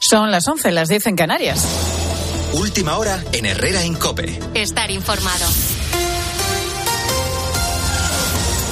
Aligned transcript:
Son 0.00 0.30
las 0.30 0.46
11, 0.46 0.70
las 0.72 0.88
10 0.88 1.06
en 1.06 1.16
Canarias. 1.16 1.66
Última 2.54 2.96
hora 2.96 3.22
en 3.32 3.46
Herrera 3.46 3.84
Incope. 3.84 4.38
Estar 4.54 4.90
informado. 4.90 5.46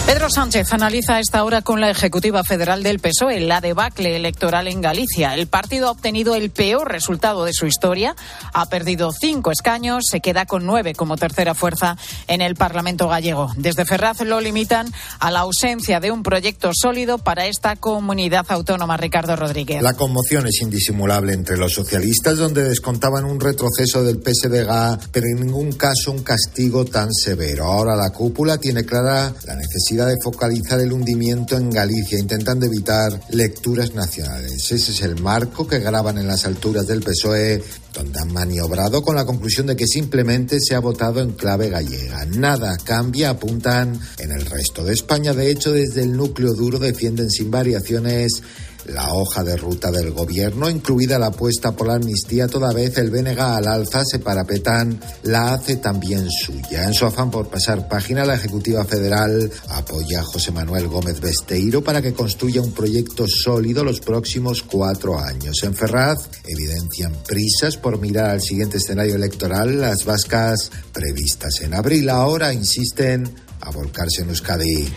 Pedro 0.07 0.31
Sánchez 0.31 0.73
analiza 0.73 1.19
esta 1.19 1.43
hora 1.43 1.63
con 1.63 1.81
la 1.81 1.91
Ejecutiva 1.91 2.45
Federal 2.45 2.85
del 2.85 3.01
PSOE 3.01 3.41
la 3.41 3.61
debacle 3.61 4.15
electoral 4.15 4.69
en 4.69 4.81
Galicia. 4.81 5.35
El 5.35 5.49
partido 5.49 5.89
ha 5.89 5.91
obtenido 5.91 6.37
el 6.37 6.51
peor 6.51 6.93
resultado 6.93 7.45
de 7.45 7.53
su 7.53 7.67
historia. 7.67 8.15
Ha 8.55 8.69
perdido 8.69 9.11
cinco 9.11 9.51
escaños, 9.51 10.05
se 10.09 10.21
queda 10.21 10.47
con 10.47 10.65
nueve 10.65 10.95
como 10.95 11.17
tercera 11.17 11.55
fuerza 11.57 11.97
en 12.29 12.41
el 12.41 12.55
Parlamento 12.55 13.09
gallego. 13.09 13.51
Desde 13.57 13.85
Ferraz 13.85 14.21
lo 14.21 14.41
limitan 14.41 14.93
a 15.19 15.33
la 15.33 15.41
ausencia 15.41 15.99
de 15.99 16.13
un 16.13 16.23
proyecto 16.23 16.71
sólido 16.73 17.19
para 17.19 17.47
esta 17.47 17.75
comunidad 17.75 18.47
autónoma. 18.49 18.97
Ricardo 18.97 19.35
Rodríguez. 19.35 19.83
La 19.83 19.95
conmoción 19.95 20.47
es 20.47 20.63
indisimulable 20.63 21.33
entre 21.33 21.57
los 21.57 21.73
socialistas, 21.73 22.39
donde 22.39 22.63
descontaban 22.63 23.25
un 23.25 23.41
retroceso 23.41 24.05
del 24.05 24.23
PSDG, 24.23 25.11
pero 25.11 25.27
en 25.27 25.47
ningún 25.47 25.73
caso 25.73 26.13
un 26.13 26.23
castigo 26.23 26.85
tan 26.85 27.13
severo. 27.13 27.65
Ahora 27.65 27.97
la 27.97 28.11
cúpula 28.11 28.59
tiene 28.59 28.85
clara 28.85 29.35
la 29.45 29.57
necesidad 29.57 29.96
de 30.05 30.17
focalizar 30.23 30.81
el 30.81 30.93
hundimiento 30.93 31.57
en 31.57 31.71
Galicia, 31.71 32.19
intentando 32.19 32.67
evitar 32.67 33.19
lecturas 33.31 33.95
nacionales. 33.95 34.71
Ese 34.71 34.93
es 34.93 35.01
el 35.01 35.21
marco 35.23 35.67
que 35.67 35.79
graban 35.79 36.19
en 36.19 36.27
las 36.27 36.45
alturas 36.45 36.87
del 36.87 37.03
PSOE, 37.03 37.63
donde 37.95 38.21
han 38.21 38.33
maniobrado 38.33 39.03
con 39.03 39.17
la 39.17 39.25
conclusión 39.25 39.69
de 39.69 39.77
que 39.77 39.87
simplemente 39.87 40.59
se 40.61 40.75
ha 40.75 40.81
votado 40.81 41.23
en 41.23 41.33
clave 41.33 41.71
gallega. 41.71 42.27
Nada 42.27 42.77
cambia, 42.85 43.31
apuntan 43.31 43.99
en 44.19 44.33
el 44.33 44.45
resto 44.45 44.85
de 44.85 44.93
España. 44.93 45.33
De 45.33 45.51
hecho, 45.51 45.73
desde 45.73 46.03
el 46.03 46.15
núcleo 46.15 46.53
duro 46.53 46.79
defienden 46.79 47.31
sin 47.31 47.51
variaciones 47.51 48.43
la 48.89 49.13
hoja 49.13 49.43
de 49.43 49.57
ruta 49.57 49.91
del 49.91 50.13
gobierno, 50.13 50.71
incluida 50.71 51.19
la 51.19 51.27
apuesta 51.27 51.73
por 51.73 51.89
la 51.89 51.95
amnistía, 51.95 52.47
toda 52.47 52.73
vez 52.73 52.97
el 52.99 53.11
BNG 53.11 53.41
al 53.41 53.69
alza 53.69 54.05
se 54.05 54.19
parapetan, 54.19 55.01
la 55.25 55.55
hace 55.55 55.77
también 55.77 56.31
suya. 56.31 56.85
En 56.85 56.95
su 56.95 57.07
afán 57.07 57.31
por 57.31 57.49
pasar 57.49 57.89
página, 57.89 58.25
la 58.25 58.35
Ejecutiva 58.35 58.85
Federal 58.85 59.51
apoya 59.71 60.21
a 60.21 60.25
José 60.25 60.53
Manuel 60.53 60.89
Gómez 60.89 61.21
Besteiro 61.21 61.83
para 61.83 62.03
que 62.03 62.13
construya 62.13 62.61
un 62.61 62.73
proyecto 62.73 63.27
sólido 63.29 63.85
los 63.85 64.01
próximos 64.01 64.63
cuatro 64.63 65.19
años. 65.19 65.63
En 65.63 65.75
Ferraz 65.75 66.29
evidencian 66.45 67.13
prisas 67.27 67.77
por 67.77 67.99
mirar 68.01 68.31
al 68.31 68.41
siguiente 68.41 68.79
escenario 68.79 69.15
electoral, 69.15 69.81
las 69.81 70.05
vascas 70.05 70.71
previstas 70.93 71.61
en 71.61 71.75
abril. 71.75 72.09
Ahora 72.11 72.53
insisten 72.53 73.29
a 73.61 73.71
volcarse 73.71 74.23
en 74.23 74.29
Euskadi. 74.29 74.89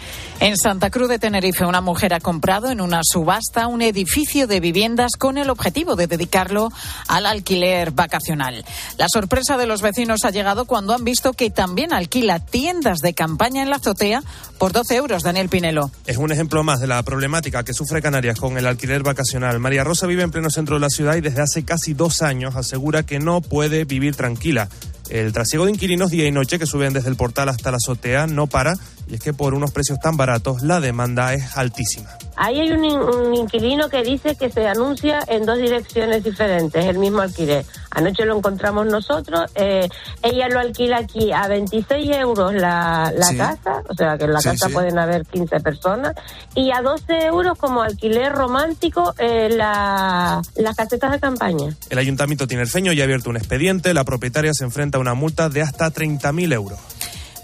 En 0.42 0.56
Santa 0.56 0.90
Cruz 0.90 1.10
de 1.10 1.20
Tenerife, 1.20 1.66
una 1.66 1.82
mujer 1.82 2.14
ha 2.14 2.22
comprado 2.22 2.72
en 2.72 2.80
una 2.80 3.02
subasta 3.04 3.68
un 3.68 3.82
edificio 3.82 4.48
de 4.48 4.62
viviendas 4.62 5.18
con 5.18 5.38
el 5.38 5.50
objetivo 5.50 5.98
de 5.98 6.08
dedicarlo 6.08 6.72
al 7.10 7.26
alquiler 7.26 7.92
vacacional. 7.92 8.64
La 8.98 9.08
sorpresa 9.12 9.58
de 9.58 9.68
los 9.68 9.82
vecinos 9.82 10.24
ha 10.24 10.32
llegado 10.32 10.64
cuando 10.64 10.94
han 10.94 11.04
visto 11.04 11.34
que 11.34 11.50
también 11.50 11.92
alquila 11.92 12.40
tiendas 12.40 13.00
de 13.00 13.14
campaña 13.14 13.64
en 13.64 13.70
la 13.70 13.76
azotea 13.76 14.24
por 14.58 14.72
12 14.72 14.96
euros. 14.96 15.24
Daniel 15.24 15.50
Pinelo. 15.50 15.92
Es 16.06 16.16
un 16.16 16.32
ejemplo 16.32 16.64
más 16.64 16.80
de 16.80 16.88
la 16.88 17.04
problemática 17.04 17.66
que 17.66 17.74
sufre 17.74 18.02
Canarias 18.02 18.40
con 18.40 18.58
el 18.58 18.66
alquiler 18.66 19.04
vacacional. 19.04 19.60
María 19.60 19.84
Rosa 19.84 20.08
vive 20.08 20.24
en 20.24 20.32
pleno 20.32 20.50
centro 20.50 20.78
de 20.78 20.82
la 20.82 20.90
ciudad 20.90 21.18
y 21.18 21.22
desde 21.22 21.42
hace 21.42 21.66
casi 21.66 21.94
dos 21.94 22.22
años 22.22 22.56
asegura 22.56 23.04
que 23.04 23.20
no 23.20 23.42
puede 23.42 23.84
vivir 23.84 24.16
tranquila. 24.16 24.70
El 25.10 25.34
trasiego 25.34 25.66
de 25.66 25.72
inquilinos 25.72 26.12
día 26.12 26.28
y 26.28 26.32
noche 26.32 26.60
que 26.60 26.66
suben 26.66 26.94
desde 26.94 27.10
el 27.10 27.16
portal 27.16 27.50
hasta 27.50 27.72
la 27.72 27.78
azotea 27.78 28.28
no 28.28 28.48
para 28.48 28.76
y 29.08 29.16
es 29.16 29.22
que 29.22 29.34
por 29.34 29.54
unos 29.54 29.72
precios 29.72 30.00
tan 30.00 30.18
baratos 30.18 30.62
la 30.62 30.80
demanda 30.80 31.34
es 31.34 31.58
altísima. 31.58 32.10
Ahí 32.42 32.62
hay 32.62 32.72
un, 32.72 32.86
un, 32.86 33.36
inquilino 33.36 33.90
que 33.90 34.02
dice 34.02 34.38
que 34.38 34.50
se 34.50 34.66
anuncia 34.66 35.20
en 35.28 35.46
dos 35.46 35.58
direcciones 35.58 36.24
diferentes, 36.24 36.86
el 36.86 36.98
mismo 36.98 37.20
alquiler. 37.20 37.66
Anoche 37.92 38.24
lo 38.24 38.38
encontramos 38.38 38.86
nosotros, 38.86 39.52
eh, 39.56 39.90
ella 40.24 40.48
lo 40.48 40.62
alquila 40.62 41.00
aquí 41.00 41.34
a 41.34 41.50
26 41.50 42.16
euros 42.16 42.54
la, 42.54 43.12
la 43.14 43.26
sí. 43.26 43.36
casa, 43.36 43.84
o 43.90 43.94
sea 43.94 44.18
que 44.18 44.24
en 44.24 44.32
la 44.32 44.40
sí, 44.40 44.52
casa 44.52 44.68
sí. 44.68 44.74
pueden 44.74 44.98
haber 44.98 45.26
15 45.26 45.60
personas, 45.60 46.16
y 46.56 46.72
a 46.72 46.82
12 46.82 47.26
euros 47.26 47.58
como 47.58 47.82
alquiler 47.82 48.32
romántico 48.32 49.14
eh, 49.18 49.50
la, 49.50 50.42
las 50.56 50.76
casetas 50.78 51.12
de 51.12 51.20
campaña. 51.20 51.76
El 51.90 51.98
ayuntamiento 51.98 52.48
tiene 52.48 52.64
el 52.64 52.70
feño 52.70 52.94
y 52.94 53.02
ha 53.02 53.04
abierto 53.04 53.30
un 53.30 53.36
expediente, 53.36 53.94
la 53.94 54.06
propietaria 54.06 54.54
se 54.54 54.64
enfrenta 54.64 54.98
a 54.98 55.02
una 55.02 55.14
multa 55.14 55.50
de 55.50 55.62
hasta 55.62 55.92
30.000 55.92 56.54
euros. 56.54 56.80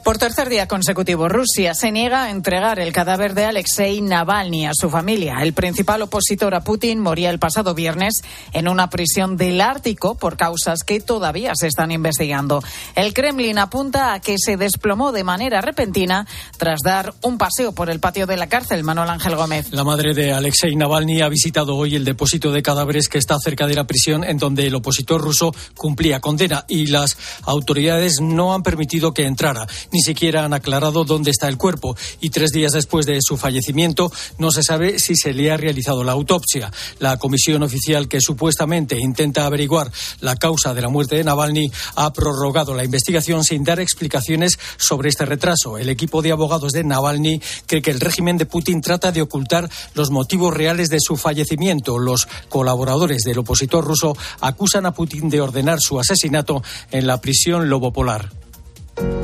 Por 0.06 0.20
tercer 0.20 0.50
día 0.50 0.68
consecutivo, 0.68 1.28
Rusia 1.28 1.74
se 1.74 1.92
niega 1.92 2.26
a 2.26 2.30
entregar 2.30 2.78
el 2.78 2.94
cadáver 2.94 3.34
de 3.34 3.46
Alexei 3.46 4.02
Navalny 4.02 4.68
a 4.68 4.72
su 4.80 4.92
familia. 4.92 5.38
El 5.42 5.54
principal 5.54 6.04
opositor 6.04 6.54
a 6.54 6.64
Putin 6.64 7.00
moría 7.00 7.32
el 7.32 7.40
pasado 7.40 7.74
viernes 7.74 8.22
en 8.54 8.68
una 8.68 8.92
prisión 8.92 9.36
del 9.36 9.60
Ártico 9.60 10.14
por 10.14 10.38
causas 10.38 10.84
que 10.84 11.00
todavía 11.00 11.54
se 11.56 11.66
están 11.66 11.92
investigando. 11.92 12.64
El 12.94 13.16
Kremlin 13.16 13.58
apunta 13.58 14.14
a 14.14 14.20
que 14.20 14.36
se 14.38 14.58
desplomó 14.58 15.12
de 15.12 15.24
manera 15.24 15.60
repentina 15.62 16.28
tras 16.60 16.82
dar 16.86 17.16
un 17.24 17.40
paseo 17.40 17.74
por 17.74 17.90
el 17.90 18.00
patio 18.00 18.28
de 18.28 18.38
la 18.38 18.46
cárcel. 18.46 18.84
Manuel 18.84 19.10
Ángel 19.10 19.36
Gómez. 19.36 19.72
La 19.72 19.84
madre 19.84 20.14
de 20.14 20.32
Alexei 20.32 20.76
Navalny 20.76 21.22
ha 21.22 21.30
visitado 21.30 21.76
hoy 21.76 21.96
el 21.96 22.06
depósito 22.06 22.52
de 22.52 22.62
cadáveres 22.62 23.10
que 23.10 23.18
está 23.18 23.40
cerca 23.40 23.66
de 23.66 23.74
la 23.74 23.88
prisión 23.88 24.24
en 24.24 24.38
donde 24.38 24.68
el 24.68 24.76
opositor 24.76 25.20
ruso 25.20 25.52
cumplía 25.76 26.20
condena 26.20 26.64
y 26.68 26.86
las 26.86 27.18
autoridades 27.42 28.22
no 28.22 28.54
han 28.54 28.62
permitido 28.62 29.12
que 29.12 29.26
entrara 29.26 29.66
ni 29.96 30.02
siquiera 30.02 30.44
han 30.44 30.52
aclarado 30.52 31.06
dónde 31.06 31.32
está 31.32 31.48
el 31.48 31.58
cuerpo 31.58 31.96
y 32.20 32.30
tres 32.30 32.52
días 32.52 32.74
después 32.74 33.06
de 33.06 33.18
su 33.22 33.38
fallecimiento 33.38 34.12
no 34.38 34.52
se 34.52 34.62
sabe 34.62 35.00
si 35.00 35.16
se 35.16 35.34
le 35.34 35.50
ha 35.50 35.56
realizado 35.56 36.04
la 36.04 36.12
autopsia. 36.12 36.70
La 37.00 37.18
comisión 37.18 37.64
oficial 37.64 38.10
que 38.10 38.20
supuestamente 38.20 39.00
intenta 39.00 39.46
averiguar 39.46 39.90
la 40.20 40.36
causa 40.36 40.74
de 40.74 40.82
la 40.82 40.90
muerte 40.90 41.16
de 41.16 41.24
Navalny 41.24 41.72
ha 41.96 42.12
prorrogado 42.12 42.74
la 42.74 42.84
investigación 42.84 43.46
sin 43.46 43.64
dar 43.64 43.80
explicaciones 43.80 44.60
sobre 44.76 45.08
este 45.08 45.24
retraso. 45.24 45.78
El 45.78 45.88
equipo 45.88 46.22
de 46.22 46.34
abogados 46.34 46.74
de 46.74 46.84
Navalny 46.84 47.40
cree 47.66 47.82
que 47.82 47.92
el 47.92 48.02
régimen 48.02 48.38
de 48.38 48.46
Putin 48.46 48.82
trata 48.82 49.14
de 49.14 49.22
ocultar 49.22 49.70
los 49.94 50.12
motivos 50.12 50.54
reales 50.54 50.90
de 50.90 51.00
su 51.00 51.16
fallecimiento. 51.16 52.00
Los 52.00 52.28
colaboradores 52.50 53.24
del 53.24 53.40
opositor 53.40 53.86
ruso 53.86 54.18
acusan 54.42 54.86
a 54.88 54.94
Putin 54.94 55.30
de 55.30 55.40
ordenar 55.40 55.78
su 55.80 55.98
asesinato 55.98 56.62
en 56.92 57.08
la 57.08 57.22
prisión 57.22 57.70
Lobo 57.70 57.94
Polar 57.94 58.30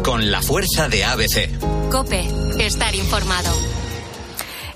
con 0.04 0.32
la 0.32 0.42
fuerza 0.42 0.90
de 0.90 1.04
ABC. 1.04 1.90
Cope, 1.90 2.28
estar 2.60 2.96
informado. 2.96 3.52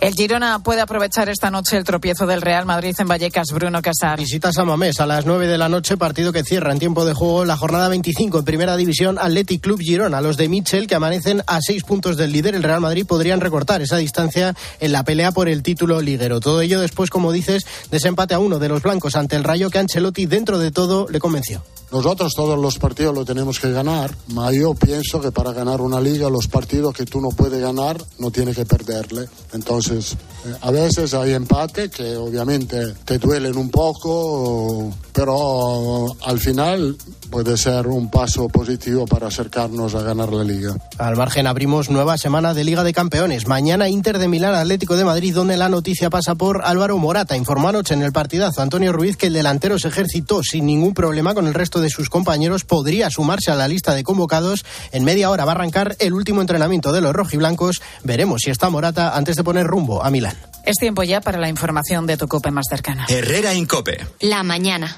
El 0.02 0.14
Girona 0.14 0.60
puede 0.60 0.82
aprovechar 0.82 1.30
esta 1.30 1.50
noche 1.50 1.78
el 1.78 1.84
tropiezo 1.84 2.28
del 2.28 2.42
Real 2.42 2.66
Madrid 2.66 2.94
en 3.00 3.08
Vallecas. 3.08 3.48
Bruno 3.52 3.82
Casar. 3.82 4.20
Visita 4.20 4.52
San 4.52 4.68
Mamés 4.68 5.00
a 5.00 5.06
las 5.06 5.26
9 5.26 5.48
de 5.48 5.58
la 5.58 5.70
noche, 5.70 5.98
partido 5.98 6.32
que 6.32 6.44
cierra 6.44 6.72
en 6.72 6.80
tiempo 6.80 7.06
de 7.06 7.14
juego 7.14 7.46
la 7.46 7.58
jornada 7.58 7.88
25 7.90 8.40
en 8.40 8.46
Primera 8.46 8.78
División 8.78 9.18
Athletic 9.18 9.62
Club 9.62 9.80
Girona. 9.80 10.22
Los 10.22 10.38
de 10.38 10.50
Mitchell, 10.50 10.86
que 10.86 10.96
amanecen 10.96 11.42
a 11.48 11.60
seis 11.62 11.84
puntos 11.84 12.18
del 12.18 12.34
líder, 12.34 12.56
el 12.56 12.64
Real 12.64 12.82
Madrid, 12.82 13.06
podrían 13.08 13.42
recortar 13.42 13.82
esa 13.82 13.98
distancia 13.98 14.54
en 14.80 14.92
la 14.92 15.04
pelea 15.04 15.32
por 15.32 15.50
el 15.50 15.64
título 15.64 16.02
liguero. 16.02 16.40
Todo 16.40 16.62
ello 16.62 16.82
después, 16.82 17.10
como 17.10 17.32
dices, 17.32 17.66
desempate 17.90 18.36
a 18.36 18.40
uno 18.40 18.60
de 18.60 18.70
los 18.70 18.84
blancos 18.84 19.16
ante 19.16 19.36
el 19.36 19.44
Rayo 19.44 19.70
que 19.70 19.80
Ancelotti, 19.80 20.26
dentro 20.26 20.60
de 20.60 20.72
todo, 20.72 21.08
le 21.10 21.20
convenció. 21.20 21.64
Nosotros 21.96 22.34
todos 22.36 22.60
los 22.60 22.78
partidos 22.78 23.16
lo 23.16 23.24
tenemos 23.24 23.58
que 23.58 23.72
ganar, 23.72 24.14
pero 24.28 24.52
yo 24.52 24.74
pienso 24.74 25.22
que 25.22 25.32
para 25.32 25.54
ganar 25.54 25.80
una 25.80 26.02
liga 26.02 26.30
los 26.30 26.50
partidos 26.50 26.94
que 26.94 27.06
tú 27.06 27.22
no 27.22 27.30
puedes 27.30 27.62
ganar 27.62 27.96
no 28.20 28.32
tienes 28.32 28.58
que 28.58 28.66
perderle. 28.66 29.30
Entonces, 29.54 30.18
eh, 30.46 30.54
a 30.60 30.72
veces 30.72 31.14
hay 31.14 31.32
empate 31.32 31.90
que 31.90 32.18
obviamente 32.18 32.96
te 33.06 33.18
duelen 33.18 33.56
un 33.56 33.70
poco, 33.70 34.94
pero 35.14 36.18
al 36.26 36.38
final 36.38 36.98
puede 37.30 37.56
ser 37.56 37.88
un 37.88 38.12
paso 38.12 38.50
positivo 38.50 39.06
para 39.06 39.28
acercarnos 39.28 39.96
a 39.96 40.02
ganar 40.02 40.34
la 40.34 40.44
liga. 40.44 40.76
Al 40.98 41.16
margen 41.16 41.48
abrimos 41.48 41.90
nueva 41.90 42.18
semana 42.18 42.54
de 42.54 42.66
Liga 42.66 42.84
de 42.84 42.92
Campeones. 42.92 43.48
Mañana 43.48 43.88
Inter 43.88 44.20
de 44.20 44.28
Milán 44.28 44.54
Atlético 44.54 44.98
de 44.98 45.06
Madrid, 45.06 45.34
donde 45.34 45.56
la 45.56 45.70
noticia 45.70 46.10
pasa 46.10 46.36
por 46.36 46.62
Álvaro 46.66 46.98
Morata. 46.98 47.38
Informó 47.38 47.70
anoche 47.70 47.94
en 47.94 48.04
el 48.04 48.12
partidazo 48.12 48.62
Antonio 48.62 48.92
Ruiz 48.92 49.16
que 49.16 49.28
el 49.28 49.34
delantero 49.34 49.80
se 49.80 49.88
ejercitó 49.88 50.44
sin 50.44 50.66
ningún 50.66 50.94
problema 50.94 51.34
con 51.34 51.48
el 51.48 51.54
resto 51.54 51.80
de 51.80 51.85
sus 51.90 52.10
compañeros. 52.10 52.64
Podría 52.64 53.10
sumarse 53.10 53.52
a 53.52 53.56
la 53.56 53.68
lista 53.68 53.96
de 53.96 54.04
convocados. 54.04 54.66
En 54.92 55.04
media 55.04 55.30
hora 55.30 55.46
va 55.46 55.52
a 55.52 55.56
arrancar 55.56 55.96
el 56.00 56.14
último 56.14 56.42
entrenamiento 56.42 56.92
de 56.92 57.02
los 57.02 57.14
rojiblancos. 57.14 57.82
Veremos 58.04 58.42
si 58.44 58.52
está 58.52 58.70
Morata 58.70 59.16
antes 59.16 59.36
de 59.36 59.44
poner 59.44 59.66
rumbo 59.66 60.04
a 60.04 60.10
Milán. 60.10 60.38
Es 60.66 60.78
tiempo 60.78 61.04
ya 61.04 61.22
para 61.22 61.40
la 61.40 61.50
información 61.50 62.08
de 62.08 62.18
tu 62.18 62.28
COPE 62.28 62.52
más 62.52 62.66
cercana. 62.70 63.06
Herrera 63.10 63.54
Incope. 63.54 64.06
La 64.20 64.44
mañana. 64.44 64.98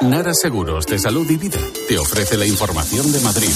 Nara 0.00 0.32
Seguros 0.32 0.86
de 0.86 0.98
Salud 0.98 1.28
y 1.28 1.36
Vida 1.36 1.58
te 1.88 1.98
ofrece 1.98 2.36
la 2.36 2.46
información 2.46 3.10
de 3.10 3.20
Madrid. 3.20 3.50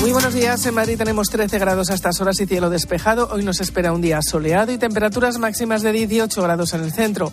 Muy 0.00 0.10
buenos 0.10 0.34
días. 0.34 0.66
En 0.66 0.74
Madrid 0.74 0.98
tenemos 0.98 1.28
13 1.28 1.60
grados 1.60 1.88
a 1.88 1.94
estas 1.94 2.20
horas 2.20 2.40
y 2.40 2.46
cielo 2.46 2.70
despejado. 2.70 3.28
Hoy 3.30 3.44
nos 3.44 3.60
espera 3.60 3.92
un 3.92 4.00
día 4.00 4.18
soleado 4.20 4.72
y 4.72 4.78
temperaturas 4.78 5.38
máximas 5.38 5.82
de 5.82 5.92
18 5.92 6.42
grados 6.42 6.74
en 6.74 6.82
el 6.82 6.92
centro. 6.92 7.32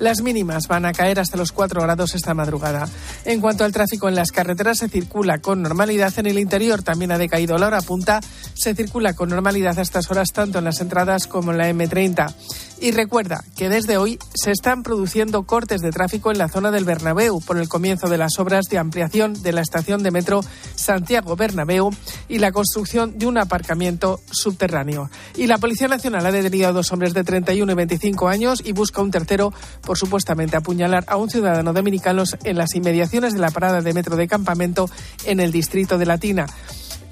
Las 0.00 0.22
mínimas 0.22 0.66
van 0.66 0.86
a 0.86 0.92
caer 0.92 1.20
hasta 1.20 1.36
los 1.36 1.52
4 1.52 1.82
grados 1.82 2.14
esta 2.14 2.32
madrugada. 2.32 2.88
En 3.26 3.42
cuanto 3.42 3.64
al 3.64 3.72
tráfico 3.72 4.08
en 4.08 4.14
las 4.14 4.32
carreteras, 4.32 4.78
se 4.78 4.88
circula 4.88 5.38
con 5.38 5.60
normalidad. 5.60 6.12
En 6.18 6.26
el 6.26 6.38
interior 6.38 6.82
también 6.82 7.12
ha 7.12 7.18
decaído 7.18 7.58
la 7.58 7.66
hora 7.66 7.82
punta. 7.82 8.20
Se 8.54 8.74
circula 8.74 9.12
con 9.12 9.28
normalidad 9.28 9.78
a 9.78 9.82
estas 9.82 10.10
horas 10.10 10.32
tanto 10.32 10.58
en 10.58 10.64
las 10.64 10.80
entradas 10.80 11.26
como 11.26 11.52
en 11.52 11.58
la 11.58 11.70
M30. 11.70 12.34
Y 12.82 12.92
recuerda 12.92 13.44
que 13.58 13.68
desde 13.68 13.98
hoy 13.98 14.18
se 14.32 14.52
están 14.52 14.82
produciendo 14.82 15.42
cortes 15.42 15.82
de 15.82 15.90
tráfico 15.90 16.30
en 16.30 16.38
la 16.38 16.48
zona 16.48 16.70
del 16.70 16.86
Bernabéu 16.86 17.42
por 17.42 17.58
el 17.58 17.68
comienzo 17.68 18.08
de 18.08 18.16
las 18.16 18.38
obras 18.38 18.64
de 18.70 18.78
ampliación 18.78 19.34
de 19.42 19.52
la 19.52 19.60
estación 19.60 20.02
de 20.02 20.10
metro 20.10 20.40
Santiago 20.76 21.36
Bernabéu 21.36 21.90
y 22.26 22.38
la 22.38 22.52
construcción 22.52 23.18
de 23.18 23.26
un 23.26 23.36
aparcamiento 23.36 24.18
subterráneo. 24.30 25.10
Y 25.36 25.46
la 25.46 25.58
Policía 25.58 25.88
Nacional 25.88 26.24
ha 26.24 26.32
detenido 26.32 26.68
a 26.68 26.72
dos 26.72 26.90
hombres 26.90 27.12
de 27.12 27.22
31 27.22 27.70
y 27.70 27.74
25 27.74 28.28
años 28.28 28.62
y 28.64 28.72
busca 28.72 29.02
un 29.02 29.10
tercero 29.10 29.52
por 29.82 29.98
supuestamente 29.98 30.56
apuñalar 30.56 31.04
a 31.06 31.18
un 31.18 31.28
ciudadano 31.28 31.74
dominicano 31.74 32.24
en 32.44 32.56
las 32.56 32.74
inmediaciones 32.74 33.34
de 33.34 33.40
la 33.40 33.50
parada 33.50 33.82
de 33.82 33.92
metro 33.92 34.16
de 34.16 34.26
campamento 34.26 34.88
en 35.26 35.40
el 35.40 35.52
distrito 35.52 35.98
de 35.98 36.06
Latina. 36.06 36.46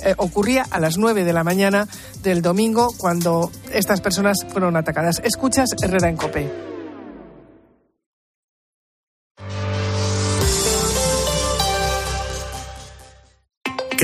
Eh, 0.04 0.14
ocurría 0.16 0.64
a 0.70 0.80
las 0.80 0.98
9 0.98 1.24
de 1.24 1.32
la 1.32 1.44
mañana 1.44 1.88
del 2.22 2.42
domingo 2.42 2.92
cuando 2.96 3.50
estas 3.72 4.00
personas 4.00 4.46
fueron 4.48 4.76
atacadas. 4.76 5.20
Escuchas 5.24 5.70
Herrera 5.82 6.08
en 6.08 6.16
Cope. 6.16 6.67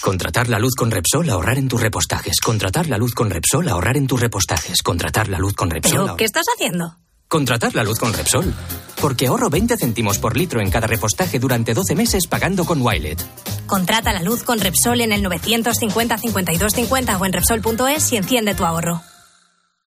Contratar 0.00 0.48
la 0.48 0.58
luz 0.58 0.74
con 0.74 0.90
Repsol, 0.90 1.28
ahorrar 1.28 1.58
en 1.58 1.68
tus 1.68 1.80
repostajes. 1.80 2.40
Contratar 2.40 2.88
la 2.88 2.96
luz 2.96 3.12
con 3.12 3.28
Repsol, 3.28 3.68
ahorrar 3.68 3.98
en 3.98 4.06
tus 4.06 4.18
repostajes. 4.18 4.82
Contratar 4.82 5.28
la 5.28 5.38
luz 5.38 5.52
con 5.52 5.68
Repsol. 5.68 6.04
¿Pero 6.04 6.16
qué 6.16 6.24
estás 6.24 6.46
haciendo? 6.54 6.96
Contratar 7.28 7.74
la 7.74 7.84
luz 7.84 7.98
con 7.98 8.12
Repsol. 8.12 8.52
Porque 9.00 9.26
ahorro 9.26 9.50
20 9.50 9.76
céntimos 9.76 10.18
por 10.18 10.38
litro 10.38 10.60
en 10.60 10.70
cada 10.70 10.86
repostaje 10.86 11.38
durante 11.38 11.74
12 11.74 11.94
meses 11.94 12.26
pagando 12.26 12.64
con 12.64 12.80
Wilet. 12.80 13.22
Contrata 13.66 14.12
la 14.12 14.22
luz 14.22 14.42
con 14.42 14.58
Repsol 14.58 15.02
en 15.02 15.12
el 15.12 15.22
950 15.22 16.16
5250 16.16 17.18
o 17.18 17.26
en 17.26 17.32
Repsol.es 17.32 18.12
y 18.12 18.16
enciende 18.16 18.54
tu 18.54 18.64
ahorro. 18.64 19.02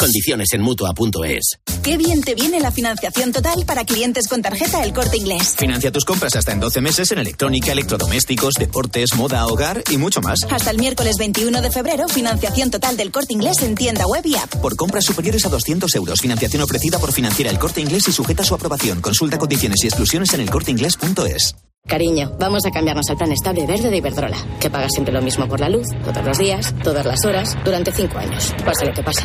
Condiciones 0.00 0.54
en 0.54 0.62
mutua.es. 0.62 1.60
Qué 1.82 1.98
bien 1.98 2.22
te 2.22 2.34
viene 2.34 2.58
la 2.58 2.70
financiación 2.70 3.32
total 3.32 3.66
para 3.66 3.84
clientes 3.84 4.28
con 4.28 4.40
tarjeta 4.40 4.82
El 4.82 4.94
Corte 4.94 5.18
Inglés. 5.18 5.56
Financia 5.58 5.92
tus 5.92 6.06
compras 6.06 6.34
hasta 6.36 6.52
en 6.52 6.60
12 6.60 6.80
meses 6.80 7.12
en 7.12 7.18
electrónica, 7.18 7.72
electrodomésticos, 7.72 8.54
deportes, 8.54 9.10
moda, 9.14 9.46
hogar 9.46 9.84
y 9.90 9.98
mucho 9.98 10.22
más. 10.22 10.38
Hasta 10.50 10.70
el 10.70 10.78
miércoles 10.78 11.16
21 11.18 11.50
1 11.50 11.62
de 11.62 11.70
febrero, 11.70 12.08
financiación 12.08 12.70
total 12.70 12.96
del 12.96 13.10
corte 13.10 13.34
inglés 13.34 13.62
en 13.62 13.74
tienda 13.74 14.06
web 14.06 14.24
y 14.24 14.36
app. 14.36 14.54
Por 14.56 14.74
compras 14.74 15.04
superiores 15.04 15.44
a 15.44 15.50
200 15.50 15.94
euros, 15.96 16.18
financiación 16.20 16.62
ofrecida 16.62 16.98
por 16.98 17.12
financiera 17.12 17.50
el 17.50 17.58
corte 17.58 17.82
inglés 17.82 18.08
y 18.08 18.12
sujeta 18.12 18.42
a 18.42 18.46
su 18.46 18.54
aprobación. 18.54 19.02
Consulta 19.02 19.36
condiciones 19.36 19.84
y 19.84 19.88
exclusiones 19.88 20.32
en 20.32 20.40
elcorteinglés.es. 20.40 21.56
Cariño, 21.86 22.36
vamos 22.38 22.64
a 22.64 22.70
cambiarnos 22.70 23.08
al 23.10 23.16
plan 23.18 23.32
estable 23.32 23.66
verde 23.66 23.90
de 23.90 23.98
Iberdrola, 23.98 24.36
que 24.60 24.70
paga 24.70 24.88
siempre 24.88 25.12
lo 25.12 25.20
mismo 25.20 25.46
por 25.46 25.60
la 25.60 25.68
luz, 25.68 25.88
todos 26.04 26.24
los 26.24 26.38
días, 26.38 26.74
todas 26.82 27.04
las 27.04 27.22
horas, 27.26 27.54
durante 27.64 27.92
cinco 27.92 28.16
años, 28.16 28.54
pase 28.64 28.86
lo 28.86 28.94
que 28.94 29.02
pase. 29.02 29.24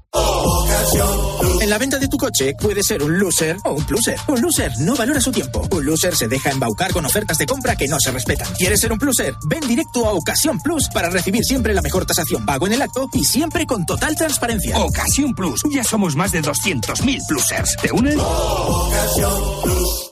En 1.61 1.69
la 1.69 1.77
venta 1.77 1.99
de 1.99 2.07
tu 2.07 2.17
coche 2.17 2.55
puede 2.59 2.83
ser 2.83 3.03
un 3.03 3.19
loser 3.19 3.55
o 3.65 3.73
un 3.73 3.85
pluser. 3.85 4.17
Un 4.27 4.41
loser 4.41 4.71
no 4.79 4.95
valora 4.95 5.21
su 5.21 5.31
tiempo. 5.31 5.67
Un 5.71 5.85
loser 5.85 6.15
se 6.15 6.27
deja 6.27 6.49
embaucar 6.49 6.91
con 6.91 7.05
ofertas 7.05 7.37
de 7.37 7.45
compra 7.45 7.75
que 7.75 7.87
no 7.87 7.97
se 7.99 8.11
respetan. 8.11 8.51
¿Quieres 8.55 8.79
ser 8.79 8.91
un 8.91 8.97
pluser? 8.97 9.35
Ven 9.47 9.61
directo 9.67 10.07
a 10.07 10.13
Ocasión 10.13 10.59
Plus 10.59 10.89
para 10.93 11.09
recibir 11.09 11.43
siempre 11.43 11.73
la 11.73 11.81
mejor 11.81 12.05
tasación 12.05 12.45
pago 12.45 12.67
en 12.67 12.73
el 12.73 12.81
acto 12.81 13.07
y 13.13 13.23
siempre 13.23 13.65
con 13.65 13.85
total 13.85 14.15
transparencia. 14.15 14.79
Ocasión 14.79 15.33
Plus. 15.33 15.61
Ya 15.71 15.83
somos 15.83 16.15
más 16.15 16.31
de 16.31 16.41
200.000 16.41 17.27
plusers. 17.27 17.75
¿Te 17.81 17.91
unes? 17.91 18.15
Ocasión 18.17 19.61
Plus. 19.63 20.11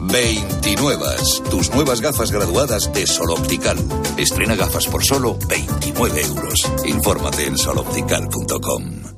29. 0.00 1.06
Tus 1.50 1.70
nuevas 1.70 2.00
gafas 2.00 2.32
graduadas 2.32 2.92
de 2.92 3.06
Sol 3.06 3.30
Optical. 3.30 3.78
Estrena 4.16 4.56
gafas 4.56 4.86
por 4.86 5.04
solo 5.04 5.38
29 5.48 6.22
euros. 6.22 6.60
Infórmate 6.84 7.46
en 7.46 7.56
soloptical.com. 7.56 9.17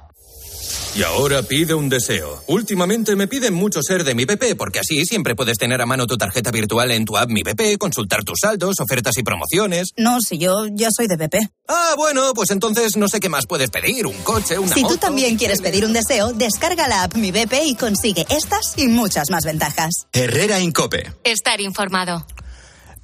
Y 0.93 1.03
ahora 1.03 1.41
pide 1.41 1.73
un 1.73 1.87
deseo. 1.87 2.43
Últimamente 2.47 3.15
me 3.15 3.27
piden 3.29 3.53
mucho 3.53 3.81
ser 3.81 4.03
de 4.03 4.13
mi 4.13 4.25
BP, 4.25 4.57
porque 4.57 4.79
así 4.79 5.05
siempre 5.05 5.35
puedes 5.35 5.57
tener 5.57 5.81
a 5.81 5.85
mano 5.85 6.05
tu 6.05 6.17
tarjeta 6.17 6.51
virtual 6.51 6.91
en 6.91 7.05
tu 7.05 7.17
app 7.17 7.29
Mi 7.29 7.43
BP, 7.43 7.77
consultar 7.79 8.25
tus 8.25 8.39
saldos, 8.41 8.75
ofertas 8.81 9.17
y 9.17 9.23
promociones. 9.23 9.91
No, 9.95 10.19
si 10.19 10.37
yo 10.37 10.67
ya 10.69 10.89
soy 10.91 11.07
de 11.07 11.15
BP. 11.15 11.35
Ah, 11.69 11.93
bueno, 11.97 12.33
pues 12.35 12.51
entonces 12.51 12.97
no 12.97 13.07
sé 13.07 13.21
qué 13.21 13.29
más 13.29 13.47
puedes 13.47 13.69
pedir, 13.69 14.05
un 14.05 14.17
coche, 14.23 14.59
una 14.59 14.73
Si 14.75 14.81
moto. 14.81 14.95
tú 14.95 14.99
también 14.99 15.37
quieres 15.37 15.61
pedir 15.61 15.85
un 15.85 15.93
deseo, 15.93 16.33
descarga 16.33 16.89
la 16.89 17.03
app 17.03 17.15
Mi 17.15 17.31
BP 17.31 17.53
y 17.67 17.75
consigue 17.75 18.25
estas 18.29 18.73
y 18.77 18.87
muchas 18.87 19.29
más 19.29 19.45
ventajas. 19.45 19.91
Herrera 20.11 20.59
Incope. 20.59 21.13
Estar 21.23 21.61
informado. 21.61 22.27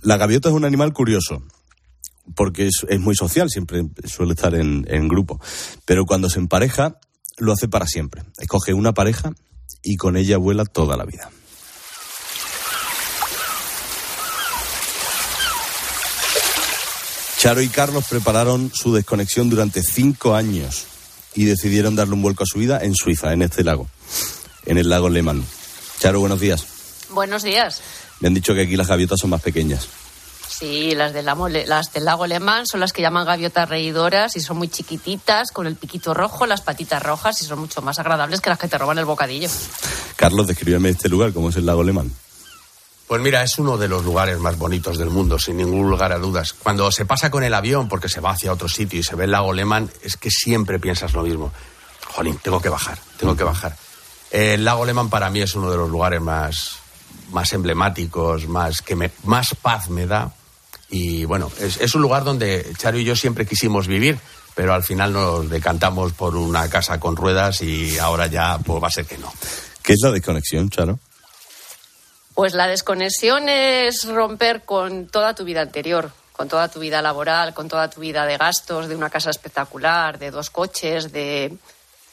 La 0.02 0.18
gaviota 0.18 0.50
es 0.50 0.56
un 0.56 0.66
animal 0.66 0.92
curioso 0.92 1.42
porque 2.36 2.68
es, 2.68 2.86
es 2.90 3.00
muy 3.00 3.16
social, 3.16 3.50
siempre 3.50 3.84
suele 4.06 4.34
estar 4.34 4.54
en, 4.56 4.86
en 4.90 5.08
grupo. 5.08 5.40
Pero 5.86 6.06
cuando 6.06 6.30
se 6.30 6.40
empareja, 6.40 7.00
lo 7.38 7.54
hace 7.54 7.68
para 7.68 7.86
siempre. 7.88 8.24
Escoge 8.40 8.74
una 8.74 8.94
pareja 8.94 9.34
y 9.84 9.96
con 9.96 10.18
ella 10.18 10.38
vuela 10.38 10.66
toda 10.66 10.98
la 10.98 11.06
vida. 11.06 11.30
Charo 17.38 17.62
y 17.62 17.70
Carlos 17.70 18.06
prepararon 18.10 18.72
su 18.74 18.94
desconexión 18.94 19.50
durante 19.50 19.84
cinco 19.84 20.34
años 20.34 20.88
y 21.36 21.46
decidieron 21.46 21.96
darle 21.96 22.16
un 22.16 22.24
vuelco 22.24 22.44
a 22.44 22.48
su 22.48 22.58
vida 22.58 22.84
en 22.84 22.96
Suiza, 22.96 23.32
en 23.32 23.44
este 23.44 23.64
lago, 23.64 23.88
en 24.66 24.80
el 24.80 24.90
lago 24.90 25.08
Lehmann. 25.08 25.46
Charo, 26.00 26.20
buenos 26.20 26.40
días. 26.40 26.66
Buenos 27.12 27.44
días. 27.44 27.82
Me 28.20 28.28
han 28.28 28.34
dicho 28.34 28.56
que 28.56 28.62
aquí 28.62 28.76
las 28.76 28.88
gaviotas 28.88 29.20
son 29.20 29.30
más 29.30 29.42
pequeñas. 29.42 29.88
Sí, 30.58 30.96
las 30.96 31.14
del, 31.14 31.26
lago, 31.26 31.50
las 31.50 31.94
del 31.94 32.06
lago 32.06 32.24
Alemán 32.24 32.66
son 32.66 32.80
las 32.80 32.92
que 32.92 33.04
llaman 33.04 33.28
gaviotas 33.28 33.70
reidoras 33.70 34.36
y 34.36 34.40
son 34.40 34.58
muy 34.58 34.70
chiquititas, 34.70 35.52
con 35.52 35.68
el 35.68 35.76
piquito 35.76 36.16
rojo, 36.16 36.48
las 36.48 36.62
patitas 36.62 37.04
rojas 37.04 37.40
y 37.44 37.46
son 37.46 37.60
mucho 37.60 37.84
más 37.84 38.00
agradables 38.00 38.42
que 38.42 38.50
las 38.50 38.58
que 38.58 38.68
te 38.68 38.76
roban 38.76 38.98
el 38.98 39.06
bocadillo. 39.06 39.50
Carlos, 40.16 40.48
descríbeme 40.48 40.90
este 40.90 41.10
lugar, 41.10 41.32
¿cómo 41.32 41.50
es 41.50 41.58
el 41.58 41.66
lago 41.68 41.84
Lehmann? 41.84 42.12
Pues 43.08 43.22
mira, 43.22 43.44
es 43.44 43.60
uno 43.60 43.78
de 43.78 43.88
los 43.88 44.04
lugares 44.04 44.40
más 44.40 44.58
bonitos 44.58 44.98
del 44.98 45.12
mundo, 45.12 45.38
sin 45.38 45.58
ningún 45.58 45.90
lugar 45.90 46.12
a 46.12 46.18
dudas. 46.18 46.54
Cuando 46.54 46.92
se 46.92 47.06
pasa 47.06 47.30
con 47.30 47.44
el 47.44 47.54
avión, 47.54 47.88
porque 47.88 48.10
se 48.10 48.20
va 48.20 48.32
hacia 48.32 48.52
otro 48.52 48.68
sitio 48.68 49.00
y 49.00 49.04
se 49.04 49.16
ve 49.16 49.26
el 49.26 49.32
lago 49.32 49.54
Lehmann, 49.54 49.92
es 50.02 50.18
que 50.18 50.32
siempre 50.32 50.80
piensas 50.80 51.14
lo 51.14 51.22
mismo. 51.22 51.54
Jolín, 52.08 52.40
tengo 52.42 52.60
que 52.60 52.70
bajar, 52.70 52.98
tengo 53.18 53.38
que 53.38 53.44
bajar. 53.44 53.78
El 54.32 54.66
lago 54.66 54.86
Lehmann 54.86 55.12
para 55.12 55.30
mí 55.30 55.40
es 55.40 55.54
uno 55.54 55.70
de 55.70 55.78
los 55.78 55.90
lugares 55.90 56.20
más, 56.20 56.80
más 57.32 57.54
emblemáticos, 57.54 58.48
más 58.48 58.82
que 58.82 58.96
me, 58.96 59.12
más 59.24 59.56
paz 59.62 59.90
me 59.90 60.08
da. 60.08 60.34
Y 60.90 61.26
bueno, 61.26 61.52
es, 61.60 61.78
es 61.78 61.96
un 61.96 62.02
lugar 62.02 62.24
donde 62.24 62.66
Charo 62.78 62.98
y 62.98 63.04
yo 63.04 63.16
siempre 63.16 63.46
quisimos 63.46 63.88
vivir, 63.88 64.20
pero 64.56 64.74
al 64.74 64.84
final 64.84 65.14
nos 65.14 65.50
decantamos 65.50 66.14
por 66.14 66.36
una 66.36 66.70
casa 66.70 67.00
con 67.00 67.16
ruedas 67.16 67.62
y 67.62 68.00
ahora 68.00 68.28
ya 68.28 68.58
pues, 68.58 68.82
va 68.82 68.88
a 68.88 68.92
ser 68.92 69.06
que 69.06 69.18
no. 69.18 69.32
¿Qué 69.84 69.94
es 69.94 70.00
la 70.02 70.12
desconexión, 70.12 70.70
Charo? 70.70 71.00
Pues 72.34 72.54
la 72.54 72.68
desconexión 72.68 73.50
es 73.50 74.08
romper 74.08 74.64
con 74.64 75.08
toda 75.08 75.34
tu 75.34 75.44
vida 75.44 75.62
anterior, 75.62 76.12
con 76.34 76.48
toda 76.48 76.70
tu 76.70 76.80
vida 76.80 77.02
laboral, 77.02 77.54
con 77.54 77.68
toda 77.68 77.90
tu 77.90 78.02
vida 78.02 78.26
de 78.26 78.38
gastos, 78.38 78.88
de 78.88 78.96
una 78.96 79.10
casa 79.10 79.30
espectacular, 79.30 80.20
de 80.20 80.32
dos 80.32 80.50
coches, 80.50 81.12
de 81.12 81.58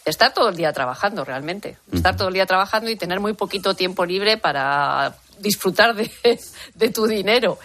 estar 0.04 0.32
todo 0.32 0.48
el 0.48 0.56
día 0.56 0.72
trabajando 0.72 1.24
realmente. 1.24 1.78
Estar 1.92 2.16
todo 2.16 2.28
el 2.28 2.34
día 2.34 2.46
trabajando 2.46 2.90
y 2.90 2.96
tener 2.96 3.20
muy 3.20 3.32
poquito 3.32 3.74
tiempo 3.74 4.04
libre 4.04 4.38
para 4.38 5.14
disfrutar 5.38 5.94
de, 5.94 6.10
de 6.74 6.90
tu 6.90 7.06
dinero. 7.06 7.58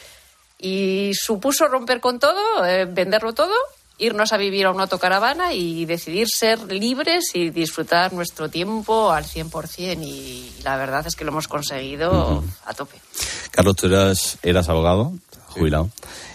Y 0.59 1.11
supuso 1.13 1.67
romper 1.67 2.01
con 2.01 2.19
todo, 2.19 2.65
eh, 2.65 2.85
venderlo 2.85 3.33
todo, 3.33 3.53
irnos 3.97 4.33
a 4.33 4.37
vivir 4.37 4.65
a 4.65 4.71
una 4.71 4.83
autocaravana 4.83 5.53
y 5.53 5.85
decidir 5.85 6.27
ser 6.27 6.71
libres 6.71 7.31
y 7.33 7.49
disfrutar 7.49 8.13
nuestro 8.13 8.49
tiempo 8.49 9.11
al 9.11 9.25
100%. 9.25 10.01
Y 10.03 10.51
la 10.63 10.77
verdad 10.77 11.05
es 11.07 11.15
que 11.15 11.23
lo 11.23 11.31
hemos 11.31 11.47
conseguido 11.47 12.43
a 12.65 12.73
tope. 12.73 12.97
Carlos, 13.51 13.75
tú 13.75 13.87
eras, 13.87 14.37
eras 14.41 14.69
abogado, 14.69 15.13
jubilado. 15.47 15.89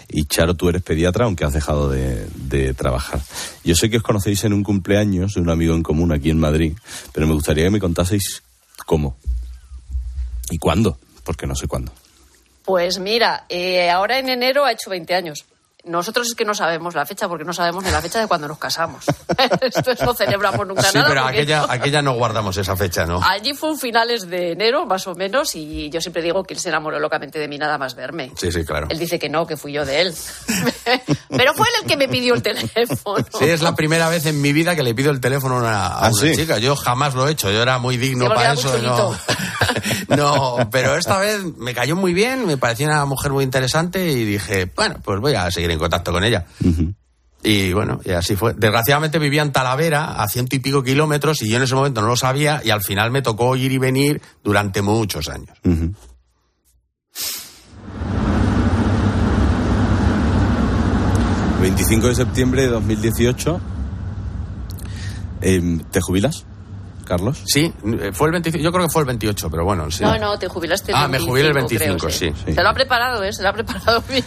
Y 0.07 0.25
Charo, 0.25 0.53
tú 0.53 0.69
eres 0.69 0.83
pediatra, 0.83 1.25
aunque 1.25 1.45
has 1.45 1.53
dejado 1.53 1.89
de, 1.89 2.27
de 2.35 2.73
trabajar. 2.73 3.19
Yo 3.63 3.75
sé 3.75 3.89
que 3.89 3.97
os 3.97 4.03
conocéis 4.03 4.43
en 4.43 4.53
un 4.53 4.63
cumpleaños 4.63 5.33
de 5.33 5.41
un 5.41 5.49
amigo 5.49 5.73
en 5.73 5.83
común 5.83 6.13
aquí 6.13 6.29
en 6.29 6.39
Madrid, 6.39 6.77
pero 7.11 7.25
me 7.27 7.33
gustaría 7.33 7.65
que 7.65 7.71
me 7.71 7.79
contaseis 7.79 8.43
cómo 8.85 9.17
y 10.51 10.59
cuándo, 10.59 10.99
porque 11.23 11.47
no 11.47 11.55
sé 11.55 11.67
cuándo. 11.67 11.91
Pues 12.65 12.99
mira, 12.99 13.45
eh, 13.49 13.89
ahora 13.91 14.17
en 14.19 14.29
enero 14.29 14.65
ha 14.65 14.71
hecho 14.71 14.89
20 14.89 15.13
años. 15.15 15.45
Nosotros 15.83 16.25
es 16.29 16.33
que 16.33 16.45
no 16.45 16.55
sabemos 16.55 16.95
la 16.95 17.05
fecha, 17.05 17.27
porque 17.29 17.45
no 17.45 17.53
sabemos 17.53 17.83
ni 17.83 17.91
la 17.91 18.01
fecha 18.01 18.19
de 18.19 18.25
cuando 18.25 18.47
nos 18.47 18.57
casamos. 18.57 19.05
Esto 19.61 19.93
no 20.03 20.15
celebramos 20.15 20.65
nunca 20.65 20.81
Sí, 20.81 20.97
nada. 20.97 21.07
pero 21.07 21.23
aquella, 21.25 21.59
no- 21.59 21.67
aquella 21.69 22.01
no 22.01 22.13
guardamos 22.15 22.57
esa 22.57 22.75
fecha, 22.75 23.05
¿no? 23.05 23.19
Allí 23.23 23.53
fue 23.53 23.69
un 23.69 23.77
finales 23.77 24.27
de 24.27 24.53
enero, 24.53 24.87
más 24.87 25.05
o 25.05 25.13
menos, 25.13 25.53
y 25.55 25.91
yo 25.91 26.01
siempre 26.01 26.23
digo 26.23 26.43
que 26.43 26.55
él 26.55 26.59
se 26.59 26.69
enamoró 26.69 26.99
locamente 26.99 27.37
de 27.37 27.47
mí 27.47 27.59
nada 27.59 27.77
más 27.77 27.93
verme. 27.93 28.31
Sí, 28.35 28.51
sí, 28.51 28.65
claro. 28.65 28.87
Él 28.89 28.97
dice 28.97 29.19
que 29.19 29.29
no, 29.29 29.45
que 29.45 29.57
fui 29.57 29.73
yo 29.73 29.85
de 29.85 30.01
él. 30.01 30.15
Pero 31.29 31.53
fue 31.53 31.67
él 31.67 31.73
el 31.81 31.87
que 31.87 31.97
me 31.97 32.07
pidió 32.07 32.33
el 32.33 32.41
teléfono. 32.41 33.25
Sí, 33.37 33.45
es 33.45 33.61
la 33.61 33.75
primera 33.75 34.09
vez 34.09 34.25
en 34.25 34.41
mi 34.41 34.53
vida 34.53 34.75
que 34.75 34.83
le 34.83 34.93
pido 34.93 35.11
el 35.11 35.19
teléfono 35.19 35.55
a 35.55 35.59
una, 35.59 35.87
a 35.87 36.05
¿Ah, 36.05 36.11
una 36.11 36.21
sí? 36.21 36.35
chica. 36.35 36.59
Yo 36.59 36.75
jamás 36.75 37.15
lo 37.15 37.27
he 37.27 37.31
hecho, 37.31 37.51
yo 37.51 37.61
era 37.61 37.77
muy 37.79 37.97
digno 37.97 38.25
Sí, 38.25 38.31
para 38.33 38.53
eso. 38.53 39.15
No, 40.15 40.69
pero 40.71 40.95
esta 40.95 41.17
vez 41.19 41.43
me 41.57 41.73
cayó 41.73 41.95
muy 41.95 42.13
bien, 42.13 42.45
me 42.45 42.57
parecía 42.57 42.87
una 42.87 43.05
mujer 43.05 43.31
muy 43.31 43.43
interesante 43.43 44.11
y 44.11 44.23
dije, 44.25 44.71
bueno, 44.75 44.95
pues 45.03 45.19
voy 45.19 45.33
a 45.33 45.49
seguir 45.51 45.71
en 45.71 45.79
contacto 45.79 46.11
con 46.11 46.23
ella. 46.23 46.45
Y 47.43 47.73
bueno, 47.73 47.99
y 48.03 48.11
así 48.11 48.35
fue. 48.35 48.53
Desgraciadamente 48.55 49.19
vivía 49.19 49.43
en 49.43 49.51
Talavera, 49.51 50.21
a 50.21 50.27
ciento 50.27 50.55
y 50.55 50.59
pico 50.59 50.81
kilómetros, 50.83 51.41
y 51.43 51.49
yo 51.49 51.57
en 51.57 51.63
ese 51.63 51.75
momento 51.75 52.01
no 52.01 52.07
lo 52.07 52.15
sabía, 52.15 52.61
y 52.63 52.71
al 52.71 52.81
final 52.81 53.11
me 53.11 53.21
tocó 53.21 53.55
ir 53.55 53.71
y 53.71 53.77
venir 53.77 54.21
durante 54.43 54.81
muchos 54.81 55.29
años. 55.29 55.55
25 61.65 62.09
de 62.09 62.15
septiembre 62.15 62.61
de 62.61 62.67
2018. 62.67 63.59
Em, 65.41 65.79
¿Te 65.79 65.99
jubilas, 65.99 66.45
Carlos? 67.05 67.41
Sí, 67.47 67.73
eh, 68.01 68.11
fue 68.13 68.27
el 68.27 68.33
25, 68.33 68.63
yo 68.63 68.71
creo 68.71 68.85
que 68.85 68.91
fue 68.91 69.01
el 69.01 69.07
28, 69.07 69.49
pero 69.49 69.65
bueno, 69.65 69.89
sí. 69.89 70.03
No, 70.03 70.15
no, 70.19 70.37
te 70.37 70.47
jubilaste 70.47 70.91
el 70.91 70.97
Ah, 70.97 71.07
me 71.07 71.17
jubilé 71.17 71.47
el 71.47 71.53
25, 71.55 72.05
25, 72.05 72.07
creo, 72.07 72.35
sí. 72.45 72.53
Se 72.53 72.61
lo 72.61 72.69
ha 72.69 72.73
preparado, 72.75 73.23
¿eh? 73.23 73.33
Se 73.33 73.41
lo 73.41 73.49
ha 73.49 73.53
preparado 73.53 74.03
bien. 74.09 74.23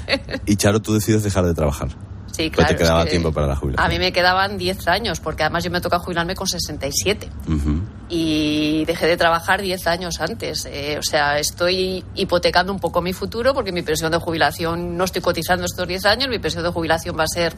Y 0.47 0.57
Charo, 0.57 0.81
tú 0.81 0.95
decides 0.95 1.23
dejar 1.23 1.45
de 1.45 1.55
trabajar. 1.55 1.91
Sí, 2.39 2.53
Pues 2.55 2.69
te 2.69 2.75
es 2.75 2.79
quedaba 2.79 3.03
que 3.03 3.11
tiempo 3.11 3.33
para 3.33 3.49
la 3.49 3.57
jubilación. 3.57 3.85
A 3.85 3.89
mí 3.93 3.99
me 3.99 4.13
quedaban 4.13 4.59
10 4.59 4.87
años, 4.87 5.19
porque 5.19 5.43
además 5.43 5.65
yo 5.65 5.73
me 5.73 5.81
toca 5.81 5.99
jubilarme 5.99 6.37
con 6.37 6.47
67. 6.47 7.29
Ujú. 7.49 7.83
y 8.09 8.85
dejé 8.85 9.09
de 9.09 9.17
trabajar 9.17 9.61
10 9.61 9.87
años 9.89 10.21
antes. 10.21 10.65
Eh, 10.71 10.97
o 10.99 11.03
sea, 11.03 11.41
estoy 11.41 12.05
hipotecando 12.15 12.73
un 12.73 12.79
poco 12.79 13.03
mi 13.03 13.13
futuro 13.13 13.53
porque 13.55 13.73
mi 13.73 13.83
pensión 13.83 14.13
de 14.13 14.19
jubilación 14.19 14.97
no 14.97 15.03
estoy 15.03 15.21
cotizando 15.21 15.65
estos 15.67 15.87
10 15.89 16.07
años, 16.07 16.29
mi 16.29 16.39
pensión 16.39 16.63
de 16.63 16.71
jubilación 16.71 17.19
va 17.19 17.25
a 17.25 17.29
ser 17.29 17.55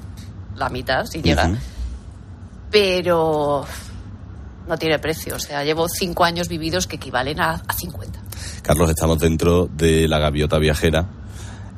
la 0.57 0.71
mitad 0.71 1.05
si 1.05 1.21
llega. 1.21 1.53
Pero 2.71 3.67
no 4.67 4.79
tiene 4.79 4.99
precio. 4.99 5.37
O 5.37 5.39
sea, 5.39 5.63
llevo 5.63 5.89
5 5.89 6.25
años 6.25 6.49
vividos 6.49 6.87
que 6.87 6.97
equivalen 6.97 7.39
a, 7.41 7.63
a 7.67 7.73
50. 7.75 8.19
Carlos, 8.63 8.89
estamos 8.89 9.19
dentro 9.19 9.67
de 9.67 10.09
la 10.09 10.19
gaviota 10.19 10.59
viajera. 10.59 11.07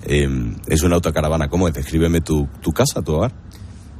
Em, 0.05 0.57
es 0.67 0.83
una 0.83 0.97
autocaravana. 0.97 1.49
¿Cómo 1.49 1.69
es? 1.69 1.75
Descríbeme 1.75 2.21
tu, 2.21 2.49
casa, 2.75 3.03
tu 3.03 3.15
hogar. 3.15 3.33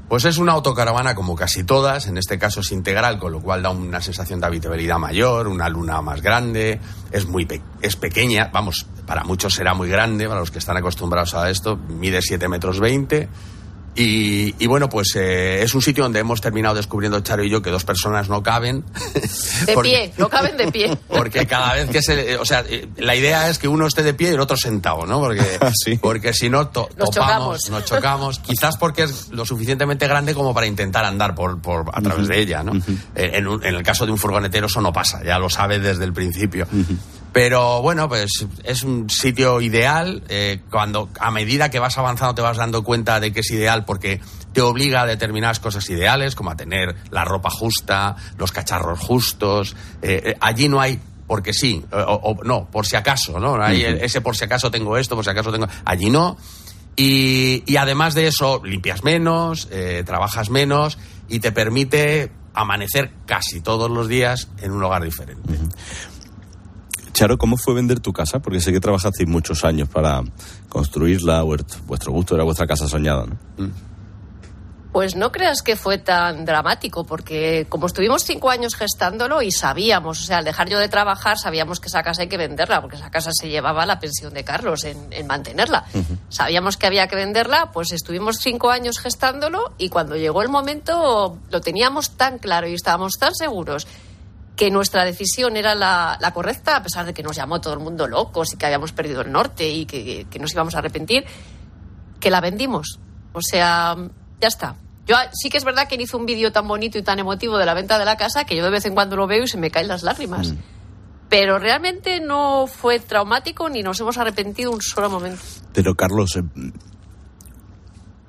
Pues 0.09 0.25
es 0.27 0.37
una 0.37 0.53
autocaravana 0.53 1.15
como 1.15 1.35
casi 1.35 1.65
todas, 1.65 2.07
en 2.07 2.19
este 2.19 2.39
caso 2.39 2.61
es 2.61 2.71
integral, 2.71 3.19
con 3.19 3.33
lo 3.33 3.41
cual 3.41 3.63
da 3.63 3.71
una 3.71 4.01
sensación 4.03 4.41
de 4.41 4.47
habitabilidad 4.47 4.99
mayor, 4.99 5.49
una 5.49 5.71
luna 5.71 6.03
más 6.03 6.21
grande, 6.21 6.81
es 7.11 7.27
muy 7.27 7.49
es 7.81 7.97
pequeña, 7.97 8.51
vamos, 8.53 8.87
para 9.07 9.25
muchos 9.25 9.55
será 9.55 9.73
muy 9.73 9.89
grande, 9.89 10.29
para 10.29 10.41
los 10.41 10.51
que 10.51 10.59
están 10.59 10.77
acostumbrados 10.77 11.35
a 11.35 11.49
esto, 11.49 11.79
mide 11.79 12.21
7 12.21 12.47
metros 12.47 12.79
20. 12.79 13.29
Y, 13.95 14.55
y 14.59 14.67
bueno, 14.69 14.89
pues 14.89 15.15
eh, 15.17 15.63
es 15.63 15.75
un 15.75 15.83
sitio 15.83 16.03
donde 16.05 16.19
hemos 16.21 16.41
terminado 16.41 16.75
descubriendo 16.75 17.21
Charo 17.21 17.45
y 17.45 17.51
yo 17.51 17.61
que 17.61 17.71
dos 17.71 17.85
personas 17.85 18.31
no 18.31 18.43
caben. 18.43 18.85
De 19.67 19.75
Porque- 19.75 19.91
pie, 19.91 20.13
no 20.17 20.31
caben 20.31 20.57
de 20.57 20.73
pie. 20.73 20.97
Porque 21.09 21.47
cada 21.47 21.75
vez 21.75 21.91
que 21.91 22.01
se. 22.01 22.39
O 22.39 22.45
sea, 22.47 22.65
eh, 22.69 22.89
la 22.97 23.15
idea 23.15 23.51
es 23.51 23.59
que 23.59 23.69
uno 23.69 23.87
esté 23.87 24.03
de 24.03 24.15
pie 24.15 24.31
y 24.31 24.33
el 24.35 24.41
otro 24.41 24.57
sentado, 24.57 25.05
¿no? 25.05 25.21
Porque, 25.21 25.43
porque 26.01 26.33
si 26.33 26.49
no, 26.49 26.69
to- 26.69 26.89
Nos 26.97 27.11
topamos, 27.11 27.61
chocamos. 27.65 27.71
nos 27.71 27.85
chocamos. 27.85 28.39
Quizás 28.39 28.77
porque 28.79 29.03
es 29.03 29.29
lo 29.29 29.45
suficientemente 29.45 30.07
grande 30.09 30.33
como 30.33 30.55
para 30.55 30.67
intentar 30.67 31.05
andar 31.05 31.35
por, 31.35 31.61
por 31.61 31.85
a 31.93 32.01
través 32.01 32.29
de 32.29 32.41
ella, 32.41 32.63
¿no? 32.63 32.73
Eh, 33.15 33.31
en, 33.35 33.47
un- 33.47 33.63
en 33.65 33.75
el 33.75 33.83
caso 33.83 34.07
de 34.07 34.13
un 34.13 34.19
furgonetero 34.19 34.69
eso 34.69 34.81
no 34.81 34.93
pasa, 34.93 35.23
ya 35.23 35.39
lo 35.39 35.51
sabe 35.51 35.79
desde 35.79 36.05
el 36.05 36.15
principio. 36.15 36.67
Pero 37.33 37.81
bueno, 37.81 38.09
pues 38.09 38.47
es 38.65 38.83
un 38.83 39.09
sitio 39.09 39.61
ideal. 39.61 40.23
eh, 40.29 40.61
cuando 40.71 41.09
a 41.19 41.31
medida 41.31 41.71
que 41.71 41.79
vas 41.79 41.97
avanzando 41.97 42.35
te 42.35 42.43
vas 42.43 42.57
dando 42.59 42.85
cuenta 42.85 43.21
de 43.21 43.33
que 43.33 43.41
es 43.41 43.51
ideal 43.51 43.85
porque 43.85 44.21
te 44.53 44.61
obliga 44.61 45.03
a 45.03 45.07
determinadas 45.07 45.59
cosas 45.59 45.89
ideales, 45.89 46.35
como 46.35 46.51
a 46.51 46.57
tener 46.57 46.95
la 47.11 47.25
ropa 47.25 47.49
justa, 47.49 48.17
los 48.37 48.53
cacharros 48.53 48.99
justos. 49.01 49.75
Eh, 50.03 50.23
eh, 50.27 50.37
allí 50.41 50.69
no 50.69 50.81
hay 50.81 51.01
porque 51.27 51.55
sí, 51.55 51.83
o, 51.91 51.97
o- 51.99 52.45
no, 52.45 52.67
por 52.71 52.85
si 52.87 52.97
acaso, 52.97 53.41
¿no? 53.41 53.55
Hay 53.63 53.83
ese 54.05 54.21
por 54.21 54.37
si 54.37 54.45
acaso 54.45 54.71
tengo 54.71 54.99
esto, 54.99 55.15
por 55.15 55.25
si 55.25 55.31
acaso 55.31 55.51
tengo. 55.51 55.67
Allí 55.87 56.11
no. 56.11 56.37
Y, 56.97 57.63
y 57.67 57.77
además 57.77 58.13
de 58.15 58.27
eso, 58.27 58.61
limpias 58.63 59.03
menos, 59.03 59.67
eh, 59.71 60.03
trabajas 60.05 60.51
menos 60.51 60.99
y 61.31 61.41
te 61.41 61.51
permite 61.51 62.31
amanecer 62.53 63.11
casi 63.25 63.63
todos 63.63 63.91
los 63.91 64.09
días 64.09 64.49
en 64.61 64.73
un 64.73 64.81
lugar 64.83 65.03
diferente. 65.03 65.55
Charo, 67.23 67.39
¿cómo 67.39 67.57
fue 67.57 67.75
vender 67.75 68.01
tu 68.01 68.13
casa? 68.13 68.41
Porque 68.41 68.61
sé 68.61 68.73
que 68.73 68.81
trabajasteis 68.81 69.29
muchos 69.29 69.65
años 69.65 69.89
para 69.89 70.25
construirla, 70.69 71.43
vuestro 71.43 72.11
gusto 72.11 72.35
era 72.35 72.43
vuestra 72.43 72.67
casa 72.67 72.89
soñada, 72.89 73.27
¿no? 73.27 73.71
Pues 74.91 75.15
no 75.15 75.31
creas 75.31 75.63
que 75.63 75.77
fue 75.77 75.99
tan 75.99 76.45
dramático, 76.45 77.05
porque 77.05 77.67
como 77.69 77.87
estuvimos 77.87 78.25
cinco 78.25 78.51
años 78.51 78.75
gestándolo 78.75 79.41
y 79.41 79.53
sabíamos, 79.53 80.21
o 80.21 80.25
sea, 80.25 80.39
al 80.39 80.45
dejar 80.45 80.69
yo 80.69 80.81
de 80.81 80.89
trabajar, 80.89 81.39
sabíamos 81.39 81.79
que 81.79 81.87
esa 81.87 82.03
casa 82.03 82.23
hay 82.23 82.29
que 82.29 82.39
venderla, 82.39 82.81
porque 82.81 82.97
esa 82.97 83.13
casa 83.13 83.31
se 83.33 83.49
llevaba 83.49 83.87
la 83.87 84.01
pensión 84.01 84.35
de 84.35 84.43
Carlos 84.43 84.83
en, 84.83 85.13
en 85.13 85.25
mantenerla. 85.29 85.85
Sabíamos 86.29 86.77
que 86.77 86.89
había 86.89 87.07
que 87.07 87.15
venderla, 87.15 87.71
pues 87.71 87.93
estuvimos 87.93 88.39
cinco 88.41 88.73
años 88.73 88.99
gestándolo 88.99 89.75
y 89.79 89.91
cuando 89.91 90.17
llegó 90.17 90.43
el 90.43 90.49
momento 90.49 91.39
lo 91.51 91.61
teníamos 91.61 92.17
tan 92.17 92.39
claro 92.39 92.67
y 92.67 92.75
estábamos 92.75 93.13
tan 93.13 93.33
seguros 93.33 93.87
que 94.57 94.71
nuestra 94.71 95.05
decisión 95.05 95.57
era 95.57 95.75
la, 95.75 96.19
la 96.21 96.33
correcta, 96.33 96.77
a 96.77 96.83
pesar 96.83 97.07
de 97.07 97.15
que 97.15 97.23
nos 97.23 97.37
llamó 97.37 97.61
todo 97.61 97.75
el 97.75 97.81
mundo 97.81 98.07
locos 98.07 98.53
y 98.53 98.57
que 98.57 98.67
habíamos 98.67 98.93
perdido 98.93 99.23
el 99.23 99.33
norte 99.33 99.69
y 99.69 99.87
que, 99.87 100.27
que 100.31 100.39
nos 100.39 100.53
íbamos 100.53 100.75
a 100.75 100.79
arrepentir, 100.79 101.25
que 102.21 102.31
la 102.31 102.41
vendimos. 102.41 102.99
O 103.33 103.41
sea, 103.41 103.97
ya 104.41 104.49
está. 104.49 104.77
Yo 105.07 105.17
ah, 105.17 105.29
sí 105.33 105.51
que 105.51 105.59
es 105.59 105.65
verdad 105.65 105.89
que 105.89 105.97
él 105.97 106.03
hizo 106.03 106.17
un 106.17 106.27
vídeo 106.27 106.53
tan 106.53 106.69
bonito 106.69 106.99
y 106.99 107.03
tan 107.03 107.19
emotivo 107.19 107.59
de 107.59 107.67
la 107.67 107.75
venta 107.75 107.99
de 107.99 108.05
la 108.05 108.17
casa 108.17 108.45
que 108.45 108.55
yo 108.55 108.65
de 108.65 108.71
vez 108.71 108.85
en 108.85 108.95
cuando 108.95 109.17
lo 109.17 109.27
veo 109.27 109.45
y 109.45 109.49
se 109.49 109.59
me 109.59 109.71
caen 109.71 109.89
las 109.89 110.03
lágrimas. 110.03 110.55
Pero 111.29 111.59
realmente 111.59 112.21
no 112.21 112.67
fue 112.67 113.01
traumático 113.01 113.69
ni 113.69 113.83
nos 113.83 113.99
hemos 114.01 114.19
arrepentido 114.19 114.71
un 114.71 114.83
solo 114.83 115.09
momento. 115.09 115.41
Pero 115.73 115.95
Carlos, 115.95 116.37
eh, 116.37 116.43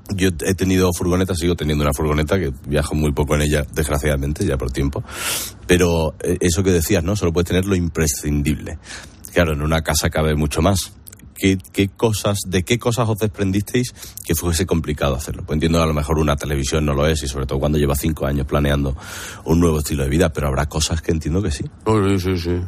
yo 0.10 0.30
he 0.46 0.54
tenido 0.54 0.92
furgoneta, 0.94 1.34
sigo 1.36 1.56
teniendo 1.56 1.84
una 1.84 1.94
furgoneta 1.94 2.38
que 2.38 2.52
viajo 2.68 2.96
muy 2.96 3.12
poco 3.14 3.36
en 3.36 3.44
ella, 3.44 3.66
desgraciadamente, 3.74 4.46
ya 4.46 4.58
por 4.58 4.72
tiempo. 4.72 5.04
Pero 5.66 6.16
eh, 6.22 6.38
eso 6.42 6.64
que 6.64 6.72
decías, 6.72 7.04
¿no? 7.04 7.16
Solo 7.16 7.32
puedes 7.32 7.48
tener 7.48 7.66
lo 7.66 7.76
imprescindible. 7.76 8.78
Claro, 9.34 9.54
en 9.54 9.62
una 9.62 9.82
casa 9.82 10.10
cabe 10.10 10.36
mucho 10.36 10.62
más. 10.62 10.94
¿Qué, 11.36 11.58
qué 11.72 11.90
cosas, 11.90 12.38
¿De 12.48 12.64
qué 12.64 12.78
cosas 12.78 13.10
os 13.10 13.18
desprendisteis 13.18 13.94
que 14.24 14.36
fuese 14.36 14.66
complicado 14.66 15.16
hacerlo? 15.16 15.44
Pues 15.44 15.56
entiendo 15.56 15.82
a 15.82 15.88
lo 15.88 15.94
mejor 15.94 16.20
una 16.20 16.36
televisión 16.36 16.86
no 16.86 16.94
lo 16.94 17.08
es 17.08 17.24
y 17.24 17.28
sobre 17.28 17.48
todo 17.48 17.60
cuando 17.60 17.80
lleva 17.80 17.96
cinco 17.96 18.28
años 18.28 18.46
planeando 18.46 18.96
un 19.46 19.60
nuevo 19.60 19.80
estilo 19.80 20.04
de 20.04 20.10
vida, 20.10 20.32
pero 20.32 20.48
habrá 20.48 20.68
cosas 20.68 21.02
que 21.02 21.12
entiendo 21.12 21.42
que 21.42 21.52
sí. 21.52 21.64
Sí, 21.86 22.20
sí, 22.20 22.38
sí. 22.38 22.62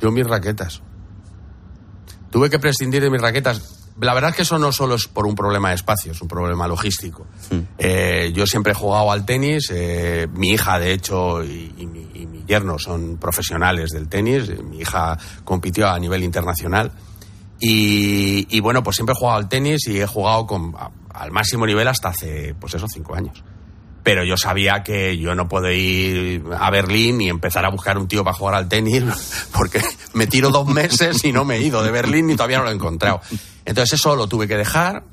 Yo 0.00 0.12
mis 0.12 0.26
raquetas. 0.26 0.82
Tuve 2.30 2.48
que 2.48 2.58
prescindir 2.58 3.02
de 3.02 3.10
mis 3.10 3.20
raquetas. 3.20 3.81
La 4.00 4.14
verdad 4.14 4.30
es 4.30 4.36
que 4.36 4.42
eso 4.42 4.58
no 4.58 4.72
solo 4.72 4.94
es 4.94 5.06
por 5.06 5.26
un 5.26 5.34
problema 5.34 5.68
de 5.68 5.74
espacio, 5.76 6.12
es 6.12 6.20
un 6.22 6.28
problema 6.28 6.66
logístico. 6.66 7.26
Eh, 7.78 8.32
yo 8.34 8.46
siempre 8.46 8.72
he 8.72 8.74
jugado 8.74 9.12
al 9.12 9.24
tenis. 9.26 9.70
eh, 9.72 10.26
mi 10.34 10.48
hija, 10.50 10.78
de 10.78 10.92
hecho, 10.92 11.44
y, 11.44 11.74
y 11.76 11.86
mi, 11.86 12.08
y 12.14 12.26
mi 12.26 12.42
yerno 12.46 12.78
son 12.78 13.18
profesionales 13.18 13.90
del 13.90 14.08
tenis. 14.08 14.48
Eh, 14.48 14.62
Mi 14.62 14.78
hija 14.80 15.18
compitió 15.44 15.88
a 15.88 15.98
nivel 15.98 16.22
internacional. 16.24 16.90
Y, 17.60 18.46
y 18.56 18.60
bueno, 18.60 18.82
pues 18.82 18.96
siempre 18.96 19.12
he 19.14 19.16
jugado 19.18 19.38
al 19.38 19.48
tenis 19.48 19.86
y 19.86 20.00
he 20.00 20.06
jugado 20.06 20.46
con, 20.46 20.74
a- 20.76 20.90
al 21.14 21.30
máximo 21.30 21.66
nivel 21.66 21.86
hasta 21.86 22.08
hace, 22.08 22.54
pues 22.58 22.74
eso, 22.74 22.86
cinco 22.88 23.14
años. 23.14 23.44
Pero 24.02 24.24
yo 24.24 24.36
sabía 24.36 24.82
que 24.82 25.16
yo 25.16 25.36
no 25.36 25.48
puedo 25.48 25.70
ir 25.70 26.42
a 26.58 26.70
Berlín 26.70 27.20
y 27.20 27.28
empezar 27.28 27.64
a 27.64 27.68
buscar 27.70 27.98
un 27.98 28.08
tío 28.08 28.24
para 28.24 28.36
jugar 28.36 28.54
al 28.56 28.68
tenis, 28.68 29.04
porque 29.56 29.80
me 30.14 30.26
tiro 30.26 30.50
dos 30.50 30.66
meses 30.66 31.24
y 31.24 31.30
no 31.30 31.44
me 31.44 31.56
he 31.56 31.62
ido 31.62 31.84
de 31.84 31.92
Berlín 31.92 32.28
y 32.30 32.34
todavía 32.34 32.58
no 32.58 32.64
lo 32.64 32.70
he 32.70 32.74
encontrado. 32.74 33.20
Entonces 33.64 33.98
eso 34.00 34.16
lo 34.16 34.26
tuve 34.26 34.46
que 34.48 34.56
dejar. 34.56 35.04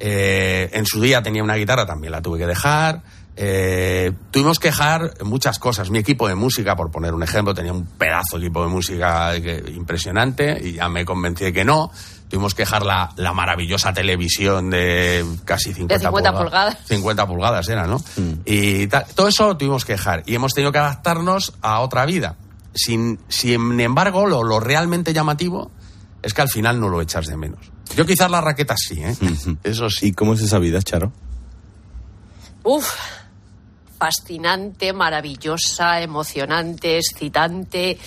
Eh, 0.00 0.70
en 0.72 0.86
su 0.86 1.00
día 1.00 1.22
tenía 1.22 1.42
una 1.42 1.54
guitarra, 1.54 1.86
también 1.86 2.12
la 2.12 2.22
tuve 2.22 2.38
que 2.38 2.46
dejar. 2.46 3.02
Eh, 3.36 4.12
tuvimos 4.30 4.58
que 4.58 4.68
dejar 4.68 5.14
muchas 5.24 5.58
cosas. 5.58 5.90
Mi 5.90 5.98
equipo 5.98 6.28
de 6.28 6.34
música, 6.34 6.76
por 6.76 6.90
poner 6.90 7.14
un 7.14 7.22
ejemplo, 7.22 7.54
tenía 7.54 7.72
un 7.72 7.86
pedazo 7.86 8.38
de 8.38 8.44
equipo 8.46 8.62
de 8.62 8.68
música 8.68 9.32
que- 9.40 9.64
impresionante 9.74 10.60
y 10.62 10.72
ya 10.74 10.88
me 10.88 11.04
convencí 11.04 11.44
de 11.44 11.52
que 11.52 11.64
no. 11.64 11.90
Tuvimos 12.28 12.54
que 12.54 12.62
dejar 12.62 12.84
la, 12.84 13.12
la 13.16 13.32
maravillosa 13.32 13.92
televisión 13.92 14.70
de 14.70 15.24
casi 15.44 15.72
50, 15.72 15.94
De 15.94 16.00
50 16.00 16.30
pulga- 16.32 16.38
pulgadas. 16.42 16.78
50 16.86 17.26
pulgadas 17.26 17.68
era, 17.68 17.86
¿no? 17.86 18.02
Y 18.44 18.86
tal. 18.88 19.04
todo 19.14 19.28
eso 19.28 19.46
lo 19.48 19.56
tuvimos 19.56 19.84
que 19.84 19.92
dejar 19.92 20.22
y 20.26 20.34
hemos 20.34 20.52
tenido 20.54 20.72
que 20.72 20.78
adaptarnos 20.78 21.52
a 21.62 21.80
otra 21.80 22.04
vida. 22.06 22.36
Sin, 22.74 23.18
sin 23.28 23.78
embargo, 23.80 24.26
lo, 24.26 24.42
lo 24.42 24.60
realmente 24.60 25.12
llamativo 25.12 25.70
es 26.22 26.32
que 26.34 26.40
al 26.42 26.48
final 26.48 26.80
no 26.80 26.88
lo 26.88 27.00
echas 27.02 27.26
de 27.26 27.36
menos. 27.36 27.70
Yo 27.96 28.06
quizás 28.06 28.30
las 28.30 28.42
raquetas 28.42 28.78
sí, 28.88 29.02
¿eh? 29.02 29.16
Eso 29.64 29.90
sí. 29.90 30.08
¿Y 30.08 30.12
cómo 30.12 30.34
es 30.34 30.40
esa 30.40 30.58
vida, 30.58 30.80
Charo? 30.82 31.12
Uf, 32.64 32.94
fascinante, 33.98 34.92
maravillosa, 34.92 36.00
emocionante, 36.00 36.98
excitante. 36.98 37.98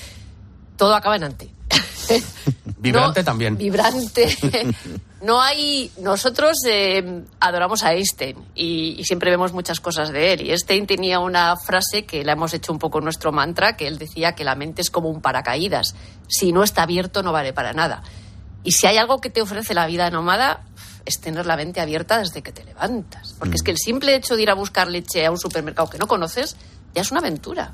Todo 0.77 0.95
acaba 0.95 1.15
en 1.15 1.25
ante. 1.25 1.49
Vibrante 2.77 3.21
No, 3.21 3.25
también. 3.25 3.57
Vibrante. 3.57 4.37
No 5.21 5.41
hay. 5.41 5.89
Nosotros 6.01 6.57
eh, 6.69 7.23
adoramos 7.39 7.81
a 7.83 7.93
Einstein 7.93 8.37
y, 8.53 8.95
y 8.99 9.03
siempre 9.05 9.31
vemos 9.31 9.53
muchas 9.53 9.79
cosas 9.79 10.11
de 10.11 10.33
él. 10.33 10.41
Y 10.41 10.51
Einstein 10.51 10.85
tenía 10.85 11.19
una 11.19 11.55
frase 11.57 12.05
que 12.05 12.23
la 12.23 12.33
hemos 12.33 12.53
hecho 12.53 12.71
un 12.71 12.77
poco 12.77 13.01
nuestro 13.01 13.31
mantra, 13.31 13.75
que 13.75 13.87
él 13.87 13.97
decía 13.97 14.33
que 14.35 14.43
la 14.43 14.53
mente 14.53 14.83
es 14.83 14.91
como 14.91 15.09
un 15.09 15.21
paracaídas. 15.21 15.95
Si 16.27 16.51
no 16.51 16.61
está 16.63 16.83
abierto, 16.83 17.23
no 17.23 17.31
vale 17.31 17.53
para 17.53 17.73
nada. 17.73 18.03
Y 18.65 18.71
si 18.73 18.85
hay 18.87 18.97
algo 18.97 19.21
que 19.21 19.29
te 19.29 19.41
ofrece 19.41 19.73
la 19.73 19.85
vida 19.87 20.09
nómada, 20.09 20.63
es 21.05 21.21
tener 21.21 21.45
la 21.45 21.55
mente 21.55 21.79
abierta 21.79 22.17
desde 22.17 22.41
que 22.41 22.51
te 22.51 22.63
levantas. 22.65 23.33
Porque 23.39 23.55
es 23.55 23.61
que 23.63 23.71
el 23.71 23.77
simple 23.77 24.15
hecho 24.15 24.35
de 24.35 24.41
ir 24.41 24.49
a 24.49 24.55
buscar 24.55 24.89
leche 24.89 25.25
a 25.25 25.31
un 25.31 25.37
supermercado 25.37 25.89
que 25.89 25.97
no 25.99 26.07
conoces 26.07 26.57
ya 26.93 27.01
es 27.03 27.11
una 27.11 27.19
aventura. 27.21 27.73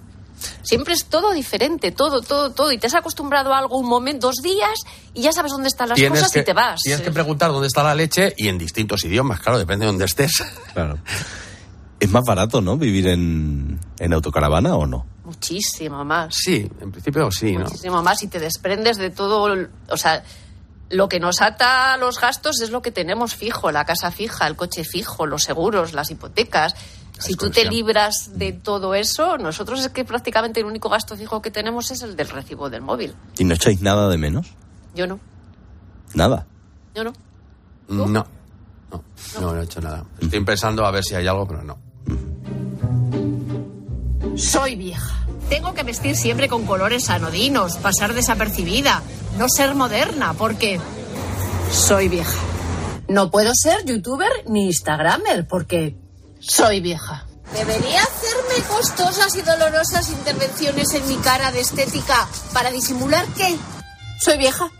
Siempre 0.63 0.93
es 0.95 1.05
todo 1.05 1.31
diferente, 1.33 1.91
todo, 1.91 2.21
todo, 2.21 2.51
todo. 2.51 2.71
Y 2.71 2.77
te 2.79 2.87
has 2.87 2.95
acostumbrado 2.95 3.53
a 3.53 3.59
algo 3.59 3.77
un 3.77 3.87
momento, 3.87 4.27
dos 4.27 4.37
días, 4.43 4.73
y 5.13 5.21
ya 5.21 5.31
sabes 5.31 5.51
dónde 5.51 5.67
están 5.69 5.87
las 5.89 5.99
cosas 6.01 6.35
y 6.35 6.43
te 6.43 6.53
vas. 6.53 6.81
Tienes 6.81 7.01
que 7.01 7.11
preguntar 7.11 7.51
dónde 7.51 7.67
está 7.67 7.83
la 7.83 7.93
leche 7.95 8.33
y 8.35 8.47
en 8.49 8.57
distintos 8.57 9.03
idiomas, 9.05 9.39
claro, 9.39 9.59
depende 9.59 9.85
de 9.85 9.91
dónde 9.91 10.05
estés. 10.05 10.43
Claro. 10.73 10.97
Es 11.99 12.09
más 12.09 12.23
barato, 12.25 12.61
¿no? 12.61 12.77
Vivir 12.77 13.07
en, 13.07 13.79
en 13.99 14.13
autocaravana 14.13 14.75
o 14.75 14.87
no. 14.87 15.05
Muchísimo 15.23 16.03
más. 16.03 16.33
Sí, 16.35 16.67
en 16.81 16.91
principio 16.91 17.29
sí, 17.31 17.53
¿no? 17.53 17.65
Muchísimo 17.65 18.01
más. 18.01 18.23
Y 18.23 18.27
te 18.27 18.39
desprendes 18.39 18.97
de 18.97 19.11
todo. 19.11 19.47
el- 19.53 19.69
O 19.89 19.97
sea, 19.97 20.23
lo 20.91 21.09
que 21.09 21.19
nos 21.19 21.41
ata 21.41 21.93
a 21.93 21.97
los 21.97 22.19
gastos 22.19 22.61
es 22.61 22.69
lo 22.69 22.81
que 22.81 22.91
tenemos 22.91 23.35
fijo: 23.35 23.71
la 23.71 23.85
casa 23.85 24.11
fija, 24.11 24.47
el 24.47 24.55
coche 24.55 24.83
fijo, 24.83 25.25
los 25.25 25.43
seguros, 25.43 25.93
las 25.93 26.11
hipotecas. 26.11 26.75
Si 27.19 27.35
tú 27.35 27.51
te 27.51 27.65
libras 27.65 28.31
de 28.33 28.51
todo 28.51 28.95
eso, 28.95 29.37
nosotros 29.37 29.79
es 29.81 29.89
que 29.89 30.03
prácticamente 30.03 30.59
el 30.59 30.65
único 30.65 30.89
gasto 30.89 31.15
fijo 31.15 31.39
que 31.41 31.51
tenemos 31.51 31.91
es 31.91 32.01
el 32.01 32.15
del 32.15 32.29
recibo 32.29 32.69
del 32.69 32.81
móvil. 32.81 33.15
¿Y 33.37 33.43
no 33.43 33.53
echáis 33.53 33.79
nada 33.81 34.09
de 34.09 34.17
menos? 34.17 34.47
Yo 34.95 35.05
no, 35.05 35.19
Nada. 36.15 36.47
yo 36.95 37.03
no. 37.03 37.13
No. 37.87 38.07
No, 38.07 38.25
no, 38.91 39.03
no 39.39 39.61
he 39.61 39.63
hecho 39.63 39.79
nada. 39.81 40.03
Estoy 40.19 40.43
pensando 40.43 40.85
a 40.85 40.91
ver 40.91 41.03
si 41.03 41.13
hay 41.15 41.27
algo, 41.27 41.47
pero 41.47 41.63
no. 41.63 41.77
Soy 44.35 44.75
vieja. 44.75 45.27
Tengo 45.51 45.73
que 45.73 45.83
vestir 45.83 46.15
siempre 46.15 46.47
con 46.47 46.65
colores 46.65 47.09
anodinos, 47.09 47.75
pasar 47.75 48.13
desapercibida, 48.13 49.03
no 49.37 49.49
ser 49.49 49.75
moderna, 49.75 50.33
porque 50.33 50.79
soy 51.73 52.07
vieja. 52.07 52.39
No 53.09 53.29
puedo 53.31 53.51
ser 53.53 53.83
youtuber 53.83 54.31
ni 54.47 54.67
instagramer, 54.67 55.45
porque 55.49 55.97
soy 56.39 56.79
vieja. 56.79 57.27
¿Debería 57.53 58.01
hacerme 58.01 58.65
costosas 58.65 59.35
y 59.35 59.41
dolorosas 59.41 60.09
intervenciones 60.11 60.93
en 60.93 61.05
mi 61.09 61.17
cara 61.17 61.51
de 61.51 61.59
estética 61.59 62.29
para 62.53 62.71
disimular 62.71 63.25
que 63.35 63.53
soy 64.21 64.37
vieja? 64.37 64.71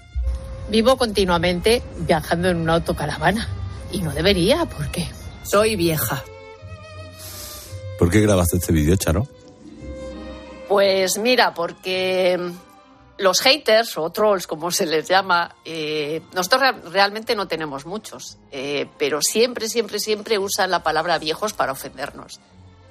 Vivo 0.70 0.96
continuamente 0.96 1.84
viajando 2.08 2.48
en 2.48 2.56
una 2.56 2.76
autocaravana. 2.76 3.46
Y 3.92 4.02
no 4.04 4.14
debería, 4.14 4.66
porque 4.68 5.06
soy 5.44 5.76
vieja. 5.76 6.24
¿Por 8.00 8.10
qué 8.10 8.22
grabaste 8.22 8.56
este 8.56 8.72
vídeo, 8.72 8.96
Charo? 8.96 9.28
Pues 10.72 11.18
mira, 11.18 11.54
porque 11.54 12.40
los 13.18 13.42
haters 13.42 13.98
o 13.98 14.10
trolls, 14.10 14.48
como 14.48 14.72
se 14.72 14.86
les 14.86 15.06
llama, 15.06 15.54
eh, 15.66 16.22
nosotros 16.34 16.62
re- 16.62 16.90
realmente 16.90 17.36
no 17.36 17.46
tenemos 17.46 17.86
muchos, 17.86 18.38
eh, 18.54 18.88
pero 18.98 19.22
siempre, 19.22 19.68
siempre, 19.68 20.00
siempre 20.00 20.40
usan 20.40 20.72
la 20.72 20.82
palabra 20.82 21.20
viejos 21.20 21.52
para 21.52 21.74
ofendernos. 21.74 22.40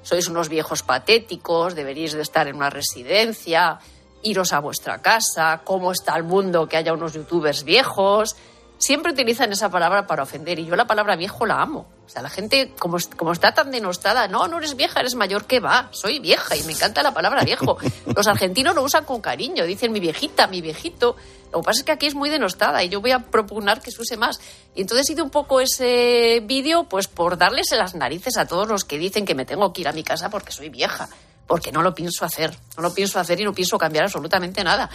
Sois 0.02 0.28
unos 0.28 0.50
viejos 0.50 0.82
patéticos, 0.82 1.74
deberíais 1.74 2.12
de 2.12 2.20
estar 2.20 2.48
en 2.48 2.56
una 2.56 2.68
residencia, 2.68 3.78
iros 4.22 4.52
a 4.52 4.58
vuestra 4.60 5.00
casa, 5.00 5.62
cómo 5.64 5.90
está 5.90 6.14
el 6.18 6.24
mundo 6.24 6.68
que 6.68 6.76
haya 6.76 6.92
unos 6.92 7.14
youtubers 7.14 7.64
viejos. 7.64 8.36
Siempre 8.80 9.12
utilizan 9.12 9.52
esa 9.52 9.68
palabra 9.68 10.06
para 10.06 10.22
ofender 10.22 10.58
y 10.58 10.64
yo 10.64 10.74
la 10.74 10.86
palabra 10.86 11.14
viejo 11.14 11.44
la 11.44 11.60
amo. 11.60 11.86
O 12.06 12.08
sea, 12.08 12.22
la 12.22 12.30
gente, 12.30 12.72
como, 12.78 12.96
como 13.14 13.32
está 13.32 13.52
tan 13.52 13.70
denostada, 13.70 14.26
no, 14.26 14.48
no 14.48 14.56
eres 14.56 14.74
vieja, 14.74 15.00
eres 15.00 15.14
mayor, 15.14 15.44
que 15.44 15.60
va? 15.60 15.90
Soy 15.92 16.18
vieja 16.18 16.56
y 16.56 16.62
me 16.62 16.72
encanta 16.72 17.02
la 17.02 17.12
palabra 17.12 17.44
viejo. 17.44 17.76
Los 18.16 18.26
argentinos 18.26 18.74
lo 18.74 18.82
usan 18.82 19.04
con 19.04 19.20
cariño, 19.20 19.66
dicen 19.66 19.92
mi 19.92 20.00
viejita, 20.00 20.46
mi 20.46 20.62
viejito. 20.62 21.14
Lo 21.52 21.60
que 21.60 21.66
pasa 21.66 21.80
es 21.80 21.84
que 21.84 21.92
aquí 21.92 22.06
es 22.06 22.14
muy 22.14 22.30
denostada 22.30 22.82
y 22.82 22.88
yo 22.88 23.02
voy 23.02 23.10
a 23.10 23.18
propugnar 23.18 23.82
que 23.82 23.90
se 23.90 24.00
use 24.00 24.16
más. 24.16 24.40
Y 24.74 24.80
entonces 24.80 25.10
hice 25.10 25.20
un 25.20 25.30
poco 25.30 25.60
ese 25.60 26.40
vídeo 26.42 26.84
pues 26.84 27.06
por 27.06 27.36
darles 27.36 27.72
en 27.72 27.78
las 27.78 27.94
narices 27.94 28.38
a 28.38 28.46
todos 28.46 28.66
los 28.66 28.86
que 28.86 28.96
dicen 28.96 29.26
que 29.26 29.34
me 29.34 29.44
tengo 29.44 29.74
que 29.74 29.82
ir 29.82 29.88
a 29.88 29.92
mi 29.92 30.04
casa 30.04 30.30
porque 30.30 30.52
soy 30.52 30.70
vieja. 30.70 31.10
Porque 31.46 31.70
no 31.70 31.82
lo 31.82 31.94
pienso 31.94 32.24
hacer. 32.24 32.56
No 32.78 32.82
lo 32.82 32.94
pienso 32.94 33.20
hacer 33.20 33.38
y 33.42 33.44
no 33.44 33.52
pienso 33.52 33.76
cambiar 33.76 34.04
absolutamente 34.04 34.64
nada. 34.64 34.88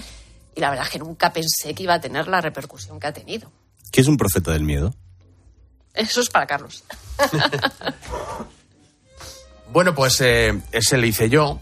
Y 0.56 0.60
la 0.60 0.72
verdad 0.72 0.86
es 0.86 0.92
que 0.92 1.00
nunca 1.00 1.32
pensé 1.32 1.76
que 1.76 1.84
iba 1.84 1.94
a 1.94 2.02
tener 2.02 2.28
la 2.28 2.42
repercusión 2.42 3.00
que 3.00 3.06
ha 3.06 3.14
tenido. 3.14 3.52
¿Qué 3.96 4.02
es 4.02 4.10
un 4.10 4.18
profeta 4.18 4.52
del 4.52 4.66
miedo? 4.66 4.94
Eso 5.94 6.20
es 6.20 6.30
para 6.30 6.46
Carlos. 6.46 6.84
Bueno, 9.72 9.94
pues 9.94 10.22
eh, 10.22 10.62
ese 10.72 10.98
le 10.98 11.08
hice 11.08 11.28
yo. 11.28 11.60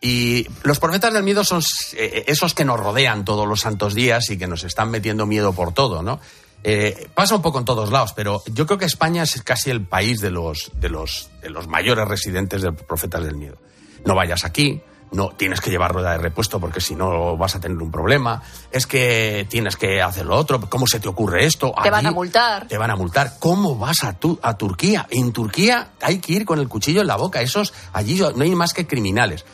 Y 0.00 0.46
los 0.62 0.78
profetas 0.78 1.12
del 1.12 1.24
miedo 1.24 1.42
son 1.42 1.60
eh, 1.96 2.22
esos 2.28 2.54
que 2.54 2.64
nos 2.64 2.78
rodean 2.78 3.24
todos 3.24 3.48
los 3.48 3.62
santos 3.62 3.92
días 3.92 4.30
y 4.30 4.38
que 4.38 4.46
nos 4.46 4.62
están 4.62 4.88
metiendo 4.88 5.26
miedo 5.26 5.52
por 5.52 5.74
todo, 5.74 6.00
¿no? 6.00 6.20
Eh, 6.62 7.08
pasa 7.12 7.34
un 7.34 7.42
poco 7.42 7.58
en 7.58 7.64
todos 7.64 7.90
lados, 7.90 8.12
pero 8.14 8.40
yo 8.52 8.66
creo 8.66 8.78
que 8.78 8.84
España 8.84 9.24
es 9.24 9.42
casi 9.42 9.70
el 9.70 9.84
país 9.84 10.20
de 10.20 10.30
los, 10.30 10.70
de 10.76 10.90
los, 10.90 11.30
de 11.42 11.50
los 11.50 11.66
mayores 11.66 12.06
residentes 12.06 12.62
de 12.62 12.70
profetas 12.70 13.24
del 13.24 13.34
miedo. 13.34 13.58
No 14.04 14.14
vayas 14.14 14.44
aquí, 14.44 14.80
no 15.16 15.30
tienes 15.30 15.60
que 15.60 15.70
llevar 15.70 15.92
rueda 15.92 16.12
de 16.12 16.18
repuesto 16.18 16.60
porque 16.60 16.80
si 16.80 16.94
no 16.94 17.36
vas 17.36 17.56
a 17.56 17.60
tener 17.60 17.78
un 17.78 17.90
problema. 17.90 18.42
Es 18.70 18.86
que 18.86 19.46
tienes 19.50 19.76
que 19.76 20.00
hacer 20.02 20.26
lo 20.26 20.36
otro. 20.36 20.60
¿Cómo 20.68 20.86
se 20.86 21.00
te 21.00 21.08
ocurre 21.08 21.44
esto? 21.46 21.72
Te 21.82 21.90
van 21.90 22.06
a 22.06 22.10
multar. 22.12 22.68
Te 22.68 22.78
van 22.78 22.90
a 22.90 22.96
multar. 22.96 23.32
¿Cómo 23.40 23.76
vas 23.76 24.04
a, 24.04 24.12
tu- 24.12 24.38
a 24.42 24.56
Turquía? 24.56 25.06
En 25.10 25.32
Turquía 25.32 25.88
hay 26.00 26.18
que 26.18 26.34
ir 26.34 26.44
con 26.44 26.58
el 26.60 26.68
cuchillo 26.68 27.00
en 27.00 27.06
la 27.08 27.16
boca. 27.16 27.40
Esos 27.40 27.74
allí 27.92 28.20
no 28.36 28.42
hay 28.44 28.54
más 28.54 28.72
que 28.74 28.86
criminales. 28.86 29.44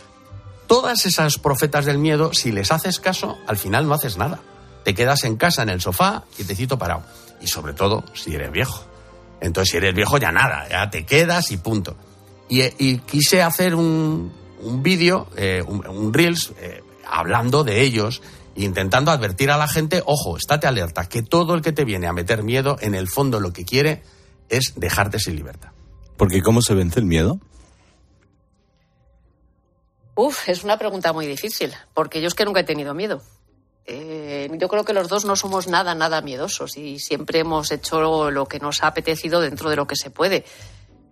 Todas 0.66 1.06
esas 1.06 1.38
profetas 1.38 1.84
del 1.84 1.98
miedo, 1.98 2.32
si 2.32 2.50
les 2.52 2.72
haces 2.72 2.98
caso, 2.98 3.38
al 3.46 3.56
final 3.56 3.86
no 3.86 3.94
haces 3.94 4.16
nada. 4.16 4.40
Te 4.84 4.94
quedas 4.94 5.24
en 5.24 5.36
casa, 5.36 5.62
en 5.62 5.68
el 5.68 5.80
sofá, 5.80 6.24
quietecito 6.34 6.78
parado. 6.78 7.02
Y 7.40 7.46
sobre 7.46 7.72
todo, 7.72 8.04
si 8.14 8.34
eres 8.34 8.50
viejo. 8.50 8.82
Entonces, 9.40 9.70
si 9.72 9.76
eres 9.76 9.94
viejo, 9.94 10.18
ya 10.18 10.32
nada, 10.32 10.66
ya 10.68 10.88
te 10.90 11.04
quedas 11.04 11.50
y 11.50 11.56
punto. 11.56 11.96
Y, 12.48 12.62
y 12.78 12.98
quise 12.98 13.42
hacer 13.42 13.74
un, 13.74 14.32
un 14.62 14.82
vídeo, 14.82 15.28
eh, 15.36 15.62
un, 15.66 15.86
un 15.86 16.14
Reels, 16.14 16.52
eh, 16.60 16.82
hablando 17.06 17.64
de 17.64 17.82
ellos, 17.82 18.22
intentando 18.54 19.10
advertir 19.10 19.50
a 19.50 19.56
la 19.56 19.68
gente, 19.68 20.02
ojo, 20.04 20.36
estate 20.36 20.66
alerta, 20.66 21.08
que 21.08 21.22
todo 21.22 21.54
el 21.54 21.62
que 21.62 21.72
te 21.72 21.84
viene 21.84 22.06
a 22.06 22.12
meter 22.12 22.42
miedo, 22.42 22.76
en 22.80 22.94
el 22.94 23.08
fondo 23.08 23.40
lo 23.40 23.52
que 23.52 23.64
quiere 23.64 24.02
es 24.48 24.74
dejarte 24.76 25.18
sin 25.18 25.36
libertad. 25.36 25.70
Porque 26.16 26.42
¿cómo 26.42 26.62
se 26.62 26.74
vence 26.74 27.00
el 27.00 27.06
miedo? 27.06 27.38
Uf, 30.14 30.48
es 30.48 30.62
una 30.62 30.78
pregunta 30.78 31.12
muy 31.12 31.26
difícil, 31.26 31.72
porque 31.94 32.20
yo 32.20 32.28
es 32.28 32.34
que 32.34 32.44
nunca 32.44 32.60
he 32.60 32.64
tenido 32.64 32.94
miedo. 32.94 33.22
Eh, 33.84 34.48
yo 34.60 34.68
creo 34.68 34.84
que 34.84 34.92
los 34.92 35.08
dos 35.08 35.24
no 35.24 35.34
somos 35.34 35.66
nada, 35.66 35.94
nada 35.94 36.20
miedosos 36.20 36.76
y 36.76 37.00
siempre 37.00 37.40
hemos 37.40 37.72
hecho 37.72 38.30
lo 38.30 38.46
que 38.46 38.60
nos 38.60 38.82
ha 38.82 38.88
apetecido 38.88 39.40
dentro 39.40 39.70
de 39.70 39.76
lo 39.76 39.86
que 39.86 39.96
se 39.96 40.10
puede. 40.10 40.44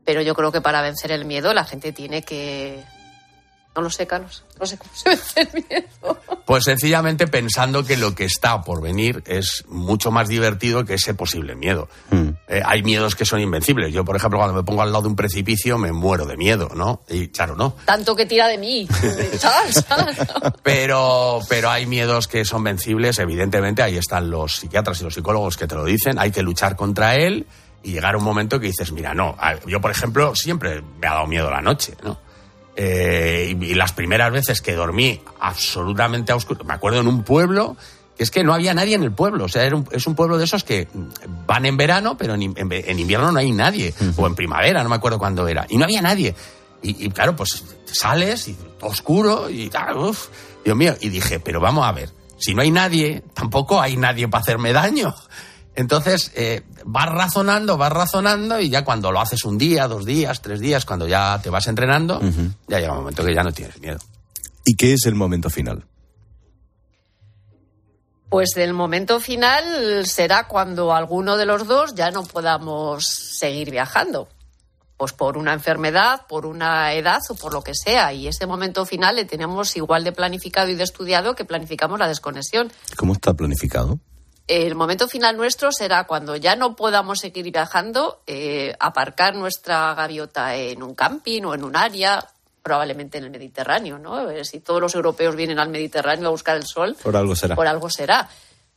Pero 0.05 0.23
yo 0.23 0.35
creo 0.35 0.53
que 0.53 0.61
para 0.61 0.83
vencer 0.83 1.11
el 1.13 1.25
miedo 1.25 1.53
la 1.55 1.65
gente 1.65 1.93
tiene 1.93 2.23
que... 2.23 2.85
No 3.75 3.83
lo 3.83 3.91
sé, 3.91 4.07
Carlos. 4.07 4.45
No 4.59 4.67
sé 4.67 4.77
cómo 4.79 4.91
se 4.95 5.11
vence 5.11 5.41
el 5.41 5.65
miedo. 5.69 6.21
Pues 6.45 6.65
sencillamente 6.65 7.29
pensando 7.29 7.85
que 7.85 7.97
lo 7.97 8.15
que 8.15 8.25
está 8.25 8.63
por 8.63 8.83
venir 8.83 9.23
es 9.27 9.65
mucho 9.69 10.11
más 10.11 10.29
divertido 10.29 10.85
que 10.85 10.95
ese 10.95 11.15
posible 11.15 11.55
miedo. 11.55 11.89
Eh, 12.49 12.63
hay 12.65 12.83
miedos 12.83 13.15
que 13.15 13.25
son 13.25 13.41
invencibles. 13.41 13.93
Yo, 13.93 14.05
por 14.05 14.17
ejemplo, 14.17 14.39
cuando 14.39 14.55
me 14.55 14.65
pongo 14.65 14.83
al 14.83 14.91
lado 14.91 15.03
de 15.03 15.09
un 15.09 15.17
precipicio 15.17 15.79
me 15.79 15.93
muero 15.93 16.27
de 16.27 16.37
miedo, 16.37 16.71
¿no? 16.75 17.03
Y 17.09 17.29
claro, 17.29 17.55
no. 17.55 17.77
Tanto 17.85 18.17
que 18.17 18.27
tira 18.27 18.49
de 18.49 18.59
mí. 18.59 18.89
¿sabes? 19.39 19.85
Pero, 20.65 21.41
pero 21.49 21.71
hay 21.71 21.87
miedos 21.87 22.27
que 22.27 22.45
son 22.45 22.65
vencibles, 22.65 23.21
evidentemente. 23.21 23.83
Ahí 23.83 23.97
están 23.97 24.31
los 24.31 24.57
psiquiatras 24.57 25.01
y 25.01 25.05
los 25.05 25.15
psicólogos 25.15 25.57
que 25.57 25.69
te 25.69 25.77
lo 25.77 25.85
dicen. 25.85 26.19
Hay 26.19 26.33
que 26.33 26.43
luchar 26.43 26.75
contra 26.75 27.15
él 27.15 27.47
y 27.85 27.93
llegar 27.93 28.15
a 28.15 28.19
un 28.19 28.25
momento 28.25 28.59
que 28.59 28.67
dices, 28.67 28.91
mira, 28.91 29.15
no. 29.15 29.37
Yo, 29.67 29.81
por 29.81 29.93
ejemplo, 29.93 30.35
siempre 30.35 30.83
me 31.01 31.07
ha 31.07 31.15
dado 31.15 31.29
miedo 31.29 31.49
la 31.49 31.63
noche, 31.63 31.95
¿no? 32.03 32.19
Eh, 32.77 33.57
y, 33.61 33.65
y 33.65 33.75
las 33.75 33.93
primeras 33.93 34.33
veces 34.33 34.61
que 34.63 34.75
dormí 34.75 35.21
absolutamente 35.41 36.33
a 36.33 36.37
oscuro, 36.37 36.65
me 36.65 36.75
acuerdo 36.75 37.01
en 37.01 37.09
un 37.09 37.23
pueblo 37.25 37.77
que 38.17 38.25
es 38.25 38.31
que 38.31 38.45
no 38.45 38.53
había 38.53 38.75
nadie 38.75 38.95
en 38.95 39.03
el 39.03 39.13
pueblo. 39.13 39.45
O 39.45 39.49
sea, 39.49 39.65
era 39.65 39.77
un- 39.77 39.89
es 39.93 40.07
un 40.07 40.15
pueblo 40.15 40.37
de 40.39 40.45
esos 40.45 40.63
que 40.63 40.89
van 41.47 41.65
en 41.67 41.77
verano, 41.77 42.17
pero 42.19 42.35
en, 42.35 42.43
en 42.43 42.69
en 42.71 42.99
invierno 42.99 43.33
no 43.33 43.39
hay 43.39 43.51
nadie. 43.53 43.95
O 44.17 44.27
en 44.27 44.35
primavera, 44.35 44.83
no 44.83 44.89
me 44.91 44.97
acuerdo 44.97 45.19
cuándo 45.19 45.49
era. 45.49 45.67
Y 45.71 45.79
no 45.79 45.85
había 45.85 46.03
nadie. 46.03 46.35
Y, 46.83 47.07
y 47.07 47.11
claro, 47.11 47.35
pues 47.37 47.65
sales 47.87 48.49
y 48.49 48.57
oscuro 48.83 49.49
y 49.51 49.69
tal, 49.71 49.97
uf, 49.97 50.29
Dios 50.65 50.77
mío. 50.77 50.95
Y 51.01 51.09
dije, 51.09 51.41
pero 51.41 51.61
vamos 51.61 51.87
a 51.87 51.93
ver, 51.93 52.11
si 52.39 52.55
no 52.55 52.63
hay 52.63 52.71
nadie, 52.71 53.23
tampoco 53.35 53.81
hay 53.81 53.97
nadie 53.97 54.29
para 54.29 54.43
hacerme 54.43 54.73
daño. 54.73 55.15
Entonces, 55.75 56.33
eh, 56.35 56.63
vas 56.85 57.09
razonando, 57.09 57.77
vas 57.77 57.93
razonando 57.93 58.61
y 58.61 58.69
ya 58.69 58.85
cuando 58.85 59.13
lo 59.13 59.21
haces 59.21 59.45
un 59.45 59.57
día, 59.57 59.87
dos 59.89 60.05
días, 60.05 60.43
tres 60.43 60.61
días, 60.61 60.85
cuando 60.85 61.07
ya 61.07 61.41
te 61.43 61.51
vas 61.51 61.67
entrenando, 61.69 62.21
ya 62.69 62.81
llega 62.81 62.93
un 62.93 62.99
momento 62.99 63.25
que 63.25 63.35
ya 63.35 63.43
no 63.43 63.53
tienes 63.53 63.81
miedo. 63.81 63.99
¿Y 64.65 64.75
qué 64.75 64.95
es 64.95 65.07
el 65.07 65.15
momento 65.15 65.49
final? 65.49 65.85
Pues 68.29 68.57
el 68.57 68.75
momento 68.75 69.19
final 69.19 70.07
será 70.07 70.47
cuando 70.47 70.95
alguno 70.95 71.37
de 71.37 71.47
los 71.47 71.67
dos 71.67 71.95
ya 71.95 72.13
no 72.13 72.23
podamos 72.23 73.05
seguir 73.07 73.71
viajando. 73.71 74.29
Pues 74.97 75.13
por 75.13 75.37
una 75.37 75.53
enfermedad, 75.53 76.27
por 76.29 76.47
una 76.47 76.93
edad 76.93 77.21
o 77.31 77.35
por 77.35 77.53
lo 77.53 77.63
que 77.63 77.73
sea. 77.75 78.13
Y 78.13 78.29
ese 78.29 78.47
momento 78.47 78.87
final 78.87 79.17
le 79.17 79.25
tenemos 79.25 79.77
igual 79.77 80.05
de 80.05 80.13
planificado 80.13 80.69
y 80.69 80.75
de 80.75 80.85
estudiado 80.85 81.35
que 81.35 81.45
planificamos 81.45 81.99
la 81.99 82.07
desconexión. 82.07 82.71
¿Cómo 82.97 83.15
está 83.15 83.35
planificado? 83.35 83.99
El 84.51 84.75
momento 84.75 85.07
final 85.07 85.37
nuestro 85.37 85.71
será 85.71 86.09
cuando 86.09 86.35
ya 86.35 86.57
no 86.57 86.75
podamos 86.75 87.21
seguir 87.21 87.53
viajando, 87.53 88.21
eh, 88.27 88.75
aparcar 88.81 89.37
nuestra 89.37 89.95
gaviota 89.95 90.57
en 90.57 90.83
un 90.83 90.97
camping 90.97 91.43
o 91.45 91.55
en 91.55 91.63
un 91.63 91.77
área, 91.77 92.27
probablemente 92.61 93.19
en 93.19 93.25
el 93.25 93.31
Mediterráneo, 93.31 94.01
¿no? 94.01 94.29
Eh, 94.29 94.45
Si 94.45 94.59
todos 94.59 94.81
los 94.81 94.93
europeos 94.97 95.37
vienen 95.37 95.61
al 95.61 95.69
Mediterráneo 95.69 96.27
a 96.27 96.31
buscar 96.33 96.57
el 96.57 96.67
sol, 96.67 96.97
Por 97.01 97.17
algo 97.17 97.37
será. 97.37 97.55
por 97.55 97.69
algo 97.69 97.89
será. 97.89 98.29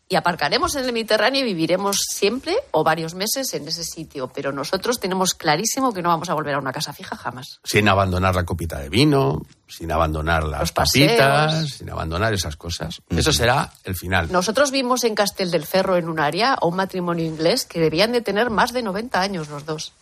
Y 0.10 0.16
aparcaremos 0.16 0.76
en 0.76 0.84
el 0.86 0.94
Mediterráneo 0.94 1.42
y 1.42 1.46
viviremos 1.46 1.98
siempre 2.10 2.56
o 2.72 2.84
varios 2.84 3.16
meses 3.16 3.54
en 3.54 3.68
ese 3.68 3.84
sitio. 3.84 4.28
Pero 4.34 4.52
nosotros 4.52 5.00
tenemos 5.00 5.34
clarísimo 5.34 5.94
que 5.94 6.02
no 6.02 6.10
vamos 6.10 6.30
a 6.30 6.34
volver 6.34 6.54
a 6.56 6.60
una 6.60 6.72
casa 6.74 6.94
fija 6.94 7.16
jamás. 7.16 7.60
Sin 7.64 7.88
abandonar 7.90 8.36
la 8.36 8.44
copita 8.44 8.78
de 8.80 8.90
vino, 8.90 9.42
sin 9.68 9.92
abandonar 9.92 10.44
las 10.44 10.72
papitas, 10.72 11.54
paseos. 11.54 11.72
sin 11.72 11.90
abandonar 11.90 12.34
esas 12.34 12.56
cosas. 12.58 13.02
Eso 13.10 13.32
será 13.34 13.72
el 13.86 13.96
final. 13.96 14.32
Nosotros 14.32 14.72
vimos 14.72 15.04
en 15.06 15.16
Castel 15.16 15.50
del 15.50 15.66
Ferro, 15.66 15.96
en 15.98 16.10
un 16.10 16.20
área, 16.20 16.54
a 16.54 16.66
un 16.68 16.76
matrimonio 16.76 17.26
inglés 17.26 17.66
que 17.66 17.80
debían 17.80 18.12
de 18.12 18.22
tener 18.22 18.50
más 18.50 18.72
de 18.74 18.84
90 18.84 19.20
años 19.20 19.48
los 19.48 19.66
dos. 19.66 19.94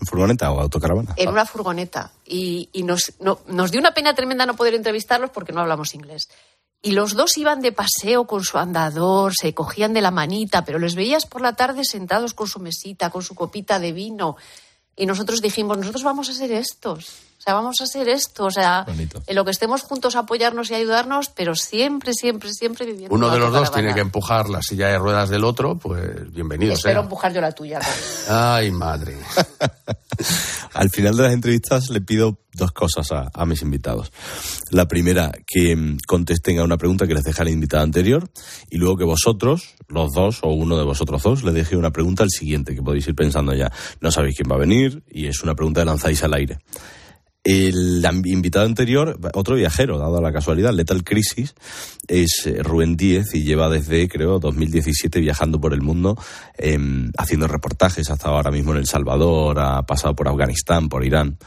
¿En 0.00 0.06
furgoneta 0.06 0.52
o 0.52 0.60
autocaravana? 0.60 1.14
en 1.16 1.28
una 1.30 1.44
furgoneta 1.44 2.12
y, 2.24 2.68
y 2.72 2.84
nos, 2.84 3.14
no- 3.18 3.40
nos 3.48 3.72
dio 3.72 3.80
una 3.80 3.94
pena 3.94 4.14
tremenda 4.14 4.46
no 4.46 4.54
poder 4.54 4.74
entrevistarlos 4.74 5.30
porque 5.30 5.52
no 5.52 5.60
hablamos 5.62 5.92
inglés. 5.94 6.28
Y 6.80 6.92
los 6.92 7.14
dos 7.16 7.36
iban 7.36 7.60
de 7.60 7.72
paseo 7.72 8.26
con 8.26 8.44
su 8.44 8.56
andador, 8.56 9.32
se 9.34 9.52
cogían 9.52 9.94
de 9.94 10.00
la 10.00 10.12
manita, 10.12 10.64
pero 10.64 10.78
les 10.78 10.94
veías 10.94 11.26
por 11.26 11.40
la 11.40 11.54
tarde 11.54 11.84
sentados 11.84 12.34
con 12.34 12.46
su 12.46 12.60
mesita, 12.60 13.10
con 13.10 13.22
su 13.22 13.34
copita 13.34 13.78
de 13.80 13.92
vino. 13.92 14.36
Y 14.96 15.06
nosotros 15.06 15.40
dijimos, 15.42 15.76
nosotros 15.78 16.04
vamos 16.04 16.28
a 16.28 16.34
ser 16.34 16.52
estos. 16.52 17.08
O 17.38 17.40
sea, 17.40 17.54
vamos 17.54 17.80
a 17.80 17.86
ser 17.86 18.08
esto. 18.08 18.46
O 18.46 18.50
sea, 18.50 18.84
Bonito. 18.86 19.22
en 19.26 19.36
lo 19.36 19.44
que 19.44 19.52
estemos 19.52 19.82
juntos, 19.82 20.16
apoyarnos 20.16 20.70
y 20.70 20.74
ayudarnos, 20.74 21.28
pero 21.30 21.54
siempre, 21.54 22.12
siempre, 22.12 22.52
siempre 22.52 22.84
viviendo. 22.86 23.14
Uno 23.14 23.30
de 23.30 23.38
los 23.38 23.52
dos 23.52 23.70
tiene 23.72 23.94
que 23.94 24.00
empujar 24.00 24.48
la 24.48 24.60
silla 24.62 24.88
de 24.88 24.98
ruedas 24.98 25.28
del 25.28 25.44
otro, 25.44 25.76
pues 25.78 26.32
bienvenido 26.32 26.74
Espero 26.74 26.94
sea. 26.94 27.02
empujar 27.02 27.32
yo 27.32 27.40
la 27.40 27.52
tuya. 27.52 27.80
Ay, 28.28 28.70
madre. 28.72 29.16
Al 30.74 30.90
final 30.90 31.16
de 31.16 31.22
las 31.24 31.32
entrevistas 31.32 31.90
le 31.90 32.00
pido 32.00 32.38
dos 32.52 32.72
cosas 32.72 33.12
a, 33.12 33.46
mis 33.46 33.62
invitados. 33.62 34.12
La 34.70 34.88
primera, 34.88 35.32
que 35.46 35.74
mm, 35.76 35.98
contesten 36.06 36.58
a 36.58 36.64
una 36.64 36.76
pregunta 36.76 37.06
que 37.06 37.14
les 37.14 37.24
dejé 37.24 37.42
al 37.42 37.48
invitado 37.48 37.84
anterior 37.84 38.28
y 38.70 38.78
luego 38.78 38.96
que 38.96 39.04
vosotros, 39.04 39.74
los 39.88 40.12
dos 40.12 40.40
o 40.42 40.52
uno 40.52 40.76
de 40.76 40.84
vosotros 40.84 41.22
dos, 41.22 41.44
le 41.44 41.52
deje 41.52 41.76
una 41.76 41.92
pregunta 41.92 42.24
al 42.24 42.30
siguiente, 42.30 42.74
que 42.74 42.82
podéis 42.82 43.06
ir 43.08 43.14
pensando 43.14 43.54
ya. 43.54 43.72
No 44.00 44.10
sabéis 44.10 44.36
quién 44.36 44.50
va 44.50 44.56
a 44.56 44.60
venir 44.60 45.02
y 45.08 45.26
es 45.26 45.42
una 45.42 45.54
pregunta 45.54 45.82
que 45.82 45.86
lanzáis 45.86 46.22
al 46.24 46.34
aire. 46.34 46.58
El 47.50 48.06
invitado 48.26 48.66
anterior, 48.66 49.18
otro 49.32 49.54
viajero, 49.54 49.96
dado 49.96 50.20
la 50.20 50.34
casualidad, 50.34 50.74
Lethal 50.74 51.02
Crisis, 51.02 51.54
es 52.06 52.46
eh, 52.46 52.62
Rubén 52.62 52.94
Díez 52.98 53.34
y 53.34 53.42
lleva 53.42 53.70
desde, 53.70 54.06
creo, 54.06 54.38
2017 54.38 55.18
viajando 55.18 55.58
por 55.58 55.72
el 55.72 55.80
mundo, 55.80 56.18
em, 56.58 57.10
haciendo 57.16 57.48
reportajes. 57.48 58.10
Ha 58.10 58.14
estado 58.16 58.34
ahora 58.34 58.50
mismo 58.50 58.72
en 58.72 58.76
El 58.80 58.86
Salvador, 58.86 59.58
ha 59.60 59.80
pasado 59.86 60.14
por 60.14 60.28
Afganistán, 60.28 60.90
por 60.90 61.06
Irán. 61.06 61.38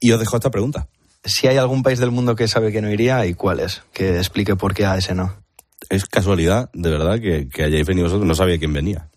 Y 0.00 0.12
os 0.12 0.20
dejo 0.20 0.36
esta 0.36 0.50
pregunta. 0.50 0.88
Si 1.22 1.46
hay 1.48 1.58
algún 1.58 1.82
país 1.82 1.98
del 1.98 2.12
mundo 2.12 2.34
que 2.34 2.48
sabe 2.48 2.72
que 2.72 2.80
no 2.80 2.90
iría, 2.90 3.26
¿y 3.26 3.34
cuál 3.34 3.60
es? 3.60 3.82
Que 3.92 4.16
explique 4.16 4.56
por 4.56 4.72
qué 4.72 4.86
a 4.86 4.96
ese 4.96 5.14
no. 5.14 5.34
Es 5.90 6.06
casualidad, 6.06 6.70
de 6.72 6.88
verdad, 6.88 7.20
que, 7.20 7.46
que 7.50 7.64
hayáis 7.64 7.86
venido 7.86 8.06
vosotros. 8.06 8.26
No 8.26 8.34
sabía 8.34 8.58
quién 8.58 8.72
venía. 8.72 9.10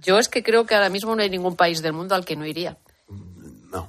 Yo 0.00 0.20
es 0.20 0.28
que 0.28 0.44
creo 0.44 0.64
que 0.64 0.76
ahora 0.76 0.90
mismo 0.90 1.16
no 1.16 1.22
hay 1.22 1.30
ningún 1.30 1.56
país 1.56 1.82
del 1.82 1.92
mundo 1.92 2.14
al 2.14 2.24
que 2.24 2.36
no 2.36 2.46
iría. 2.46 2.78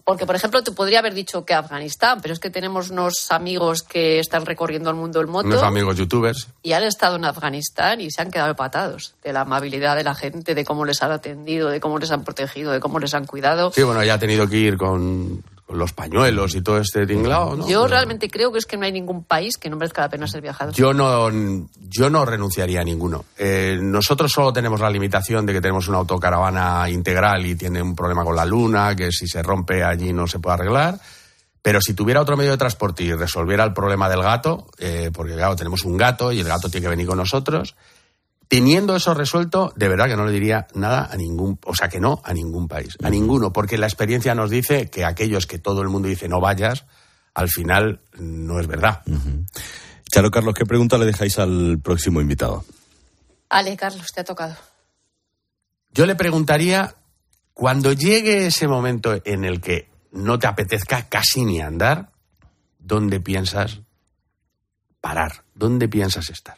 Porque, 0.04 0.26
por 0.26 0.36
ejemplo, 0.36 0.64
te 0.64 0.72
podría 0.72 1.00
haber 1.00 1.14
dicho 1.14 1.46
que 1.46 1.54
Afganistán, 1.54 2.20
pero 2.22 2.34
es 2.34 2.40
que 2.40 2.50
tenemos 2.50 2.90
unos 2.90 3.32
amigos 3.32 3.84
que 3.84 4.20
están 4.20 4.46
recorriendo 4.46 4.90
el 4.90 4.96
mundo 4.96 5.22
en 5.22 5.30
moto 5.30 5.48
Unos 5.48 5.64
amigos 5.64 5.98
youtubers. 5.98 6.48
y 6.64 6.74
han 6.74 6.84
estado 6.84 7.16
en 7.18 7.26
Afganistán 7.26 8.02
y 8.02 8.12
se 8.12 8.22
han 8.22 8.32
quedado 8.32 8.56
patados 8.56 9.16
de 9.24 9.34
la 9.34 9.42
amabilidad 9.42 9.96
de 9.96 10.04
la 10.04 10.16
gente, 10.16 10.56
de 10.56 10.66
cómo 10.66 10.86
les 10.86 11.02
han 11.04 11.12
atendido, 11.12 11.70
de 11.70 11.80
cómo 11.80 12.00
les 12.00 12.12
han 12.12 12.24
protegido, 12.24 12.72
de 12.72 12.80
cómo 12.80 13.00
les 13.00 13.14
han 13.14 13.26
cuidado. 13.26 13.72
Sí, 13.74 13.84
bueno, 13.84 14.04
ya 14.04 14.16
ha 14.16 14.20
tenido 14.20 14.48
que 14.48 14.58
ir 14.58 14.78
con 14.78 15.44
los 15.70 15.94
pañuelos 15.94 16.56
y 16.56 16.62
todo 16.62 16.78
este 16.78 17.08
tinglao, 17.08 17.56
¿no? 17.56 17.68
Yo 17.68 17.88
realmente 17.88 18.30
creo 18.30 18.52
que 18.52 18.60
es 18.60 18.66
que 18.66 18.78
no 18.78 18.86
hay 18.86 18.92
ningún 18.92 19.24
país 19.24 19.58
que 19.58 19.70
no 19.70 19.78
merezca 19.78 20.02
la 20.02 20.10
pena 20.10 20.28
ser 20.28 20.42
viajado. 20.42 20.72
Yo 20.72 20.94
no, 20.94 21.30
yo 21.90 22.10
no 22.10 22.24
renunciaría 22.24 22.82
a 22.82 22.84
ninguno. 22.84 23.26
Eh, 23.38 23.80
nosotros 23.82 24.32
solo 24.32 24.54
tenemos 24.54 24.80
la 24.80 24.90
limitación 24.90 25.46
de 25.46 25.54
que 25.54 25.62
tenemos 25.62 25.88
una 25.88 25.98
autocaravana 25.98 26.88
integral 26.90 27.46
y 27.46 27.56
tiene 27.56 27.82
un 27.82 27.96
problema 27.96 28.24
con 28.24 28.36
la 28.36 28.46
luna, 28.46 28.96
que 28.96 29.12
si 29.12 29.28
se 29.28 29.42
rompe 29.42 29.84
allí 29.84 30.14
no 30.14 30.28
se 30.28 30.40
puede 30.40 30.56
arreglar. 30.56 31.00
Pero 31.64 31.82
si 31.82 31.96
tuviera 31.96 32.22
otro 32.22 32.38
medio 32.38 32.52
de 32.52 32.58
transporte 32.58 33.04
y 33.04 33.12
resolviera 33.14 33.64
el 33.64 33.74
problema 33.74 34.08
del 34.08 34.22
gato, 34.22 34.68
eh, 34.78 35.10
porque 35.12 35.34
claro, 35.34 35.56
tenemos 35.56 35.84
un 35.84 35.98
gato 35.98 36.32
y 36.32 36.40
el 36.40 36.48
gato 36.48 36.70
tiene 36.70 36.84
que 36.86 36.90
venir 36.90 37.08
con 37.08 37.18
nosotros, 37.18 37.76
teniendo 38.48 38.96
eso 38.96 39.14
resuelto, 39.14 39.74
de 39.76 39.88
verdad 39.88 40.08
que 40.08 40.16
no 40.16 40.26
le 40.26 40.32
diría 40.32 40.68
nada 40.74 41.10
a 41.12 41.16
ningún, 41.18 41.60
o 41.66 41.76
sea 41.76 41.90
que 41.90 42.00
no 42.00 42.22
a 42.24 42.34
ningún 42.34 42.68
país, 42.68 42.98
a 43.04 43.10
ninguno, 43.10 43.52
porque 43.52 43.78
la 43.78 43.88
experiencia 43.88 44.36
nos 44.36 44.50
dice 44.50 44.90
que 44.90 45.06
aquellos 45.06 45.48
que 45.48 45.60
todo 45.60 45.82
el 45.82 45.90
mundo 45.90 46.08
dice 46.08 46.28
no 46.28 46.40
vayas, 46.40 46.86
al 47.34 47.50
final 47.50 48.00
no 48.18 48.60
es 48.60 48.68
verdad. 48.68 49.02
Charo 50.12 50.32
Carlos, 50.32 50.54
¿qué 50.56 50.66
pregunta 50.66 50.98
le 50.98 51.06
dejáis 51.06 51.40
al 51.40 51.80
próximo 51.84 52.22
invitado? 52.22 52.64
Ale, 53.50 53.76
Carlos, 53.78 54.08
te 54.14 54.22
ha 54.22 54.24
tocado. 54.24 54.56
Yo 55.92 56.06
le 56.06 56.16
preguntaría, 56.16 56.96
cuando 57.54 57.94
llegue 57.94 58.48
ese 58.48 58.68
momento 58.68 59.22
en 59.24 59.46
el 59.46 59.62
que 59.62 59.90
no 60.12 60.40
te 60.40 60.48
apetezca 60.48 61.08
casi 61.08 61.46
ni 61.46 61.62
andar, 61.62 62.12
¿dónde 62.80 63.20
piensas 63.20 63.82
parar? 65.02 65.44
¿Dónde 65.54 65.88
piensas 65.88 66.30
estar? 66.30 66.58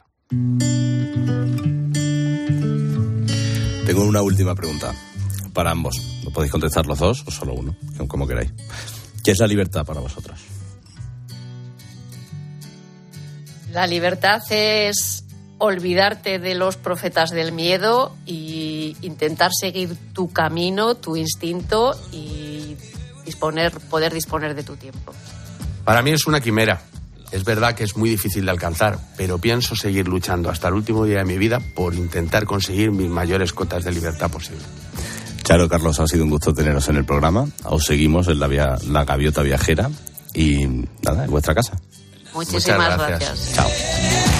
Tengo 3.87 4.03
una 4.03 4.21
última 4.21 4.53
pregunta 4.53 4.93
para 5.53 5.71
ambos. 5.71 5.95
¿Lo 6.25 6.29
podéis 6.31 6.51
contestar 6.51 6.85
los 6.87 6.99
dos 6.99 7.23
o 7.25 7.31
solo 7.31 7.53
uno? 7.53 7.73
Como 8.09 8.27
queráis. 8.27 8.51
¿Qué 9.23 9.31
es 9.31 9.39
la 9.39 9.47
libertad 9.47 9.85
para 9.85 10.01
vosotros? 10.01 10.41
La 13.71 13.87
libertad 13.87 14.41
es 14.49 15.23
olvidarte 15.57 16.37
de 16.37 16.53
los 16.53 16.75
profetas 16.75 17.29
del 17.29 17.53
miedo 17.53 18.13
y 18.25 18.97
intentar 19.03 19.51
seguir 19.57 19.95
tu 20.11 20.33
camino, 20.33 20.95
tu 20.95 21.15
instinto 21.15 21.97
y 22.11 22.75
disponer, 23.23 23.71
poder 23.89 24.13
disponer 24.13 24.53
de 24.53 24.63
tu 24.63 24.75
tiempo. 24.75 25.13
Para 25.85 26.01
mí 26.01 26.11
es 26.11 26.27
una 26.27 26.41
quimera. 26.41 26.81
Es 27.31 27.43
verdad 27.43 27.75
que 27.75 27.83
es 27.83 27.97
muy 27.97 28.09
difícil 28.09 28.45
de 28.45 28.51
alcanzar, 28.51 28.97
pero 29.17 29.37
pienso 29.37 29.75
seguir 29.75 30.07
luchando 30.07 30.49
hasta 30.49 30.69
el 30.69 30.75
último 30.75 31.03
día 31.05 31.19
de 31.19 31.25
mi 31.25 31.37
vida 31.37 31.59
por 31.59 31.93
intentar 31.93 32.45
conseguir 32.45 32.91
mis 32.91 33.09
mayores 33.09 33.51
cotas 33.53 33.83
de 33.83 33.91
libertad 33.91 34.29
posible. 34.31 34.61
Charo, 35.43 35.67
Carlos, 35.69 35.99
ha 35.99 36.07
sido 36.07 36.23
un 36.23 36.29
gusto 36.29 36.53
teneros 36.53 36.87
en 36.89 36.95
el 36.97 37.05
programa. 37.05 37.47
Os 37.65 37.85
seguimos 37.85 38.27
en 38.27 38.39
la, 38.39 38.47
via- 38.47 38.77
la 38.87 39.03
gaviota 39.05 39.41
viajera 39.43 39.89
y 40.33 40.65
nada, 41.01 41.25
en 41.25 41.31
vuestra 41.31 41.53
casa. 41.55 41.73
Muchísimas 42.33 42.77
Muchas 42.77 42.97
gracias. 43.09 43.19
gracias. 43.19 43.53
Chao. 43.55 44.36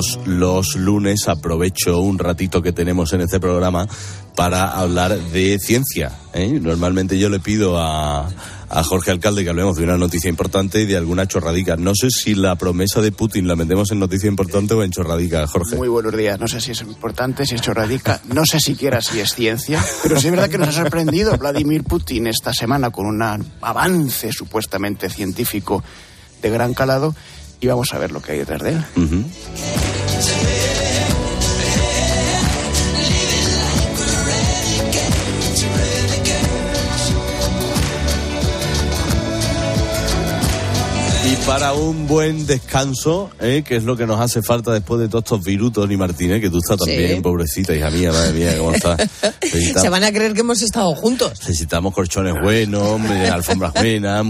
Todos 0.00 0.18
los 0.24 0.76
lunes 0.76 1.28
aprovecho 1.28 2.00
un 2.00 2.18
ratito 2.18 2.62
que 2.62 2.72
tenemos 2.72 3.12
en 3.12 3.20
este 3.20 3.38
programa 3.38 3.86
para 4.34 4.70
hablar 4.70 5.18
de 5.18 5.58
ciencia. 5.58 6.10
¿eh? 6.32 6.58
Normalmente 6.58 7.18
yo 7.18 7.28
le 7.28 7.38
pido 7.38 7.76
a, 7.76 8.26
a 8.70 8.82
Jorge 8.82 9.10
Alcalde 9.10 9.44
que 9.44 9.50
hablemos 9.50 9.76
de 9.76 9.84
una 9.84 9.98
noticia 9.98 10.30
importante 10.30 10.80
y 10.80 10.86
de 10.86 10.96
alguna 10.96 11.26
chorradica. 11.26 11.76
No 11.76 11.92
sé 11.94 12.08
si 12.08 12.34
la 12.34 12.56
promesa 12.56 13.02
de 13.02 13.12
Putin 13.12 13.46
la 13.46 13.56
metemos 13.56 13.90
en 13.90 13.98
noticia 13.98 14.26
importante 14.26 14.72
o 14.72 14.82
en 14.82 14.90
chorradica, 14.90 15.46
Jorge. 15.46 15.76
Muy 15.76 15.88
buenos 15.88 16.16
días. 16.16 16.40
No 16.40 16.48
sé 16.48 16.62
si 16.62 16.70
es 16.70 16.80
importante, 16.80 17.44
si 17.44 17.56
es 17.56 17.60
chorradica, 17.60 18.22
no 18.32 18.46
sé 18.46 18.58
siquiera 18.58 19.02
si 19.02 19.20
es 19.20 19.34
ciencia, 19.34 19.84
pero 20.02 20.18
sí 20.18 20.28
es 20.28 20.32
verdad 20.32 20.48
que 20.48 20.56
nos 20.56 20.68
ha 20.68 20.72
sorprendido 20.72 21.36
Vladimir 21.36 21.84
Putin 21.84 22.26
esta 22.26 22.54
semana 22.54 22.88
con 22.88 23.04
un 23.04 23.22
avance 23.60 24.32
supuestamente 24.32 25.10
científico 25.10 25.84
de 26.40 26.48
gran 26.48 26.72
calado 26.72 27.14
y 27.60 27.66
vamos 27.66 27.92
a 27.92 27.98
ver 27.98 28.12
lo 28.12 28.20
que 28.20 28.32
hay 28.32 28.38
detrás 28.38 28.62
de 28.62 28.70
él. 28.70 28.84
Para 41.46 41.72
un 41.72 42.06
buen 42.06 42.46
descanso, 42.46 43.30
¿eh? 43.40 43.64
que 43.66 43.76
es 43.76 43.84
lo 43.84 43.96
que 43.96 44.06
nos 44.06 44.20
hace 44.20 44.40
falta 44.42 44.72
después 44.72 45.00
de 45.00 45.08
todos 45.08 45.24
estos 45.24 45.42
virutos, 45.44 45.88
ni 45.88 45.96
Martínez, 45.96 46.40
que 46.40 46.48
tú 46.50 46.58
estás 46.58 46.76
también, 46.76 47.16
Sí. 47.16 47.20
pobrecita, 47.20 47.74
hija 47.74 47.90
mía, 47.90 48.12
madre 48.12 48.32
mía, 48.32 48.56
¿cómo 48.58 48.72
estás? 48.72 49.00
Se 49.80 49.88
van 49.88 50.04
a 50.04 50.12
creer 50.12 50.32
que 50.34 50.40
hemos 50.40 50.62
estado 50.62 50.94
juntos. 50.94 51.32
necesitamos 51.40 51.92
colchones 51.92 52.34
buenos, 52.40 53.00
alfombras 53.32 53.72
buenas, 53.74 54.24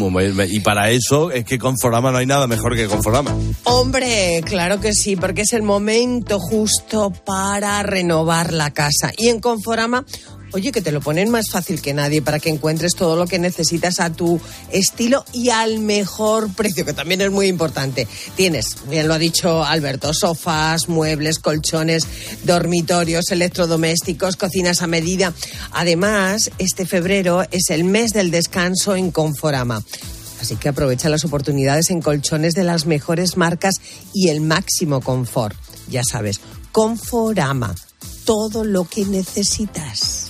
y 0.50 0.60
para 0.60 0.90
eso 0.90 1.30
es 1.30 1.44
que 1.44 1.58
Conforama 1.58 2.10
no 2.10 2.18
hay 2.18 2.26
nada 2.26 2.46
mejor 2.46 2.74
que 2.74 2.86
Conforama. 2.86 3.34
Hombre, 3.64 4.40
claro 4.44 4.80
que 4.80 4.92
sí, 4.92 5.16
porque 5.16 5.42
es 5.42 5.52
el 5.52 5.62
momento 5.62 6.38
justo 6.38 7.10
para 7.24 7.82
renovar 7.82 8.52
la 8.54 8.70
casa. 8.70 9.12
Y 9.16 9.28
en 9.28 9.40
Conforama, 9.40 10.04
oye, 10.52 10.72
que 10.72 10.82
te 10.82 10.92
lo 10.92 11.00
ponen 11.00 11.30
más 11.30 11.50
fácil 11.50 11.80
que 11.80 11.94
nadie 11.94 12.22
para 12.22 12.38
que 12.38 12.50
encuentres 12.50 12.94
todo 12.94 13.16
lo 13.16 13.26
que 13.26 13.38
necesitas 13.38 14.00
a 14.00 14.12
tu 14.12 14.40
estilo 14.70 15.24
y 15.32 15.50
al 15.50 15.78
mejor 15.78 16.52
precio, 16.54 16.84
que 16.84 16.92
también 16.92 17.20
es 17.20 17.30
muy 17.30 17.46
importante. 17.46 18.06
Tienes, 18.36 18.76
bien 18.88 19.08
lo 19.08 19.14
ha 19.14 19.18
dicho 19.18 19.64
Alberto, 19.64 20.12
sofás, 20.12 20.88
muebles, 20.88 21.38
colchones, 21.38 22.06
dormitorios, 22.44 23.30
electrodomésticos, 23.30 24.36
cocinas 24.36 24.82
a 24.82 24.86
medida. 24.86 25.32
Además, 25.72 26.50
este 26.58 26.86
febrero 26.86 27.42
es 27.50 27.70
el 27.70 27.84
mes 27.84 28.12
del 28.12 28.30
descanso 28.30 28.96
en 28.96 29.10
Conforama. 29.10 29.82
Así 30.40 30.56
que 30.56 30.70
aprovecha 30.70 31.10
las 31.10 31.24
oportunidades 31.24 31.90
en 31.90 32.00
colchones 32.00 32.54
de 32.54 32.64
las 32.64 32.86
mejores 32.86 33.36
marcas 33.36 33.74
y 34.14 34.30
el 34.30 34.40
máximo 34.40 35.00
confort. 35.02 35.54
Ya 35.88 36.02
sabes, 36.02 36.40
Conforama, 36.72 37.74
todo 38.24 38.64
lo 38.64 38.84
que 38.84 39.04
necesitas. 39.04 40.29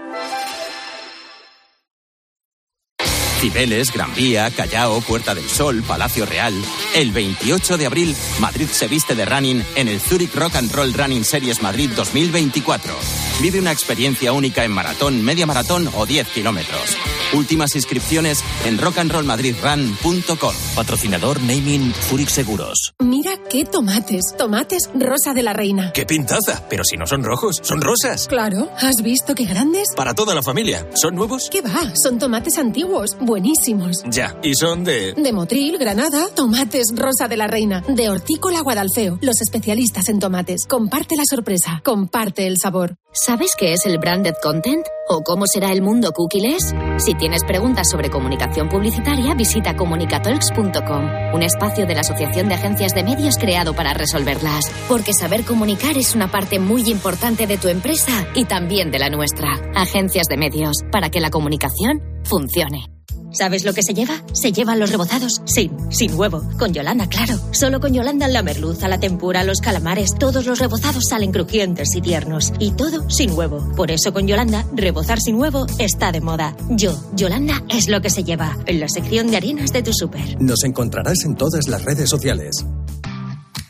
Cibeles, 3.41 3.91
Gran 3.91 4.13
Vía, 4.13 4.51
Callao, 4.51 5.01
Puerta 5.01 5.33
del 5.33 5.49
Sol, 5.49 5.81
Palacio 5.81 6.27
Real. 6.27 6.53
El 6.93 7.11
28 7.11 7.75
de 7.79 7.87
abril, 7.87 8.15
Madrid 8.39 8.67
se 8.71 8.87
viste 8.87 9.15
de 9.15 9.25
running 9.25 9.63
en 9.73 9.87
el 9.87 9.99
Zurich 9.99 10.35
Rock 10.35 10.57
and 10.57 10.71
Roll 10.71 10.93
Running 10.93 11.23
Series 11.25 11.63
Madrid 11.63 11.89
2024. 11.95 12.93
Vive 13.41 13.59
una 13.59 13.71
experiencia 13.71 14.31
única 14.31 14.63
en 14.63 14.71
maratón, 14.71 15.23
media 15.23 15.47
maratón 15.47 15.89
o 15.95 16.05
10 16.05 16.27
kilómetros. 16.27 16.95
Últimas 17.33 17.75
inscripciones 17.75 18.43
en 18.65 18.77
rockandrollmadridrun.com. 18.77 20.53
Patrocinador 20.75 21.41
Naming 21.41 21.91
Zurich 21.93 22.29
Seguros. 22.29 22.93
Mira 22.99 23.31
qué 23.49 23.65
tomates. 23.65 24.35
Tomates 24.37 24.89
rosa 24.93 25.33
de 25.33 25.41
la 25.41 25.53
reina. 25.53 25.91
¡Qué 25.93 26.05
pintaza! 26.05 26.67
Pero 26.69 26.83
si 26.83 26.97
no 26.97 27.07
son 27.07 27.23
rojos, 27.23 27.59
son 27.63 27.81
rosas. 27.81 28.27
Claro, 28.27 28.69
¿has 28.79 29.01
visto 29.01 29.33
qué 29.33 29.45
grandes? 29.45 29.87
Para 29.95 30.13
toda 30.13 30.35
la 30.35 30.43
familia. 30.43 30.85
¿Son 30.93 31.15
nuevos? 31.15 31.49
¿Qué 31.49 31.61
va? 31.61 31.91
Son 31.95 32.19
tomates 32.19 32.57
antiguos, 32.59 33.15
buenísimos. 33.31 34.03
Ya. 34.11 34.37
Y 34.43 34.55
son 34.55 34.83
de... 34.83 35.13
De 35.13 35.31
Motril, 35.31 35.77
Granada, 35.77 36.27
tomates 36.35 36.93
rosa 36.93 37.29
de 37.29 37.37
la 37.37 37.47
reina. 37.47 37.81
De 37.87 38.09
Hortícola 38.09 38.59
Guadalfeo, 38.59 39.19
los 39.21 39.39
especialistas 39.39 40.09
en 40.09 40.19
tomates. 40.19 40.67
Comparte 40.67 41.15
la 41.15 41.23
sorpresa, 41.23 41.81
comparte 41.81 42.45
el 42.45 42.57
sabor. 42.57 42.97
¿Sabes 43.13 43.53
qué 43.57 43.71
es 43.71 43.85
el 43.85 43.99
branded 43.99 44.33
content? 44.43 44.85
¿O 45.07 45.21
cómo 45.23 45.45
será 45.45 45.71
el 45.71 45.81
mundo 45.81 46.11
cookieless? 46.11 46.73
Si 46.97 47.13
tienes 47.13 47.45
preguntas 47.45 47.89
sobre 47.89 48.09
comunicación 48.09 48.67
publicitaria, 48.67 49.33
visita 49.33 49.77
comunicatalks.com, 49.77 51.33
un 51.33 51.43
espacio 51.43 51.85
de 51.85 51.95
la 51.95 52.01
Asociación 52.01 52.49
de 52.49 52.55
Agencias 52.55 52.93
de 52.93 53.03
Medios 53.03 53.37
creado 53.37 53.73
para 53.73 53.93
resolverlas. 53.93 54.69
Porque 54.89 55.13
saber 55.13 55.45
comunicar 55.45 55.97
es 55.97 56.15
una 56.15 56.29
parte 56.29 56.59
muy 56.59 56.81
importante 56.89 57.47
de 57.47 57.57
tu 57.57 57.69
empresa 57.69 58.27
y 58.35 58.43
también 58.43 58.91
de 58.91 58.99
la 58.99 59.09
nuestra. 59.09 59.47
Agencias 59.73 60.27
de 60.27 60.35
Medios, 60.35 60.75
para 60.91 61.09
que 61.09 61.21
la 61.21 61.29
comunicación 61.29 62.01
funcione. 62.25 63.00
¿Sabes 63.31 63.63
lo 63.63 63.73
que 63.73 63.81
se 63.83 63.93
lleva? 63.93 64.21
Se 64.33 64.51
llevan 64.51 64.79
los 64.79 64.91
rebozados 64.91 65.41
sin, 65.45 65.71
sin 65.91 66.13
huevo. 66.15 66.41
Con 66.59 66.73
Yolanda, 66.73 67.07
claro. 67.07 67.39
Solo 67.51 67.79
con 67.79 67.93
Yolanda 67.93 68.27
la 68.27 68.43
merluza, 68.43 68.87
la 68.87 68.99
tempura, 68.99 69.43
los 69.43 69.61
calamares, 69.61 70.15
todos 70.19 70.45
los 70.45 70.59
rebozados 70.59 71.05
salen 71.09 71.31
crujientes 71.31 71.95
y 71.95 72.01
tiernos. 72.01 72.53
Y 72.59 72.71
todo 72.71 73.09
sin 73.09 73.31
huevo. 73.31 73.71
Por 73.75 73.91
eso 73.91 74.13
con 74.13 74.27
Yolanda, 74.27 74.65
rebozar 74.73 75.19
sin 75.19 75.35
huevo 75.35 75.65
está 75.79 76.11
de 76.11 76.21
moda. 76.21 76.55
Yo, 76.69 76.97
Yolanda, 77.15 77.63
es 77.69 77.87
lo 77.87 78.01
que 78.01 78.09
se 78.09 78.23
lleva. 78.23 78.57
En 78.65 78.79
la 78.79 78.89
sección 78.89 79.27
de 79.27 79.37
harinas 79.37 79.71
de 79.71 79.83
tu 79.83 79.93
súper. 79.93 80.41
Nos 80.41 80.63
encontrarás 80.63 81.23
en 81.23 81.35
todas 81.35 81.67
las 81.67 81.83
redes 81.83 82.09
sociales. 82.09 82.65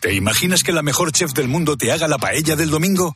¿Te 0.01 0.15
imaginas 0.15 0.63
que 0.63 0.71
la 0.71 0.81
mejor 0.81 1.11
chef 1.11 1.31
del 1.33 1.47
mundo 1.47 1.77
te 1.77 1.91
haga 1.91 2.07
la 2.07 2.17
paella 2.17 2.55
del 2.55 2.71
domingo? 2.71 3.15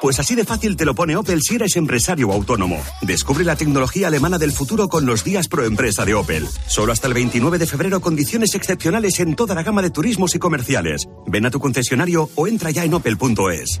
Pues 0.00 0.20
así 0.20 0.36
de 0.36 0.44
fácil 0.44 0.76
te 0.76 0.84
lo 0.84 0.94
pone 0.94 1.16
Opel 1.16 1.42
si 1.42 1.56
eres 1.56 1.74
empresario 1.74 2.32
autónomo. 2.32 2.80
Descubre 3.02 3.44
la 3.44 3.56
tecnología 3.56 4.06
alemana 4.06 4.38
del 4.38 4.52
futuro 4.52 4.88
con 4.88 5.06
los 5.06 5.24
días 5.24 5.48
pro 5.48 5.64
empresa 5.64 6.04
de 6.04 6.14
Opel. 6.14 6.46
Solo 6.68 6.92
hasta 6.92 7.08
el 7.08 7.14
29 7.14 7.58
de 7.58 7.66
febrero 7.66 8.00
condiciones 8.00 8.54
excepcionales 8.54 9.18
en 9.18 9.34
toda 9.34 9.56
la 9.56 9.64
gama 9.64 9.82
de 9.82 9.90
turismos 9.90 10.36
y 10.36 10.38
comerciales. 10.38 11.08
Ven 11.26 11.46
a 11.46 11.50
tu 11.50 11.58
concesionario 11.58 12.30
o 12.36 12.46
entra 12.46 12.70
ya 12.70 12.84
en 12.84 12.94
opel.es. 12.94 13.80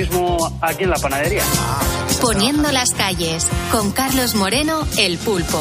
aquí 0.61 0.83
en 0.83 0.89
la 0.89 0.97
panadería. 0.97 1.43
Poniendo 2.21 2.71
las 2.71 2.91
calles, 2.91 3.47
con 3.71 3.91
Carlos 3.91 4.35
Moreno, 4.35 4.87
el 4.97 5.17
pulpo. 5.17 5.59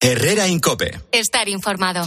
Herrera 0.00 0.46
Incope. 0.46 1.00
Estar 1.10 1.48
informado. 1.48 2.06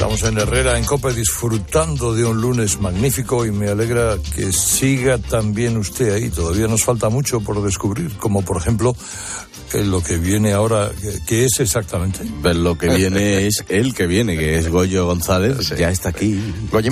Estamos 0.00 0.22
en 0.22 0.38
Herrera, 0.38 0.78
en 0.78 0.84
Cope, 0.86 1.12
disfrutando 1.12 2.14
de 2.14 2.24
un 2.24 2.40
lunes 2.40 2.80
magnífico 2.80 3.44
y 3.44 3.50
me 3.50 3.68
alegra 3.68 4.16
que 4.34 4.50
siga 4.50 5.18
también 5.18 5.76
usted 5.76 6.14
ahí. 6.14 6.30
Todavía 6.30 6.66
nos 6.68 6.82
falta 6.84 7.10
mucho 7.10 7.40
por 7.40 7.62
descubrir, 7.62 8.16
como 8.16 8.40
por 8.42 8.56
ejemplo 8.56 8.96
eh, 9.74 9.84
lo 9.84 10.02
que 10.02 10.16
viene 10.16 10.54
ahora, 10.54 10.90
que- 10.98 11.18
¿qué 11.26 11.44
es 11.44 11.60
exactamente? 11.60 12.20
Pues 12.40 12.56
lo 12.56 12.78
que 12.78 12.88
viene 12.88 13.46
es 13.46 13.62
el 13.68 13.92
que 13.94 14.06
viene, 14.06 14.38
que 14.38 14.56
es 14.58 14.70
Goyo 14.70 15.04
González. 15.04 15.68
Ya 15.76 15.90
está 15.90 16.08
aquí. 16.08 16.40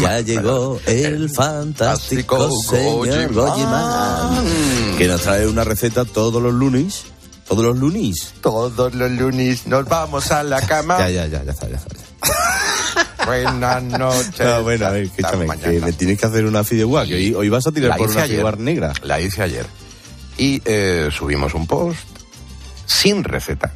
Ya 0.02 0.20
llegó 0.20 0.78
el 0.86 1.30
fantástico 1.30 2.36
señor 2.62 3.32
Goyiman. 3.32 4.44
Que 4.98 5.08
nos 5.08 5.22
trae 5.22 5.46
una 5.46 5.64
receta 5.64 6.04
todos 6.04 6.42
los 6.42 6.52
lunes. 6.52 7.04
Todos 7.48 7.64
los 7.64 7.78
lunes. 7.78 8.34
Todos 8.42 8.94
los 8.94 9.10
lunes 9.10 9.66
nos 9.66 9.84
vamos 9.86 10.30
a 10.30 10.42
la 10.42 10.60
cama. 10.66 10.98
Ya, 10.98 11.08
ya, 11.10 11.26
ya, 11.26 11.44
ya 11.44 11.52
está, 11.52 11.68
ya 11.68 11.76
está. 11.76 11.94
Buenas 13.26 13.82
noches. 13.82 14.40
No, 14.40 14.62
bueno, 14.62 14.86
a 14.86 14.90
ver, 14.90 15.04
escúchame, 15.04 15.46
que 15.58 15.80
me 15.80 15.92
tienes 15.92 16.18
que 16.18 16.26
hacer 16.26 16.44
una 16.46 16.64
fideuá, 16.64 17.06
que 17.06 17.14
hoy, 17.14 17.34
hoy 17.34 17.48
vas 17.48 17.66
a 17.66 17.72
tirar 17.72 17.90
La 17.90 17.96
por 17.96 18.10
una 18.10 18.22
ayer. 18.22 18.36
fideuá 18.36 18.52
negra. 18.52 18.92
La 19.02 19.20
hice 19.20 19.42
ayer. 19.42 19.66
Y 20.36 20.62
eh, 20.64 21.08
subimos 21.12 21.54
un 21.54 21.66
post 21.66 21.98
sin 22.86 23.22
receta. 23.24 23.72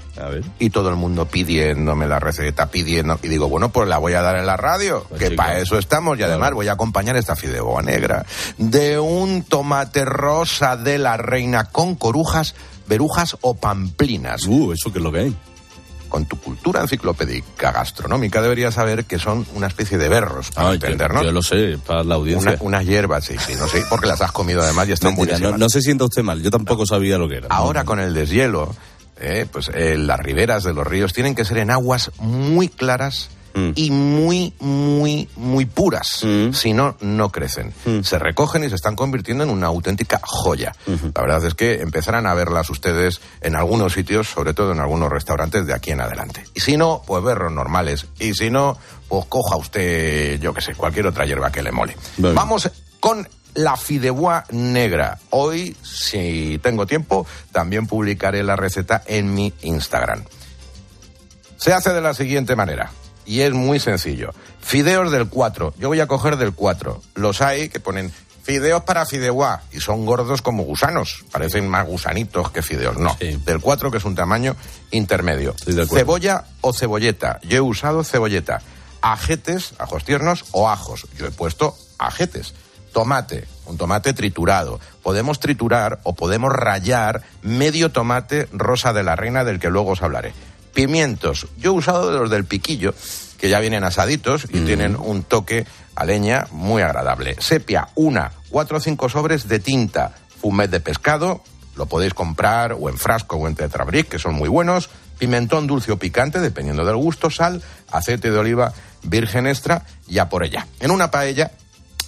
Y 0.59 0.71
todo 0.71 0.89
el 0.89 0.97
mundo 0.97 1.27
pidiéndome 1.27 2.07
la 2.07 2.19
receta, 2.19 2.71
pidiendo. 2.71 3.19
Y 3.23 3.29
digo, 3.29 3.49
bueno, 3.49 3.71
pues 3.71 3.89
la 3.89 3.99
voy 3.99 4.15
a 4.15 4.23
dar 4.23 4.37
en 4.37 4.47
la 4.47 4.57
radio, 4.57 5.07
que 5.19 5.33
para 5.33 5.59
eso 5.59 5.77
estamos. 5.79 6.19
Y 6.19 6.23
además 6.23 6.53
voy 6.53 6.69
a 6.69 6.73
acompañar 6.73 7.17
esta 7.17 7.37
fideuá 7.37 7.83
negra 7.83 8.25
de 8.57 8.99
un 8.99 9.43
tomate 9.43 10.05
rosa 10.05 10.77
de 10.77 10.99
la 10.99 11.17
reina 11.17 11.65
con 11.65 11.95
corujas, 11.95 12.55
verujas 12.89 13.37
o 13.41 13.55
pamplinas. 13.55 14.47
Uh, 14.47 14.73
eso 14.73 14.93
que 14.93 14.99
es 14.99 15.05
lo 15.05 15.13
que 15.13 15.19
hay. 15.21 15.37
Con 16.09 16.27
tu 16.27 16.37
cultura 16.39 16.83
enciclopédica 16.83 17.73
gastronómica 17.73 18.43
deberías 18.43 18.75
saber 18.75 19.07
que 19.07 19.19
son 19.19 19.47
una 19.55 19.67
especie 19.69 19.97
de 19.97 20.11
berros, 20.11 20.51
para 20.51 20.69
Ah, 20.69 20.71
yo- 20.71 20.75
entender, 20.75 21.11
¿no? 21.15 21.23
yo 21.23 21.33
lo 21.33 21.43
sé, 21.43 21.79
para 21.87 22.05
la 22.05 22.17
audiencia. 22.17 22.51
Una- 22.53 22.63
unas 22.63 22.85
hierbas, 22.87 23.25
sí, 23.25 23.35
sí, 23.39 23.55
no 23.59 23.67
sé, 23.67 23.83
porque 23.89 24.07
las 24.07 24.21
has 24.21 24.31
comido 24.33 24.61
además 24.63 24.89
y 24.89 24.93
están 24.93 25.13
Mentira, 25.15 25.33
buenísimas. 25.39 25.53
no, 25.53 25.59
no 25.65 25.69
se 25.71 25.81
sienta 25.81 26.05
usted 26.05 26.23
mal, 26.23 26.43
yo 26.43 26.51
tampoco 26.51 26.85
sabía 26.85 27.17
lo 27.17 27.29
que 27.31 27.37
era. 27.37 27.47
Ahora 27.49 27.85
con 27.85 27.99
el 27.99 28.13
deshielo, 28.13 28.75
eh, 29.19 29.47
pues 29.51 29.71
eh, 29.73 29.97
las 29.97 30.21
riberas 30.21 30.65
de 30.65 30.75
los 30.75 30.87
ríos 30.87 31.15
tienen 31.15 31.35
que 31.35 31.47
ser 31.47 31.57
en 31.59 31.71
aguas 31.71 32.11
muy 32.19 32.69
claras 32.69 33.31
Mm. 33.55 33.71
y 33.75 33.91
muy, 33.91 34.55
muy, 34.61 35.29
muy 35.37 35.67
puras. 35.67 36.25
Si 36.53 36.73
no, 36.73 36.97
no 37.01 37.31
crecen. 37.31 37.73
Mm. 37.85 38.03
Se 38.03 38.19
recogen 38.19 38.65
y 38.65 38.69
se 38.69 38.75
están 38.75 38.97
convirtiendo 38.97 39.45
en 39.45 39.51
una 39.51 39.67
auténtica 39.67 40.21
joya. 40.23 40.75
La 40.87 41.23
verdad 41.23 41.45
es 41.45 41.55
que 41.55 41.81
empezarán 41.81 42.27
a 42.27 42.35
verlas 42.35 42.71
ustedes 42.71 43.21
en 43.41 43.57
algunos 43.57 43.93
sitios, 43.93 44.29
sobre 44.29 44.55
todo 44.55 44.73
en 44.73 44.81
algunos 44.81 45.11
restaurantes 45.11 45.67
de 45.67 45.75
aquí 45.75 45.91
en 45.91 46.01
adelante. 46.01 46.45
Y 46.55 46.61
si 46.61 46.77
no, 46.77 47.03
pues 47.07 47.23
berros 47.23 47.53
normales. 47.53 48.07
Y 48.19 48.35
si 48.35 48.51
no, 48.51 48.79
pues 49.09 49.27
coja 49.27 49.57
usted, 49.57 50.41
yo 50.41 50.55
qué 50.55 50.61
sé, 50.61 50.75
cualquier 50.75 51.07
otra 51.07 51.27
hierba 51.27 51.51
que 51.51 51.63
le 51.63 51.73
mole. 51.73 51.97
Vamos 52.19 52.71
con 53.01 53.29
la 53.55 53.77
fideuá 53.77 54.45
negra. 54.51 55.19
Hoy, 55.31 55.77
si 55.83 56.59
tengo 56.63 56.87
tiempo, 56.87 57.27
también 57.51 57.87
publicaré 57.87 58.43
la 58.43 58.57
receta 58.57 59.03
en 59.07 59.35
mi 59.35 59.53
Instagram. 59.63 60.25
Se 61.57 61.73
hace 61.73 61.93
de 61.93 62.01
la 62.01 62.15
siguiente 62.15 62.57
manera. 62.57 62.91
Y 63.25 63.41
es 63.41 63.53
muy 63.53 63.79
sencillo. 63.79 64.33
Fideos 64.61 65.11
del 65.11 65.29
4. 65.29 65.75
Yo 65.79 65.89
voy 65.89 66.01
a 66.01 66.07
coger 66.07 66.37
del 66.37 66.53
4. 66.53 67.01
Los 67.15 67.41
hay 67.41 67.69
que 67.69 67.81
ponen 67.81 68.13
fideos 68.43 68.83
para 68.83 69.07
fideuá. 69.07 69.63
Y 69.73 69.81
son 69.81 70.05
gordos 70.05 70.43
como 70.43 70.65
gusanos. 70.65 71.25
Parecen 71.31 71.69
más 71.69 71.87
gusanitos 71.87 72.51
que 72.51 72.63
fideos. 72.63 72.99
No. 72.99 73.17
Del 73.21 73.61
4, 73.61 73.91
que 73.91 73.99
es 73.99 74.05
un 74.05 74.15
tamaño 74.15 74.57
intermedio. 74.91 75.55
Cebolla 75.89 76.45
o 76.61 76.73
cebolleta. 76.73 77.41
Yo 77.43 77.59
he 77.59 77.61
usado 77.61 78.05
cebolleta. 78.05 78.61
Ajetes, 79.01 79.75
ajos 79.79 80.05
tiernos 80.05 80.45
o 80.53 80.69
ajos. 80.69 81.07
Yo 81.17 81.27
he 81.27 81.31
puesto 81.31 81.77
ajetes. 81.99 82.55
Tomate, 82.93 83.49
un 83.67 83.79
tomate 83.79 84.13
triturado. 84.13 84.79
Podemos 85.03 85.41
triturar 85.41 86.01
o 86.03 86.15
podemos 86.15 86.53
rallar 86.53 87.23
medio 87.41 87.91
tomate 87.91 88.49
rosa 88.53 88.93
de 88.93 89.03
la 89.03 89.17
reina 89.17 89.45
del 89.45 89.59
que 89.59 89.71
luego 89.71 89.93
os 89.93 90.03
hablaré. 90.03 90.35
Pimientos, 90.75 91.47
yo 91.59 91.73
he 91.73 91.75
usado 91.75 92.11
de 92.11 92.19
los 92.19 92.31
del 92.31 92.45
piquillo, 92.45 92.95
que 93.39 93.49
ya 93.49 93.61
vienen 93.61 93.85
asaditos 93.85 94.47
y 94.51 94.61
tienen 94.61 94.97
un 94.97 95.25
toque 95.25 95.67
a 95.95 96.05
leña 96.05 96.47
muy 96.53 96.83
agradable. 96.83 97.37
Sepia, 97.41 97.89
una, 97.95 98.33
cuatro 98.49 98.79
o 98.79 98.81
cinco 98.81 99.09
sobres 99.09 99.49
de 99.49 99.59
tinta. 99.59 100.15
Fumet 100.41 100.71
de 100.71 100.81
pescado, 100.81 101.43
lo 101.77 101.87
podéis 101.87 102.15
comprar 102.15 102.73
o 102.73 102.89
en 102.89 102.99
frasco 102.99 103.37
o 103.37 103.49
en 103.49 103.55
tetrabric, 103.55 104.09
que 104.09 104.19
son 104.19 104.35
muy 104.35 104.49
buenos. 104.49 104.91
Pimentón 105.19 105.67
dulce 105.67 105.93
o 105.93 105.99
picante, 105.99 106.41
dependiendo 106.41 106.85
del 106.85 106.97
gusto. 106.97 107.31
Sal, 107.31 107.63
aceite 107.91 108.31
de 108.31 108.39
oliva 108.39 108.73
virgen 109.03 109.47
extra 109.47 109.85
y 110.09 110.19
a 110.19 110.29
por 110.29 110.45
ella. 110.45 110.67
En 110.81 110.91
una 110.91 111.11
paella 111.11 111.51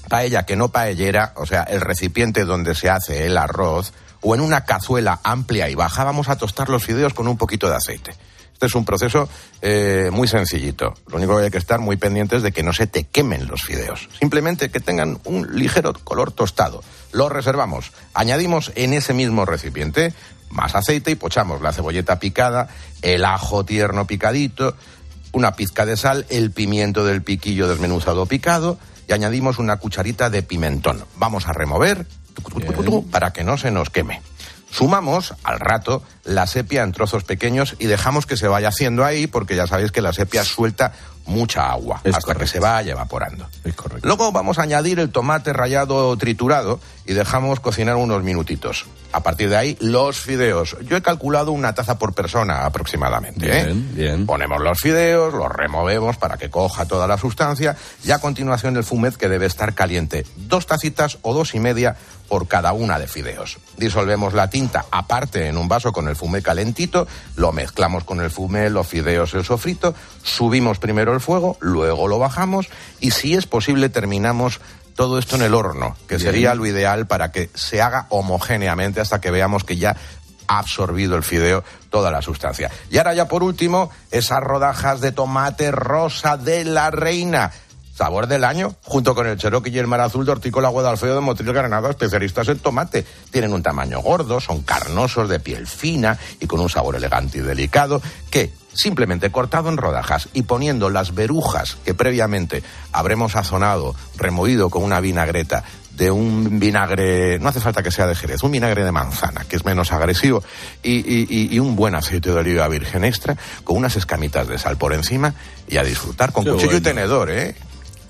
paella 0.08 0.44
que 0.44 0.56
no 0.56 0.68
paellera, 0.68 1.32
o 1.36 1.46
sea, 1.46 1.62
el 1.62 1.80
recipiente 1.80 2.44
donde 2.44 2.74
se 2.74 2.90
hace 2.90 3.26
el 3.26 3.36
arroz, 3.36 3.92
o 4.20 4.34
en 4.34 4.40
una 4.40 4.64
cazuela 4.64 5.20
amplia 5.22 5.68
y 5.68 5.74
baja, 5.74 6.04
vamos 6.04 6.28
a 6.28 6.36
tostar 6.36 6.68
los 6.68 6.84
fideos 6.84 7.14
con 7.14 7.28
un 7.28 7.36
poquito 7.36 7.68
de 7.68 7.76
aceite. 7.76 8.14
Este 8.54 8.66
es 8.66 8.74
un 8.74 8.84
proceso 8.84 9.28
eh, 9.62 10.10
muy 10.12 10.26
sencillito. 10.26 10.94
Lo 11.08 11.18
único 11.18 11.36
que 11.36 11.44
hay 11.44 11.50
que 11.50 11.58
estar 11.58 11.80
muy 11.80 11.96
pendientes 11.96 12.42
de 12.42 12.52
que 12.52 12.62
no 12.62 12.72
se 12.72 12.86
te 12.86 13.04
quemen 13.04 13.46
los 13.46 13.62
fideos. 13.62 14.08
Simplemente 14.18 14.70
que 14.70 14.80
tengan 14.80 15.18
un 15.24 15.56
ligero 15.56 15.92
color 15.92 16.32
tostado. 16.32 16.82
Lo 17.12 17.28
reservamos. 17.28 17.92
Añadimos 18.14 18.72
en 18.74 18.94
ese 18.94 19.12
mismo 19.12 19.44
recipiente 19.44 20.14
más 20.50 20.74
aceite 20.74 21.10
y 21.10 21.16
pochamos 21.16 21.60
la 21.60 21.72
cebolleta 21.72 22.18
picada, 22.18 22.68
el 23.02 23.24
ajo 23.24 23.64
tierno 23.64 24.06
picadito, 24.06 24.76
una 25.32 25.56
pizca 25.56 25.84
de 25.84 25.96
sal, 25.96 26.26
el 26.30 26.52
pimiento 26.52 27.04
del 27.04 27.22
piquillo 27.22 27.68
desmenuzado 27.68 28.26
picado 28.26 28.78
y 29.08 29.12
añadimos 29.12 29.58
una 29.58 29.76
cucharita 29.76 30.30
de 30.30 30.42
pimentón. 30.42 31.04
Vamos 31.16 31.48
a 31.48 31.52
remover 31.52 32.06
para 33.10 33.32
que 33.32 33.44
no 33.44 33.58
se 33.58 33.70
nos 33.70 33.90
queme. 33.90 34.22
Sumamos 34.74 35.34
al 35.44 35.60
rato 35.60 36.02
la 36.24 36.48
sepia 36.48 36.82
en 36.82 36.90
trozos 36.90 37.22
pequeños 37.22 37.76
y 37.78 37.86
dejamos 37.86 38.26
que 38.26 38.36
se 38.36 38.48
vaya 38.48 38.68
haciendo 38.68 39.04
ahí 39.04 39.28
porque 39.28 39.54
ya 39.54 39.68
sabéis 39.68 39.92
que 39.92 40.00
la 40.00 40.12
sepia 40.12 40.42
suelta 40.42 40.92
mucha 41.26 41.70
agua 41.70 42.00
hasta 42.12 42.34
que 42.34 42.46
se 42.48 42.58
vaya 42.58 42.92
evaporando. 42.92 43.48
Luego 44.02 44.32
vamos 44.32 44.58
a 44.58 44.62
añadir 44.62 44.98
el 44.98 45.10
tomate 45.10 45.52
rallado 45.52 46.16
triturado 46.16 46.80
y 47.06 47.12
dejamos 47.12 47.60
cocinar 47.60 47.94
unos 47.94 48.24
minutitos. 48.24 48.86
A 49.12 49.22
partir 49.22 49.48
de 49.48 49.56
ahí, 49.56 49.76
los 49.80 50.18
fideos. 50.18 50.76
Yo 50.82 50.96
he 50.96 51.02
calculado 51.02 51.52
una 51.52 51.72
taza 51.72 51.98
por 51.98 52.12
persona 52.12 52.66
aproximadamente. 52.66 53.46
¿eh? 53.46 53.64
Bien, 53.66 53.94
bien. 53.94 54.26
Ponemos 54.26 54.60
los 54.60 54.80
fideos, 54.80 55.32
los 55.32 55.52
removemos 55.52 56.16
para 56.16 56.36
que 56.36 56.50
coja 56.50 56.86
toda 56.86 57.06
la 57.06 57.16
sustancia 57.16 57.76
y 58.02 58.10
a 58.10 58.18
continuación 58.18 58.76
el 58.76 58.82
fumet 58.82 59.14
que 59.14 59.28
debe 59.28 59.46
estar 59.46 59.72
caliente. 59.74 60.26
Dos 60.34 60.66
tacitas 60.66 61.18
o 61.22 61.32
dos 61.32 61.54
y 61.54 61.60
media 61.60 61.96
por 62.28 62.48
cada 62.48 62.72
una 62.72 62.98
de 62.98 63.06
fideos. 63.06 63.58
Disolvemos 63.76 64.34
la 64.34 64.50
tinta 64.50 64.86
aparte 64.90 65.48
en 65.48 65.56
un 65.56 65.68
vaso 65.68 65.92
con 65.92 66.08
el 66.08 66.16
fumé 66.16 66.42
calentito, 66.42 67.06
lo 67.36 67.52
mezclamos 67.52 68.04
con 68.04 68.20
el 68.20 68.30
fumé, 68.30 68.70
los 68.70 68.86
fideos, 68.86 69.34
el 69.34 69.44
sofrito, 69.44 69.94
subimos 70.22 70.78
primero 70.78 71.12
el 71.12 71.20
fuego, 71.20 71.56
luego 71.60 72.08
lo 72.08 72.18
bajamos 72.18 72.68
y 73.00 73.10
si 73.10 73.34
es 73.34 73.46
posible 73.46 73.88
terminamos 73.88 74.60
todo 74.94 75.18
esto 75.18 75.36
en 75.36 75.42
el 75.42 75.54
horno, 75.54 75.96
que 76.08 76.16
Bien. 76.16 76.30
sería 76.30 76.54
lo 76.54 76.66
ideal 76.66 77.06
para 77.06 77.32
que 77.32 77.50
se 77.54 77.82
haga 77.82 78.06
homogéneamente 78.10 79.00
hasta 79.00 79.20
que 79.20 79.30
veamos 79.30 79.64
que 79.64 79.76
ya 79.76 79.96
ha 80.46 80.58
absorbido 80.58 81.16
el 81.16 81.22
fideo 81.22 81.64
toda 81.90 82.10
la 82.10 82.22
sustancia. 82.22 82.70
Y 82.90 82.98
ahora 82.98 83.14
ya 83.14 83.28
por 83.28 83.42
último, 83.42 83.90
esas 84.10 84.40
rodajas 84.40 85.00
de 85.00 85.12
tomate 85.12 85.70
rosa 85.70 86.36
de 86.36 86.64
la 86.64 86.90
reina. 86.90 87.52
Sabor 87.96 88.26
del 88.26 88.42
año, 88.42 88.74
junto 88.82 89.14
con 89.14 89.26
el 89.28 89.38
Cherokee 89.38 89.70
y 89.70 89.78
el 89.78 89.86
mar 89.86 90.00
azul 90.00 90.26
de 90.26 90.32
Hortícola 90.32 90.68
Guadalfeo 90.68 91.14
de 91.14 91.20
Motril 91.20 91.52
Granada, 91.52 91.90
especialistas 91.90 92.48
en 92.48 92.58
tomate. 92.58 93.04
Tienen 93.30 93.52
un 93.52 93.62
tamaño 93.62 94.00
gordo, 94.00 94.40
son 94.40 94.62
carnosos, 94.62 95.28
de 95.28 95.38
piel 95.38 95.66
fina 95.68 96.18
y 96.40 96.46
con 96.48 96.58
un 96.58 96.68
sabor 96.68 96.96
elegante 96.96 97.38
y 97.38 97.42
delicado 97.42 98.02
que, 98.30 98.50
simplemente 98.72 99.30
cortado 99.30 99.68
en 99.68 99.76
rodajas 99.76 100.28
y 100.32 100.42
poniendo 100.42 100.90
las 100.90 101.14
verujas 101.14 101.76
que 101.84 101.94
previamente 101.94 102.64
habremos 102.90 103.32
sazonado, 103.32 103.94
removido 104.16 104.70
con 104.70 104.82
una 104.82 104.98
vinagreta 104.98 105.62
de 105.92 106.10
un 106.10 106.58
vinagre, 106.58 107.38
no 107.38 107.48
hace 107.50 107.60
falta 107.60 107.84
que 107.84 107.92
sea 107.92 108.08
de 108.08 108.16
Jerez, 108.16 108.42
un 108.42 108.50
vinagre 108.50 108.82
de 108.84 108.90
manzana, 108.90 109.44
que 109.48 109.54
es 109.54 109.64
menos 109.64 109.92
agresivo, 109.92 110.42
y, 110.82 111.54
y- 111.54 111.58
un 111.60 111.76
buen 111.76 111.94
aceite 111.94 112.30
de 112.30 112.34
oliva 112.40 112.66
virgen 112.66 113.04
extra, 113.04 113.36
con 113.62 113.76
unas 113.76 113.94
escamitas 113.94 114.48
de 114.48 114.58
sal 114.58 114.76
por 114.76 114.92
encima, 114.92 115.34
y 115.68 115.76
a 115.76 115.84
disfrutar 115.84 116.32
con 116.32 116.42
Qué 116.44 116.50
cuchillo 116.50 116.78
y 116.78 116.80
tenedor, 116.80 117.30
¿eh? 117.30 117.54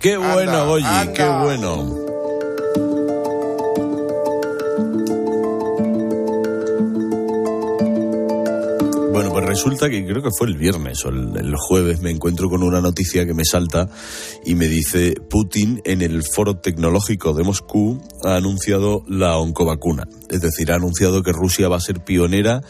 Qué 0.05 0.19
bueno, 0.19 0.67
Goyi, 0.67 0.85
anda. 0.85 1.13
qué 1.15 1.27
bueno. 1.27 1.77
Bueno, 9.13 9.31
pues 9.33 9.47
resulta 9.47 9.89
que 9.89 10.05
creo 10.05 10.23
que 10.23 10.29
fue 10.37 10.49
el 10.49 10.59
viernes 10.59 11.03
o 11.07 11.09
el, 11.09 11.35
el 11.39 11.55
jueves 11.57 12.03
me 12.03 12.11
encuentro 12.11 12.51
con 12.51 12.63
una 12.63 12.83
noticia 12.83 13.25
que 13.25 13.33
me 13.33 13.47
salta 13.47 13.89
y 14.45 14.55
me 14.55 14.69
dice 14.69 15.15
Putin 15.31 15.81
en 15.87 16.03
el 16.03 16.23
foro 16.23 16.59
tecnológico 16.59 17.33
de 17.33 17.43
Moscú 17.43 18.03
ha 18.25 18.37
anunciado 18.37 19.05
la 19.09 19.39
oncovacuna. 19.39 20.07
Es 20.29 20.43
decir, 20.43 20.71
ha 20.71 20.75
anunciado 20.75 21.23
que 21.23 21.33
Rusia 21.33 21.71
va 21.71 21.79
a 21.79 21.81
ser 21.81 22.05
pionera 22.05 22.61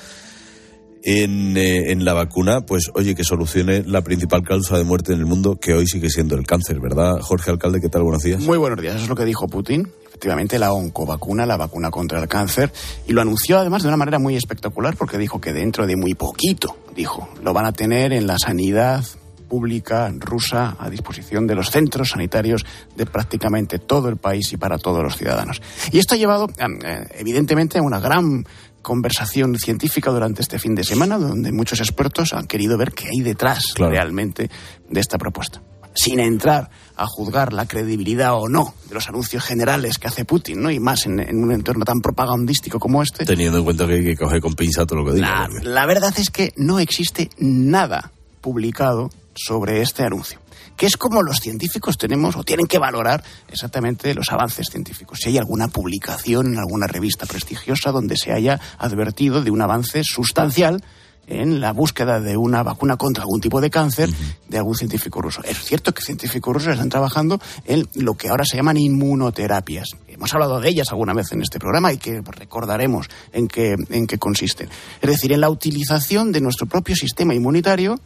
en, 1.05 1.57
eh, 1.57 1.93
en 1.93 2.05
la 2.05 2.15
vacuna, 2.15 2.63
pues 2.63 2.91
oye, 2.95 3.15
que 3.15 3.25
solucione 3.25 3.83
la 3.85 4.03
principal 4.03 4.43
causa 4.43 4.79
de 4.79 4.85
muerte 4.85 5.13
en 5.13 5.19
el 5.19 5.27
mundo, 5.27 5.57
que 5.61 5.75
hoy 5.75 5.87
sigue 5.87 6.09
siendo 6.09 6.35
el 6.35 6.47
cáncer, 6.47 6.81
¿verdad? 6.81 7.21
Jorge 7.21 7.51
Alcalde, 7.51 7.81
¿qué 7.81 7.91
tal? 7.91 8.03
Buenos 8.03 8.23
días. 8.23 8.41
Muy 8.43 8.57
buenos 8.57 8.81
días, 8.81 8.95
eso 8.95 9.05
es 9.05 9.11
lo 9.11 9.15
que 9.15 9.27
dijo 9.27 9.47
Putin. 9.47 9.87
Efectivamente, 10.09 10.59
la 10.59 10.73
oncovacuna, 10.73 11.45
la 11.45 11.59
vacuna 11.59 11.91
contra 11.91 12.21
el 12.21 12.29
cáncer, 12.29 12.73
y 13.07 13.13
lo 13.13 13.21
anunció 13.21 13.59
además 13.59 13.83
de 13.83 13.89
una 13.89 13.99
manera 13.99 14.19
muy 14.19 14.37
espectacular 14.37 14.97
porque 14.97 15.19
dijo 15.19 15.41
que 15.41 15.53
dentro 15.53 15.87
de 15.87 15.97
muy 15.97 16.15
poquito, 16.15 16.77
dijo, 16.97 17.29
lo 17.43 17.53
van 17.53 17.67
a 17.67 17.73
tener 17.73 18.13
en 18.13 18.27
la 18.27 18.39
sanidad 18.39 19.05
pública 19.49 20.11
rusa 20.19 20.77
a 20.79 20.89
disposición 20.89 21.47
de 21.47 21.55
los 21.55 21.71
centros 21.71 22.11
sanitarios 22.11 22.65
de 22.97 23.05
prácticamente 23.05 23.79
todo 23.79 24.09
el 24.09 24.17
país 24.17 24.53
y 24.53 24.57
para 24.57 24.79
todos 24.79 25.03
los 25.03 25.17
ciudadanos. 25.17 25.61
Y 25.93 25.99
esto 25.99 26.15
ha 26.15 26.19
llevado, 26.19 26.49
eh, 26.49 27.07
evidentemente, 27.19 27.79
a 27.79 27.83
una 27.83 28.01
gran 28.01 28.47
conversación 28.85 29.59
científica 29.59 30.13
durante 30.13 30.43
este 30.43 30.61
fin 30.61 30.77
de 30.77 30.85
semana, 30.85 31.19
donde 31.19 31.51
muchos 31.51 31.81
expertos 31.81 32.33
han 32.33 32.47
querido 32.47 32.79
ver 32.79 32.93
qué 32.93 33.09
hay 33.09 33.23
detrás 33.23 33.75
realmente 33.77 34.49
de 34.89 35.01
esta 35.01 35.19
propuesta. 35.19 35.61
Sin 35.97 36.21
entrar 36.21 36.71
a 36.97 37.07
juzgar 37.07 37.53
la 37.53 37.67
credibilidad 37.67 38.35
o 38.35 38.49
no 38.49 38.75
de 38.89 38.95
los 38.95 39.09
anuncios 39.09 39.45
generales 39.45 39.99
que 39.99 40.09
hace 40.09 40.25
Putin, 40.25 40.61
¿no? 40.61 40.71
Y 40.71 40.81
más 40.81 41.07
en, 41.07 41.21
en 41.21 41.43
un 41.43 41.53
entorno 41.53 41.85
tan 41.85 42.01
propagandístico 42.01 42.79
como 42.79 43.03
este. 43.03 43.25
Teniendo 43.25 43.59
en 43.59 43.65
cuenta 43.65 43.87
que 43.87 43.95
hay 43.95 44.05
que 44.05 44.17
coger 44.17 44.41
con 44.41 44.55
pinza 44.55 44.87
todo 44.87 45.01
lo 45.01 45.07
que 45.07 45.17
diga. 45.17 45.49
La, 45.49 45.63
la 45.63 45.87
verdad 45.87 46.13
es 46.19 46.31
que 46.31 46.53
no 46.57 46.79
existe 46.81 47.31
nada 47.39 48.13
publicado 48.41 49.11
sobre 49.35 49.83
este 49.83 50.03
anuncio, 50.03 50.39
que 50.77 50.87
es 50.87 50.97
como 50.97 51.23
los 51.23 51.39
científicos 51.39 51.99
tenemos 51.99 52.37
o 52.37 52.45
tienen 52.45 52.67
que 52.67 52.79
valorar 52.79 53.23
exactamente 53.49 54.15
los 54.15 54.31
avances 54.31 54.69
científicos. 54.71 55.19
Si 55.23 55.31
hay 55.31 55.39
alguna 55.39 55.69
publicación 55.69 56.53
en 56.53 56.59
alguna 56.59 56.87
revista 56.87 57.27
prestigiosa 57.27 57.93
donde 57.93 58.17
se 58.17 58.33
haya 58.33 58.61
advertido 58.79 59.43
de 59.43 59.51
un 59.51 59.63
avance 59.63 60.03
sustancial 60.05 60.83
en 61.27 61.61
la 61.61 61.73
búsqueda 61.73 62.21
de 62.21 62.37
una 62.37 62.63
vacuna 62.63 62.97
contra 62.97 63.23
algún 63.23 63.41
tipo 63.41 63.61
de 63.61 63.71
cáncer 63.71 64.11
de 64.49 64.59
algún 64.59 64.75
científico 64.75 65.23
ruso. 65.23 65.43
Es 65.45 65.59
cierto 65.65 65.93
que 65.93 66.03
científicos 66.03 66.53
rusos 66.53 66.73
están 66.73 66.89
trabajando 66.89 67.41
en 67.65 67.89
lo 67.95 68.15
que 68.15 68.29
ahora 68.29 68.45
se 68.45 68.57
llaman 68.57 68.77
inmunoterapias. 68.77 69.91
Hemos 70.09 70.33
hablado 70.35 70.61
de 70.61 70.69
ellas 70.69 70.91
alguna 70.91 71.15
vez 71.15 71.33
en 71.33 71.43
este 71.43 71.59
programa 71.59 71.93
y 71.93 71.99
que 71.99 72.21
recordaremos 72.21 73.09
en 73.33 73.49
qué, 73.49 73.75
en 73.89 74.07
qué 74.07 74.19
consisten. 74.19 74.69
Es 75.01 75.11
decir, 75.11 75.33
en 75.33 75.41
la 75.41 75.51
utilización 75.51 76.33
de 76.33 76.41
nuestro 76.41 76.67
propio 76.67 76.95
sistema 76.95 77.35
inmunitario 77.35 77.99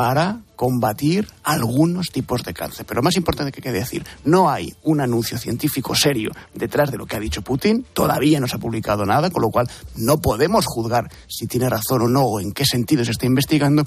para 0.00 0.40
combatir 0.56 1.28
algunos 1.44 2.08
tipos 2.08 2.42
de 2.42 2.54
cáncer. 2.54 2.86
Pero 2.86 3.02
más 3.02 3.16
importante 3.16 3.52
que 3.52 3.58
hay 3.58 3.70
que 3.70 3.78
decir, 3.78 4.02
no 4.24 4.48
hay 4.48 4.74
un 4.84 5.02
anuncio 5.02 5.36
científico 5.36 5.94
serio 5.94 6.30
detrás 6.54 6.90
de 6.90 6.96
lo 6.96 7.04
que 7.04 7.16
ha 7.16 7.20
dicho 7.20 7.42
Putin, 7.42 7.84
todavía 7.92 8.40
no 8.40 8.48
se 8.48 8.56
ha 8.56 8.58
publicado 8.58 9.04
nada, 9.04 9.28
con 9.28 9.42
lo 9.42 9.50
cual 9.50 9.68
no 9.96 10.18
podemos 10.22 10.64
juzgar 10.64 11.10
si 11.28 11.46
tiene 11.46 11.68
razón 11.68 12.00
o 12.00 12.08
no 12.08 12.22
o 12.22 12.40
en 12.40 12.52
qué 12.52 12.64
sentido 12.64 13.04
se 13.04 13.10
está 13.10 13.26
investigando. 13.26 13.84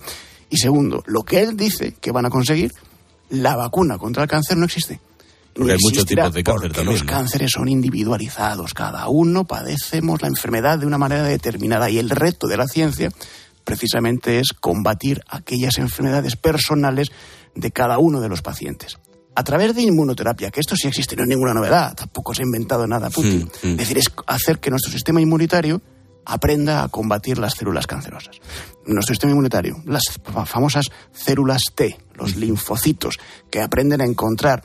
Y 0.52 0.58
segundo, 0.58 1.02
lo 1.08 1.24
que 1.24 1.42
él 1.42 1.58
dice 1.58 1.96
que 2.00 2.12
van 2.12 2.28
a 2.28 2.30
conseguir, 2.30 2.72
la 3.32 3.56
vacuna 3.56 3.98
contra 3.98 4.22
el 4.22 4.30
cáncer 4.30 4.58
no 4.58 4.66
existe. 4.66 5.00
Porque 5.56 5.72
hay 5.72 5.80
muchos 5.82 6.06
tipos 6.06 6.32
de 6.32 6.44
cáncer 6.44 6.74
también, 6.74 6.94
Los 6.94 7.06
¿no? 7.06 7.12
cánceres 7.12 7.50
son 7.50 7.70
individualizados, 7.70 8.76
cada 8.76 9.08
uno 9.08 9.46
padecemos 9.46 10.22
la 10.22 10.28
enfermedad 10.28 10.78
de 10.78 10.86
una 10.86 11.00
manera 11.00 11.24
determinada 11.24 11.90
y 11.90 11.98
el 11.98 12.12
reto 12.12 12.46
de 12.46 12.58
la 12.58 12.68
ciencia 12.68 13.12
precisamente 13.64 14.40
es 14.40 14.54
combatir 14.54 15.22
aquellas 15.30 15.78
enfermedades 15.78 16.36
personales 16.36 17.12
de 17.56 17.72
cada 17.72 17.98
uno 18.00 18.20
de 18.22 18.30
los 18.30 18.42
pacientes. 18.42 18.98
A 19.36 19.44
través 19.44 19.74
de 19.76 19.82
inmunoterapia, 19.82 20.52
que 20.52 20.60
esto 20.60 20.76
sí 20.76 20.88
existe, 20.88 21.16
no 21.16 21.24
es 21.24 21.30
ninguna 21.30 21.54
novedad, 21.54 21.96
tampoco 21.96 22.34
se 22.34 22.44
ha 22.44 22.46
inventado 22.46 22.86
nada 22.86 23.10
Putin. 23.10 23.50
Es 23.64 23.78
decir, 23.78 23.98
es 23.98 24.12
hacer 24.28 24.60
que 24.60 24.70
nuestro 24.70 24.92
sistema 24.92 25.22
inmunitario 25.22 25.82
aprenda 26.26 26.84
a 26.84 26.88
combatir 26.90 27.38
las 27.40 27.56
células 27.56 27.88
cancerosas. 27.88 28.38
Nuestro 28.86 29.14
sistema 29.14 29.32
inmunitario, 29.32 29.76
las 29.86 30.04
fa- 30.24 30.46
famosas 30.46 30.90
células 31.12 31.64
T, 31.76 31.98
los 32.16 32.36
linfocitos, 32.36 33.18
que 33.50 33.62
aprenden 33.62 34.02
a 34.02 34.06
encontrar 34.06 34.64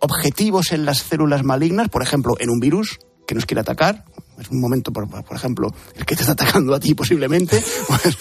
objetivos 0.00 0.72
en 0.72 0.84
las 0.84 0.98
células 0.98 1.44
malignas, 1.44 1.88
por 1.88 2.02
ejemplo, 2.02 2.34
en 2.40 2.50
un 2.50 2.58
virus 2.58 2.98
que 3.26 3.34
nos 3.34 3.46
quiere 3.46 3.60
atacar, 3.60 4.04
es 4.42 4.50
un 4.50 4.60
momento, 4.60 4.92
por, 4.92 5.08
por 5.08 5.36
ejemplo, 5.36 5.68
el 5.94 6.04
que 6.04 6.16
te 6.16 6.22
está 6.22 6.32
atacando 6.32 6.74
a 6.74 6.80
ti 6.80 6.94
posiblemente, 6.94 7.62
pues, 7.88 8.16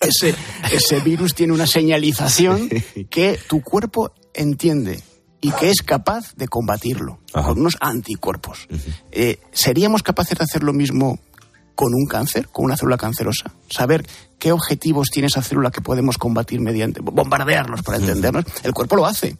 ese, 0.00 0.34
ese 0.72 1.00
virus 1.00 1.34
tiene 1.34 1.52
una 1.52 1.66
señalización 1.66 2.68
que 3.10 3.38
tu 3.48 3.62
cuerpo 3.62 4.12
entiende 4.34 5.02
y 5.40 5.50
que 5.52 5.70
es 5.70 5.82
capaz 5.82 6.34
de 6.36 6.48
combatirlo 6.48 7.20
con 7.32 7.58
unos 7.58 7.76
anticuerpos. 7.80 8.68
Eh, 9.10 9.38
¿Seríamos 9.52 10.02
capaces 10.02 10.36
de 10.38 10.44
hacer 10.44 10.62
lo 10.62 10.72
mismo 10.72 11.18
con 11.74 11.94
un 11.94 12.06
cáncer, 12.06 12.48
con 12.48 12.66
una 12.66 12.76
célula 12.76 12.98
cancerosa? 12.98 13.54
Saber 13.70 14.06
qué 14.38 14.52
objetivos 14.52 15.08
tiene 15.10 15.28
esa 15.28 15.42
célula 15.42 15.70
que 15.70 15.80
podemos 15.80 16.18
combatir 16.18 16.60
mediante 16.60 17.00
bombardearlos 17.00 17.82
para 17.82 17.98
entendernos. 17.98 18.44
El 18.62 18.74
cuerpo 18.74 18.96
lo 18.96 19.06
hace 19.06 19.38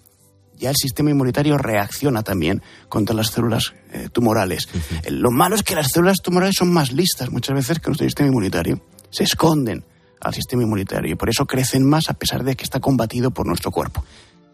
ya 0.61 0.71
el 0.71 0.77
sistema 0.77 1.11
inmunitario 1.11 1.59
reacciona 1.59 2.23
también 2.23 2.63
contra 2.89 3.17
las 3.17 3.29
células 3.29 3.73
eh, 3.93 4.09
tumorales. 4.13 4.69
Eh, 5.05 5.11
Lo 5.11 5.31
malo 5.31 5.57
es 5.57 5.63
que 5.63 5.75
las 5.75 5.89
células 5.89 6.19
tumorales 6.23 6.57
son 6.59 6.73
más 6.73 6.93
listas 6.93 7.31
muchas 7.31 7.57
veces 7.57 7.79
que 7.81 7.89
nuestro 7.89 8.07
sistema 8.07 8.29
inmunitario. 8.29 8.81
Se 9.11 9.25
esconden 9.25 9.85
al 10.21 10.35
sistema 10.35 10.63
inmunitario 10.63 11.13
y 11.13 11.17
por 11.17 11.31
eso 11.31 11.47
crecen 11.47 11.89
más 11.89 12.11
a 12.11 12.15
pesar 12.15 12.45
de 12.45 12.55
que 12.55 12.65
está 12.65 12.79
combatido 12.79 13.31
por 13.31 13.47
nuestro 13.47 13.71
cuerpo. 13.71 14.05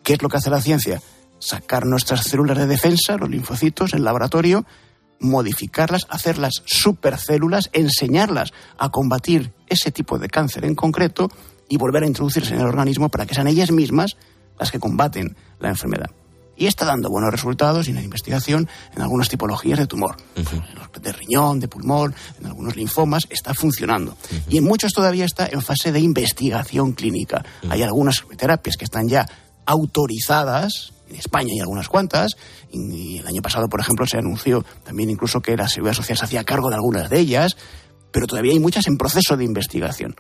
¿Qué 0.02 0.14
es 0.14 0.22
lo 0.22 0.28
que 0.28 0.36
hace 0.36 0.48
la 0.48 0.60
ciencia? 0.60 1.02
Sacar 1.40 1.84
nuestras 1.84 2.22
células 2.22 2.56
de 2.56 2.66
defensa, 2.66 3.16
los 3.16 3.28
linfocitos, 3.28 3.92
en 3.92 4.04
laboratorio, 4.04 4.64
modificarlas, 5.18 6.06
hacerlas 6.08 6.62
supercélulas, 6.64 7.68
enseñarlas 7.72 8.52
a 8.78 8.90
combatir 8.90 9.52
ese 9.66 9.90
tipo 9.90 10.18
de 10.18 10.28
cáncer 10.28 10.64
en 10.64 10.74
concreto 10.74 11.28
y 11.68 11.78
volver 11.78 12.04
a 12.04 12.06
introducirse 12.06 12.54
en 12.54 12.60
el 12.60 12.66
organismo 12.66 13.08
para 13.08 13.26
que 13.26 13.34
sean 13.34 13.48
ellas 13.48 13.72
mismas 13.72 14.16
las 14.58 14.70
que 14.70 14.78
combaten 14.78 15.36
la 15.60 15.68
enfermedad. 15.68 16.10
Y 16.56 16.66
está 16.66 16.86
dando 16.86 17.10
buenos 17.10 17.30
resultados 17.30 17.86
y 17.86 17.90
en 17.90 17.96
la 17.96 18.02
investigación 18.02 18.68
en 18.94 19.02
algunas 19.02 19.28
tipologías 19.28 19.78
de 19.78 19.86
tumor. 19.86 20.16
De 21.02 21.12
riñón, 21.12 21.60
de 21.60 21.68
pulmón, 21.68 22.14
en 22.40 22.46
algunos 22.46 22.76
linfomas, 22.76 23.26
está 23.28 23.52
funcionando. 23.52 24.16
Y 24.48 24.56
en 24.56 24.64
muchos 24.64 24.92
todavía 24.92 25.26
está 25.26 25.46
en 25.46 25.60
fase 25.60 25.92
de 25.92 26.00
investigación 26.00 26.92
clínica. 26.92 27.44
Hay 27.68 27.82
algunas 27.82 28.24
terapias 28.38 28.76
que 28.78 28.86
están 28.86 29.06
ya 29.06 29.26
autorizadas, 29.66 30.94
en 31.10 31.16
España 31.16 31.50
hay 31.52 31.60
algunas 31.60 31.88
cuantas, 31.88 32.32
y 32.72 33.18
el 33.18 33.26
año 33.26 33.42
pasado, 33.42 33.68
por 33.68 33.80
ejemplo, 33.80 34.06
se 34.06 34.16
anunció 34.16 34.64
también 34.82 35.10
incluso 35.10 35.40
que 35.40 35.56
la 35.56 35.68
Seguridad 35.68 35.94
Social 35.94 36.16
se 36.16 36.24
hacía 36.24 36.44
cargo 36.44 36.70
de 36.70 36.76
algunas 36.76 37.10
de 37.10 37.20
ellas, 37.20 37.56
pero 38.10 38.26
todavía 38.26 38.52
hay 38.52 38.60
muchas 38.60 38.86
en 38.86 38.96
proceso 38.96 39.36
de 39.36 39.44
investigación 39.44 40.16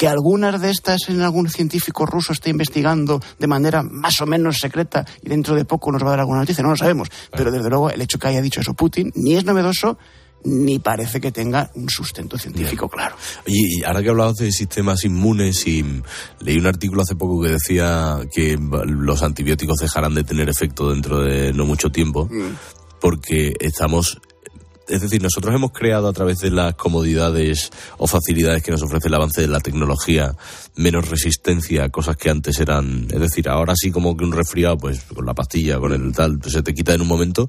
que 0.00 0.08
algunas 0.08 0.58
de 0.58 0.70
estas 0.70 1.10
en 1.10 1.20
algún 1.20 1.50
científico 1.50 2.06
ruso 2.06 2.32
esté 2.32 2.48
investigando 2.48 3.20
de 3.38 3.46
manera 3.46 3.82
más 3.82 4.18
o 4.22 4.26
menos 4.26 4.56
secreta 4.56 5.04
y 5.22 5.28
dentro 5.28 5.54
de 5.54 5.66
poco 5.66 5.92
nos 5.92 6.02
va 6.02 6.06
a 6.06 6.10
dar 6.12 6.20
alguna 6.20 6.40
noticia, 6.40 6.62
no 6.62 6.70
lo 6.70 6.76
sabemos. 6.76 7.08
Pero 7.30 7.50
desde 7.50 7.68
luego 7.68 7.90
el 7.90 8.00
hecho 8.00 8.18
que 8.18 8.28
haya 8.28 8.40
dicho 8.40 8.62
eso 8.62 8.72
Putin 8.72 9.12
ni 9.14 9.34
es 9.34 9.44
novedoso 9.44 9.98
ni 10.42 10.78
parece 10.78 11.20
que 11.20 11.32
tenga 11.32 11.70
un 11.74 11.90
sustento 11.90 12.38
científico 12.38 12.88
claro. 12.88 13.14
Y 13.44 13.84
ahora 13.84 14.02
que 14.02 14.08
hablabas 14.08 14.36
de 14.36 14.50
sistemas 14.52 15.04
inmunes, 15.04 15.66
y 15.66 15.84
leí 16.40 16.56
un 16.56 16.66
artículo 16.66 17.02
hace 17.02 17.14
poco 17.14 17.42
que 17.42 17.50
decía 17.50 18.20
que 18.32 18.58
los 18.86 19.22
antibióticos 19.22 19.80
dejarán 19.80 20.14
de 20.14 20.24
tener 20.24 20.48
efecto 20.48 20.88
dentro 20.88 21.20
de 21.20 21.52
no 21.52 21.66
mucho 21.66 21.92
tiempo, 21.92 22.26
porque 23.02 23.52
estamos 23.60 24.18
es 24.90 25.00
decir, 25.00 25.22
nosotros 25.22 25.54
hemos 25.54 25.72
creado 25.72 26.08
a 26.08 26.12
través 26.12 26.38
de 26.38 26.50
las 26.50 26.74
comodidades 26.74 27.70
o 27.98 28.06
facilidades 28.06 28.62
que 28.62 28.72
nos 28.72 28.82
ofrece 28.82 29.08
el 29.08 29.14
avance 29.14 29.40
de 29.40 29.48
la 29.48 29.60
tecnología 29.60 30.34
menos 30.76 31.08
resistencia 31.08 31.84
a 31.84 31.88
cosas 31.88 32.16
que 32.16 32.30
antes 32.30 32.58
eran. 32.58 33.06
Es 33.10 33.20
decir, 33.20 33.48
ahora 33.48 33.74
sí, 33.76 33.90
como 33.90 34.16
que 34.16 34.24
un 34.24 34.32
resfriado, 34.32 34.76
pues 34.78 35.02
con 35.02 35.24
la 35.24 35.34
pastilla, 35.34 35.78
con 35.78 35.92
el 35.92 36.12
tal, 36.12 36.38
se 36.46 36.62
te 36.62 36.74
quita 36.74 36.94
en 36.94 37.02
un 37.02 37.08
momento. 37.08 37.48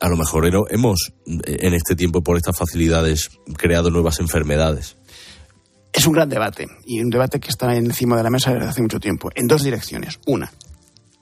A 0.00 0.08
lo 0.08 0.16
mejor 0.16 0.50
hemos, 0.70 1.12
en 1.26 1.74
este 1.74 1.94
tiempo, 1.94 2.22
por 2.22 2.36
estas 2.36 2.56
facilidades, 2.56 3.30
creado 3.56 3.90
nuevas 3.90 4.18
enfermedades. 4.20 4.96
Es 5.92 6.06
un 6.06 6.14
gran 6.14 6.28
debate 6.28 6.66
y 6.86 7.00
un 7.00 7.10
debate 7.10 7.38
que 7.38 7.50
está 7.50 7.76
encima 7.76 8.16
de 8.16 8.22
la 8.22 8.30
mesa 8.30 8.52
desde 8.52 8.66
hace 8.66 8.82
mucho 8.82 8.98
tiempo, 8.98 9.30
en 9.34 9.46
dos 9.46 9.62
direcciones. 9.62 10.18
Una, 10.26 10.50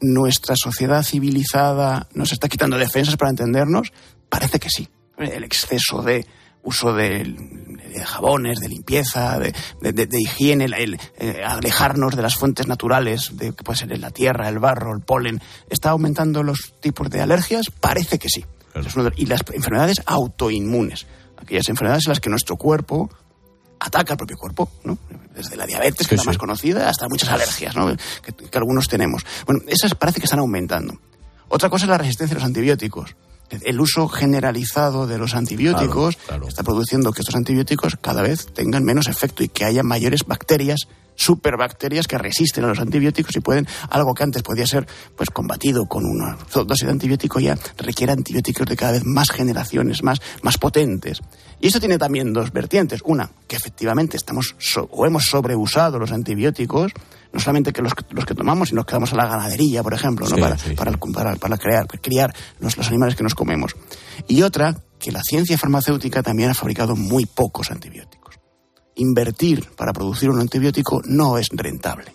¿nuestra 0.01 0.55
sociedad 0.57 1.03
civilizada 1.03 2.09
nos 2.15 2.33
está 2.33 2.49
quitando 2.49 2.79
defensas 2.79 3.17
para 3.17 3.31
entendernos? 3.31 3.93
Parece 4.29 4.61
que 4.61 4.71
sí. 4.71 4.89
El 5.21 5.45
exceso 5.45 6.03
de 6.03 6.27
uso 6.63 6.93
de, 6.93 7.25
de 7.25 8.05
jabones, 8.05 8.61
de 8.61 8.69
limpieza, 8.69 9.39
de, 9.39 9.55
de- 9.81 9.93
de- 9.93 10.07
de 10.07 10.21
higiene, 10.21 10.67
el, 10.67 10.75
el, 10.75 11.01
eh, 11.19 11.43
alejarnos 11.45 12.15
de 12.17 12.23
las 12.23 12.35
fuentes 12.37 12.67
naturales, 12.67 13.31
de, 13.37 13.53
que 13.55 13.65
puede 13.65 13.79
ser 13.79 13.99
la 13.99 14.11
tierra, 14.11 14.49
el 14.49 14.59
barro, 14.59 14.95
el 14.95 15.01
polen, 15.01 15.41
¿está 15.71 15.91
aumentando 15.91 16.43
los 16.43 16.75
tipos 16.81 17.09
de 17.09 17.21
alergias? 17.23 17.71
Parece 17.81 18.19
que 18.19 18.29
sí. 18.29 18.45
Y 19.17 19.27
las 19.27 19.41
enfermedades 19.55 20.03
autoinmunes, 20.07 21.07
aquellas 21.39 21.69
enfermedades 21.71 22.07
en 22.07 22.11
las 22.11 22.21
que 22.21 22.29
nuestro 22.31 22.57
cuerpo 22.57 23.11
ataca 23.81 24.13
al 24.13 24.19
propio 24.19 24.37
cuerpo, 24.37 24.71
¿no? 24.85 24.99
Desde 25.35 25.57
la 25.57 25.65
diabetes, 25.67 26.07
que 26.07 26.15
es 26.15 26.21
la 26.21 26.25
más 26.27 26.37
conocida, 26.39 26.89
hasta 26.91 27.09
muchas 27.09 27.31
alergias, 27.31 27.75
¿no? 27.75 27.97
Que, 28.23 28.33
que 28.35 28.59
algunos 28.59 28.87
tenemos. 28.89 29.25
Bueno, 29.47 29.63
esas 29.67 29.95
parece 29.95 30.21
que 30.21 30.27
están 30.27 30.41
aumentando. 30.41 31.01
Otra 31.49 31.71
cosa 31.71 31.87
es 31.87 31.89
la 31.89 31.97
resistencia 31.99 32.35
a 32.35 32.39
los 32.41 32.45
antibióticos. 32.47 33.17
El 33.51 33.81
uso 33.81 34.09
generalizado 34.09 35.07
de 35.07 35.19
los 35.19 35.35
antibióticos 35.35 36.17
está 36.47 36.63
produciendo 36.63 37.13
que 37.13 37.21
estos 37.23 37.35
antibióticos 37.35 37.97
cada 38.01 38.23
vez 38.23 38.47
tengan 38.47 38.85
menos 38.85 39.09
efecto 39.09 39.43
y 39.43 39.49
que 39.49 39.65
haya 39.65 39.83
mayores 39.83 40.25
bacterias, 40.27 40.89
superbacterias 41.17 42.07
que 42.07 42.19
resisten 42.19 42.65
a 42.65 42.69
los 42.69 42.79
antibióticos 42.81 43.35
y 43.37 43.41
pueden, 43.41 43.67
algo 43.91 44.15
que 44.15 44.23
antes 44.23 44.43
podía 44.43 44.67
ser 44.67 44.87
pues 45.17 45.31
combatido 45.31 45.87
con 45.87 46.05
una 46.05 46.37
dosis 46.53 46.87
de 46.87 46.93
antibiótico 46.93 47.41
ya 47.41 47.57
requiere 47.79 48.13
antibióticos 48.13 48.67
de 48.67 48.77
cada 48.77 48.93
vez 48.93 49.03
más 49.05 49.31
generaciones, 49.31 50.03
más, 50.03 50.21
más 50.43 50.59
potentes. 50.59 51.21
Y 51.61 51.67
esto 51.67 51.79
tiene 51.81 51.99
también 51.99 52.33
dos 52.33 52.53
vertientes. 52.53 53.01
Una, 53.05 53.31
que 53.47 53.57
efectivamente 53.57 54.17
estamos 54.17 54.55
so- 54.59 54.89
o 54.91 55.07
hemos 55.07 55.27
sobreusado 55.27 55.99
los 55.99 56.11
antibióticos, 56.11 56.93
no 57.33 57.39
solamente 57.41 57.73
que 57.73 57.83
los, 57.83 57.95
que 57.95 58.05
los 58.11 58.25
que 58.25 58.35
tomamos, 58.35 58.71
sino 58.71 58.85
que 58.85 58.93
damos 58.93 59.13
a 59.13 59.17
la 59.17 59.27
ganadería, 59.27 59.83
por 59.83 59.93
ejemplo, 59.93 60.27
¿no? 60.27 60.35
Sí, 60.37 60.41
para, 60.41 60.59
sí, 60.59 60.75
para, 60.75 60.93
para, 60.97 61.37
para 61.37 61.59
crear, 61.59 61.87
criar 61.87 62.35
los, 62.61 62.77
los 62.79 62.89
animales 62.89 63.15
que 63.15 63.23
nos 63.23 63.35
comemos. 63.35 63.77
Y 64.27 64.41
otra, 64.43 64.75
que 64.99 65.13
la 65.13 65.23
ciencia 65.23 65.59
farmacéutica 65.59 66.23
también 66.23 66.51
ha 66.51 66.55
fabricado 66.55 66.97
muy 66.97 67.27
pocos 67.27 67.71
antibióticos. 67.71 68.20
Invertir 69.01 69.67
para 69.77 69.95
producir 69.95 70.29
un 70.29 70.41
antibiótico 70.41 71.01
no 71.07 71.39
es 71.39 71.49
rentable. 71.53 72.15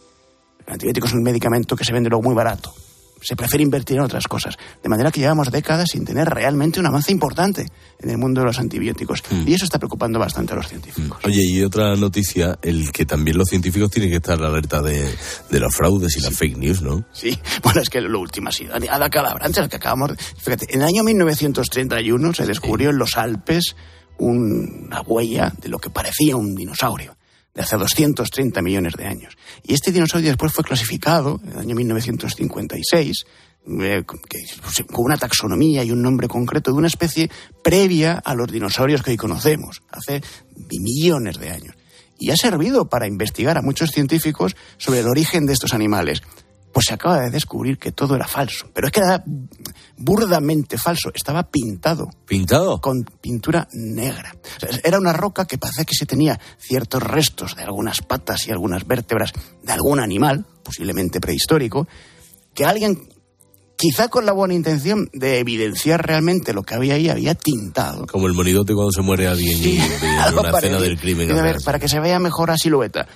El 0.67 0.73
antibiótico 0.73 1.07
es 1.07 1.13
un 1.13 1.23
medicamento 1.23 1.75
que 1.75 1.83
se 1.83 1.91
vende 1.91 2.09
luego 2.09 2.21
muy 2.21 2.36
barato. 2.36 2.75
Se 3.23 3.36
prefiere 3.36 3.63
invertir 3.63 3.97
en 3.97 4.03
otras 4.03 4.27
cosas. 4.27 4.55
De 4.83 4.88
manera 4.88 5.11
que 5.11 5.19
llevamos 5.19 5.49
décadas 5.49 5.89
sin 5.89 6.05
tener 6.05 6.27
realmente 6.29 6.79
un 6.79 6.86
avance 6.86 7.11
importante 7.11 7.65
en 7.99 8.09
el 8.11 8.19
mundo 8.19 8.41
de 8.41 8.45
los 8.45 8.59
antibióticos. 8.59 9.23
Y 9.47 9.53
eso 9.55 9.65
está 9.65 9.79
preocupando 9.79 10.19
bastante 10.19 10.53
a 10.53 10.57
los 10.57 10.67
científicos. 10.67 11.17
Oye, 11.23 11.43
y 11.43 11.63
otra 11.63 11.95
noticia, 11.95 12.59
el 12.61 12.91
que 12.91 13.07
también 13.07 13.39
los 13.39 13.49
científicos 13.49 13.89
tienen 13.89 14.11
que 14.11 14.17
estar 14.17 14.39
alerta 14.39 14.83
de, 14.83 15.11
de 15.49 15.59
los 15.59 15.75
fraudes 15.75 16.15
y 16.17 16.21
las 16.21 16.38
fake 16.38 16.57
news, 16.57 16.83
¿no? 16.83 17.03
Sí, 17.13 17.39
bueno, 17.63 17.81
es 17.81 17.89
que 17.89 17.99
lo 17.99 18.19
último 18.19 18.49
ha 18.49 18.51
sido 18.51 18.75
Ada 18.75 19.09
Calabrancha, 19.09 19.63
el 19.63 19.69
que 19.69 19.77
acabamos 19.77 20.11
de... 20.11 20.17
Fíjate, 20.17 20.67
en 20.71 20.81
el 20.81 20.88
año 20.88 21.03
1931 21.03 22.33
se 22.36 22.45
descubrió 22.45 22.91
en 22.91 22.99
los 22.99 23.17
Alpes 23.17 23.75
una 24.18 25.01
huella 25.01 25.53
de 25.61 25.70
lo 25.70 25.80
que 25.80 25.89
parecía 25.89 26.36
un 26.36 26.55
dinosaurio 26.55 27.18
de 27.53 27.61
hace 27.61 27.78
230 27.78 28.61
millones 28.61 28.93
de 28.97 29.05
años. 29.05 29.38
Y 29.63 29.74
este 29.74 29.91
dinosaurio 29.93 30.30
después 30.30 30.51
fue 30.51 30.63
clasificado 30.66 31.39
en 31.43 31.51
el 31.53 31.57
año 31.59 31.76
1956 31.76 33.26
eh, 33.82 34.03
con- 34.05 34.20
una 34.97 35.18
taxonomía 35.18 35.84
y 35.84 35.91
un 35.91 36.01
nombre 36.01 36.28
concreto 36.28 36.72
de 36.72 36.78
una 36.78 36.88
especie 36.88 37.30
previa 37.63 38.13
a 38.24 38.36
los 38.36 38.51
dinosaurios 38.51 39.01
que 39.03 39.11
hoy 39.11 39.18
conocemos, 39.18 39.82
hace 39.89 40.22
millones 40.70 41.39
de 41.39 41.49
años. 41.51 41.76
Y 42.20 42.30
ha 42.30 42.36
servido 42.38 42.88
para 42.89 43.07
investigar 43.07 43.57
a 43.57 43.61
muchos 43.61 43.89
científicos 43.91 44.55
sobre 44.78 44.99
el 44.99 45.07
origen 45.07 45.45
de 45.45 45.53
estos 45.53 45.74
animales. 45.74 46.22
Pues 46.76 46.88
se 46.88 46.93
acaba 46.93 47.21
de 47.21 47.30
descubrir 47.30 47.78
que 47.78 47.93
todo 47.93 48.17
era 48.17 48.28
falso. 48.28 48.69
Pero 48.73 48.88
es 48.88 48.91
que 48.91 48.99
era 48.99 49.23
burdamente 49.95 50.78
falso. 50.78 51.09
Estaba 51.13 51.43
pintado. 51.43 52.09
¿Pintado? 52.26 52.82
Con 52.82 53.05
pintura 53.21 53.65
negra. 53.71 54.36
O 54.57 54.59
sea, 54.59 54.78
era 54.84 54.99
una 54.99 55.13
roca 55.13 55.45
que 55.45 55.57
parece 55.57 55.86
que 55.86 55.95
se 55.95 56.05
tenía 56.05 56.38
ciertos 56.59 57.01
restos 57.01 57.55
de 57.55 57.63
algunas 57.63 58.01
patas 58.01 58.45
y 58.49 58.51
algunas 58.51 58.86
vértebras 58.86 59.32
de 59.63 59.71
algún 59.71 60.01
animal, 60.01 60.45
posiblemente 60.63 61.21
prehistórico, 61.21 61.88
que 62.53 62.65
alguien, 62.65 63.07
quizá 63.78 64.09
con 64.09 64.26
la 64.26 64.34
buena 64.34 64.53
intención 64.53 65.07
de 65.13 65.39
evidenciar 65.39 66.05
realmente 66.05 66.51
lo 66.51 66.63
que 66.63 66.76
había 66.76 66.95
ahí, 66.95 67.07
había 67.07 67.36
tintado. 67.36 68.05
Como 68.05 68.28
el 68.28 68.34
monigote 68.34 68.73
cuando 68.73 68.91
se 68.91 69.01
muere 69.01 69.28
alguien 69.28 69.57
y 69.57 69.78
de 69.78 70.07
Algo 70.19 70.41
una 70.41 70.49
escena 70.49 70.82
del 70.82 70.99
crimen. 70.99 71.32
A 71.32 71.41
ver, 71.41 71.55
para 71.63 71.80
que 71.80 71.88
se 71.88 72.01
vea 72.01 72.19
mejor 72.19 72.49
la 72.49 72.57
silueta. 72.57 73.07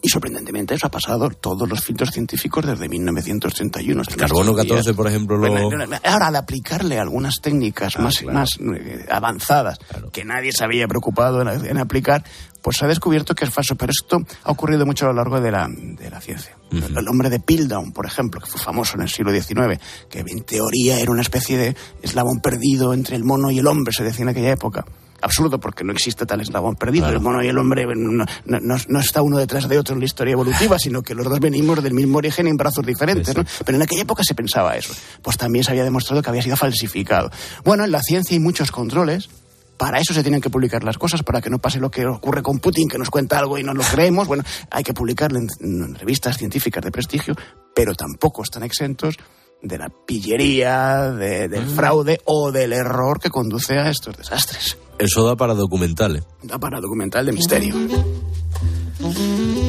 Y 0.00 0.08
sorprendentemente 0.08 0.74
eso 0.74 0.86
ha 0.86 0.90
pasado 0.90 1.28
todos 1.30 1.68
los 1.68 1.80
filtros 1.82 2.10
científicos 2.10 2.64
desde 2.64 2.88
1931. 2.88 4.02
El 4.08 4.16
carbono 4.16 4.54
14, 4.54 4.94
por 4.94 5.08
ejemplo, 5.08 5.36
lo... 5.36 5.48
Bueno, 5.48 5.96
ahora, 6.04 6.28
al 6.28 6.36
aplicarle 6.36 6.98
algunas 7.00 7.36
técnicas 7.42 7.94
Ah, 7.96 8.02
más, 8.02 8.18
claro. 8.18 8.38
más 8.38 8.50
eh, 8.60 9.06
avanzadas 9.10 9.78
que 10.12 10.24
nadie 10.24 10.52
se 10.52 10.62
había 10.64 10.86
preocupado 10.86 11.42
en, 11.42 11.48
en 11.66 11.78
aplicar, 11.78 12.22
pues 12.62 12.76
se 12.76 12.84
ha 12.84 12.88
descubierto 12.88 13.34
que 13.34 13.44
es 13.44 13.50
falso. 13.50 13.74
Pero 13.74 13.90
esto 13.90 14.18
ha 14.44 14.50
ocurrido 14.52 14.86
mucho 14.86 15.06
a 15.06 15.08
lo 15.08 15.14
largo 15.14 15.40
de 15.40 15.50
la, 15.50 15.66
de 15.68 16.10
la 16.10 16.20
ciencia. 16.20 16.56
El 16.70 17.08
hombre 17.08 17.28
de 17.30 17.40
Piltdown, 17.40 17.92
por 17.92 18.06
ejemplo, 18.06 18.40
que 18.40 18.46
fue 18.46 18.60
famoso 18.60 18.96
en 18.96 19.02
el 19.02 19.08
siglo 19.08 19.32
XIX, 19.32 19.80
que 20.08 20.20
en 20.20 20.44
teoría 20.44 21.00
era 21.00 21.10
una 21.10 21.22
especie 21.22 21.56
de 21.58 21.76
eslabón 22.02 22.40
perdido 22.40 22.94
entre 22.94 23.16
el 23.16 23.24
mono 23.24 23.50
y 23.50 23.58
el 23.58 23.66
hombre, 23.66 23.92
se 23.92 24.04
decía 24.04 24.22
en 24.22 24.28
aquella 24.28 24.52
época. 24.52 24.84
Absurdo, 25.20 25.58
porque 25.58 25.82
no 25.84 25.92
existe 25.92 26.26
tal 26.26 26.40
eslabón 26.40 26.76
perdido. 26.76 27.08
El 27.08 27.20
mono 27.20 27.42
y 27.42 27.48
el 27.48 27.58
hombre 27.58 27.86
no, 27.96 28.24
no- 28.46 28.76
no- 28.88 29.00
está 29.00 29.20
uno 29.22 29.38
detrás 29.38 29.68
de 29.68 29.78
otro 29.78 29.94
en 29.94 29.98
la 30.00 30.04
historia 30.06 30.32
evolutiva, 30.32 30.78
sino 30.80 31.02
que 31.02 31.14
los 31.14 31.26
dos 31.26 31.40
venimos 31.40 31.82
del 31.82 31.94
mismo 31.94 32.18
origen 32.18 32.46
en 32.46 32.56
brazos 32.56 32.86
diferentes. 32.86 33.36
¿no? 33.36 33.44
Pero 33.64 33.76
en 33.76 33.82
aquella 33.82 34.02
época 34.02 34.22
se 34.24 34.34
pensaba 34.34 34.76
eso. 34.76 34.94
Pues 35.22 35.36
también 35.36 35.64
se 35.64 35.72
había 35.72 35.84
demostrado 35.84 36.22
que 36.22 36.30
había 36.30 36.42
sido 36.42 36.56
falsificado. 36.56 37.30
Bueno, 37.64 37.84
en 37.84 37.90
la 37.90 38.00
ciencia 38.02 38.34
hay 38.36 38.40
muchos 38.40 38.70
controles. 38.70 39.28
Para 39.76 40.00
eso 40.00 40.12
se 40.12 40.22
tienen 40.22 40.40
que 40.40 40.50
publicar 40.50 40.82
las 40.82 40.98
cosas, 40.98 41.22
para 41.22 41.40
que 41.40 41.50
no 41.50 41.58
pase 41.60 41.78
lo 41.78 41.88
que 41.88 42.04
ocurre 42.04 42.42
con 42.42 42.58
Putin, 42.58 42.88
que 42.88 42.98
nos 42.98 43.10
cuenta 43.10 43.38
algo 43.38 43.58
y 43.58 43.62
no 43.62 43.74
lo 43.74 43.82
creemos. 43.92 44.26
Bueno, 44.26 44.42
hay 44.70 44.82
que 44.82 44.92
publicarlo 44.92 45.38
en, 45.38 45.46
en 45.60 45.94
revistas 45.94 46.36
científicas 46.36 46.82
de 46.84 46.90
prestigio, 46.90 47.34
pero 47.74 47.94
tampoco 47.94 48.42
están 48.42 48.64
exentos 48.64 49.14
de 49.62 49.78
la 49.78 49.88
pillería, 50.06 51.10
de- 51.12 51.48
del 51.48 51.66
fraude 51.66 52.20
o 52.24 52.50
del 52.52 52.72
error 52.72 53.20
que 53.20 53.30
conduce 53.30 53.78
a 53.78 53.88
estos 53.90 54.16
desastres. 54.16 54.76
Eso 54.98 55.24
da 55.24 55.36
para 55.36 55.54
documentales. 55.54 56.24
Da 56.42 56.58
para 56.58 56.80
documental 56.80 57.26
de 57.26 57.32
misterio. 57.32 57.74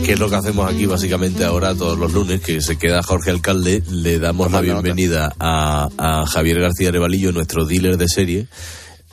Que 0.04 0.14
es 0.14 0.20
lo 0.20 0.28
que 0.28 0.36
hacemos 0.36 0.72
aquí 0.72 0.88
básicamente 0.88 1.46
ahora 1.46 1.76
todos 1.76 2.00
los 2.00 2.12
lunes, 2.14 2.42
que 2.42 2.62
se 2.62 2.78
queda 2.78 3.04
Jorge 3.04 3.30
Alcalde, 3.30 3.84
le 3.92 4.18
damos 4.18 4.52
la 4.52 4.62
bienvenida 4.62 5.36
a, 5.40 5.88
a 5.98 6.26
Javier 6.26 6.60
García 6.60 6.92
Revalillo, 6.92 7.32
nuestro 7.32 7.66
dealer 7.66 7.98
de 7.98 8.08
serie, 8.08 8.48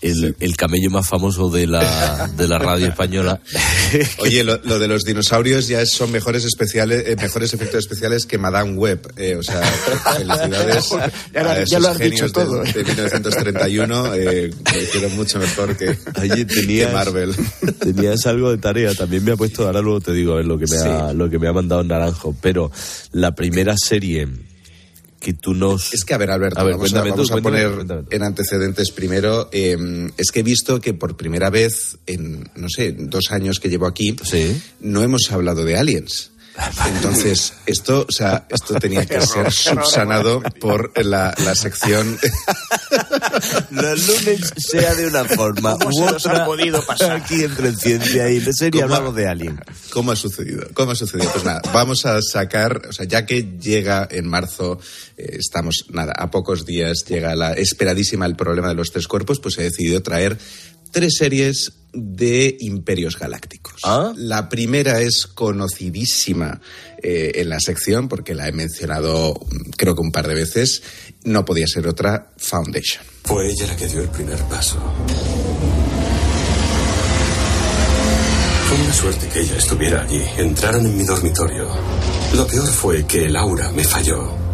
el, 0.03 0.37
el 0.41 0.57
camello 0.57 0.91
más 0.91 1.09
famoso 1.09 1.51
de 1.51 1.67
la, 1.67 2.29
de 2.37 2.47
la 2.49 2.59
radio 2.59 2.87
española. 2.89 3.41
Oye, 4.19 4.45
lo, 4.45 4.59
lo 4.65 4.79
de 4.79 4.89
los 4.89 5.05
dinosaurios 5.05 5.69
ya 5.69 5.81
es- 5.81 5.93
son 5.93 6.13
mejores 6.13 6.45
especiales, 6.45 7.05
eh, 7.07 7.17
mejores 7.17 7.55
efectos 7.55 7.79
especiales 7.81 8.27
que 8.27 8.37
Madame 8.39 8.73
Web. 8.75 9.13
eh, 9.17 9.37
o 9.37 9.43
sea, 9.43 9.63
felicidades 10.17 10.89
Ya 11.33 11.43
lo- 11.43 11.51
a 11.51 11.55
ya 11.57 11.63
esos 11.63 11.81
lo 11.83 11.89
has 11.89 11.97
genios 11.99 12.21
dicho 12.21 12.33
todo, 12.33 12.63
de, 12.63 12.73
de 12.73 12.85
1931. 12.85 14.15
Eh, 14.15 14.51
lo 14.75 14.83
hicieron 14.83 15.17
mucho 15.17 15.39
mejor 15.39 15.77
que, 15.77 15.97
Oye, 16.21 16.45
tenías, 16.45 16.89
que 16.89 16.95
Marvel. 16.95 17.35
tenías 17.81 18.27
algo 18.27 18.51
de 18.51 18.59
tarea. 18.59 18.95
También 18.95 19.25
me 19.25 19.33
ha 19.33 19.37
puesto, 19.37 19.67
ahora 19.67 19.81
luego 19.81 20.01
te 20.01 20.13
digo 20.13 20.35
a 20.35 20.37
ver 20.37 20.47
lo 20.47 20.59
que 20.59 20.67
me, 20.71 20.77
ha, 20.79 21.13
lo 21.13 21.31
que 21.31 21.39
me 21.39 21.49
ha 21.49 21.53
mandado 21.53 21.83
Naranjo. 21.83 22.35
Pero 22.41 22.71
la 23.13 23.35
primera 23.35 23.75
serie 23.77 24.29
que 25.21 25.35
tú 25.35 25.55
nos... 25.55 25.93
Es 25.93 26.05
que, 26.05 26.15
a 26.15 26.19
ver, 26.19 26.31
Alberto, 26.31 26.61
A 26.61 26.65
ver, 26.65 26.75
vamos, 26.75 26.95
a, 26.95 27.03
tú, 27.03 27.43
poner 27.43 27.71
cuéntame 27.71 28.05
en 28.11 28.23
antecedentes 28.23 28.91
primero. 28.91 29.49
eh, 29.53 29.77
es 30.17 30.31
que 30.31 30.41
he 30.41 30.43
visto 30.43 30.81
que 30.81 30.95
por 30.95 31.17
primera 31.17 31.51
vez 31.51 31.99
en, 32.07 32.51
no 32.57 32.69
sé, 32.69 32.93
dos 32.93 33.31
años 33.31 33.61
que 33.61 33.69
llevo 33.69 33.87
aquí, 33.87 34.17
no 34.81 35.03
hemos 35.03 35.31
hablado 35.31 35.65
de 35.65 35.77
aliens. 35.77 36.31
Entonces, 36.87 37.53
esto, 37.67 38.07
o 38.09 38.13
sea, 38.13 38.47
esto 38.51 38.75
tenía 38.75 39.05
que 39.05 39.21
ser 39.21 39.53
subsanado 39.53 40.41
por 40.61 40.93
la, 41.05 41.35
la 41.45 41.55
sección. 41.55 42.19
Los 43.71 44.07
lunes 44.07 44.53
sea 44.57 44.95
de 44.95 45.07
una 45.07 45.25
forma 45.25 45.77
¿Cómo 45.79 45.89
u 45.91 45.93
se 46.07 46.13
nos 46.13 46.27
ha 46.27 46.31
otra. 46.33 46.45
podido 46.47 46.83
pasar? 46.85 47.13
Aquí 47.13 47.43
entre 47.45 47.75
ciencia 47.77 48.29
y 48.31 48.41
de 48.41 48.53
serie 48.53 48.83
¿Cómo- 48.83 48.95
hablamos 48.95 49.17
de 49.17 49.29
Alien. 49.29 49.61
¿Cómo 49.91 50.13
ha 50.13 50.17
sucedido? 50.17 50.67
¿Cómo 50.75 50.93
ha 50.93 50.97
sucedido? 50.97 51.31
Pues 51.33 51.45
nada, 51.45 51.61
vamos 51.73 52.07
a 52.07 52.21
sacar, 52.23 52.83
o 52.89 52.93
sea, 52.93 53.07
ya 53.07 53.27
que 53.27 53.43
llega 53.61 54.07
en 54.11 54.27
marzo, 54.29 54.79
eh, 55.17 55.37
estamos, 55.39 55.87
nada, 55.91 56.13
a 56.17 56.31
pocos 56.31 56.65
días 56.67 57.05
llega 57.09 57.35
la 57.37 57.53
esperadísima 57.53 58.27
el 58.27 58.37
problema 58.37 58.69
de 58.69 58.75
los 58.75 58.91
tres 58.93 59.07
cuerpos, 59.09 59.41
pues 59.41 59.59
he 59.59 59.63
decidido 59.63 60.03
traer 60.03 60.39
tres 60.97 61.17
series 61.19 61.73
de 61.93 62.57
imperios 62.61 63.19
galácticos. 63.19 63.83
La 64.17 64.49
primera 64.49 65.03
es 65.03 65.27
conocidísima 65.27 66.63
eh, 67.03 67.33
en 67.35 67.51
la 67.51 67.61
sección, 67.61 68.09
porque 68.09 68.35
la 68.35 68.49
he 68.49 68.53
mencionado 68.53 69.35
mm, 69.35 69.73
creo 69.77 69.95
que 69.95 70.01
un 70.01 70.11
par 70.11 70.27
de 70.27 70.35
veces, 70.35 70.83
no 71.25 71.45
podía 71.45 71.67
ser 71.67 71.87
otra, 71.87 72.33
Foundation. 72.39 73.05
Fue 73.25 73.47
ella 73.47 73.67
la 73.67 73.77
que 73.77 73.89
dio 73.89 74.01
el 74.01 74.09
primer 74.09 74.39
paso. 74.45 74.79
Fue 78.69 78.81
una 78.83 78.95
suerte 78.95 79.29
que 79.29 79.41
ella 79.41 79.59
estuviera 79.59 80.03
allí. 80.03 80.23
Entraron 80.39 80.87
en 80.87 80.97
mi 80.97 81.05
dormitorio. 81.05 81.69
Lo 82.35 82.47
peor 82.47 82.69
fue 82.69 83.07
que 83.07 83.27
el 83.27 83.37
aura 83.37 83.71
me 83.73 83.85
falló. 83.85 84.46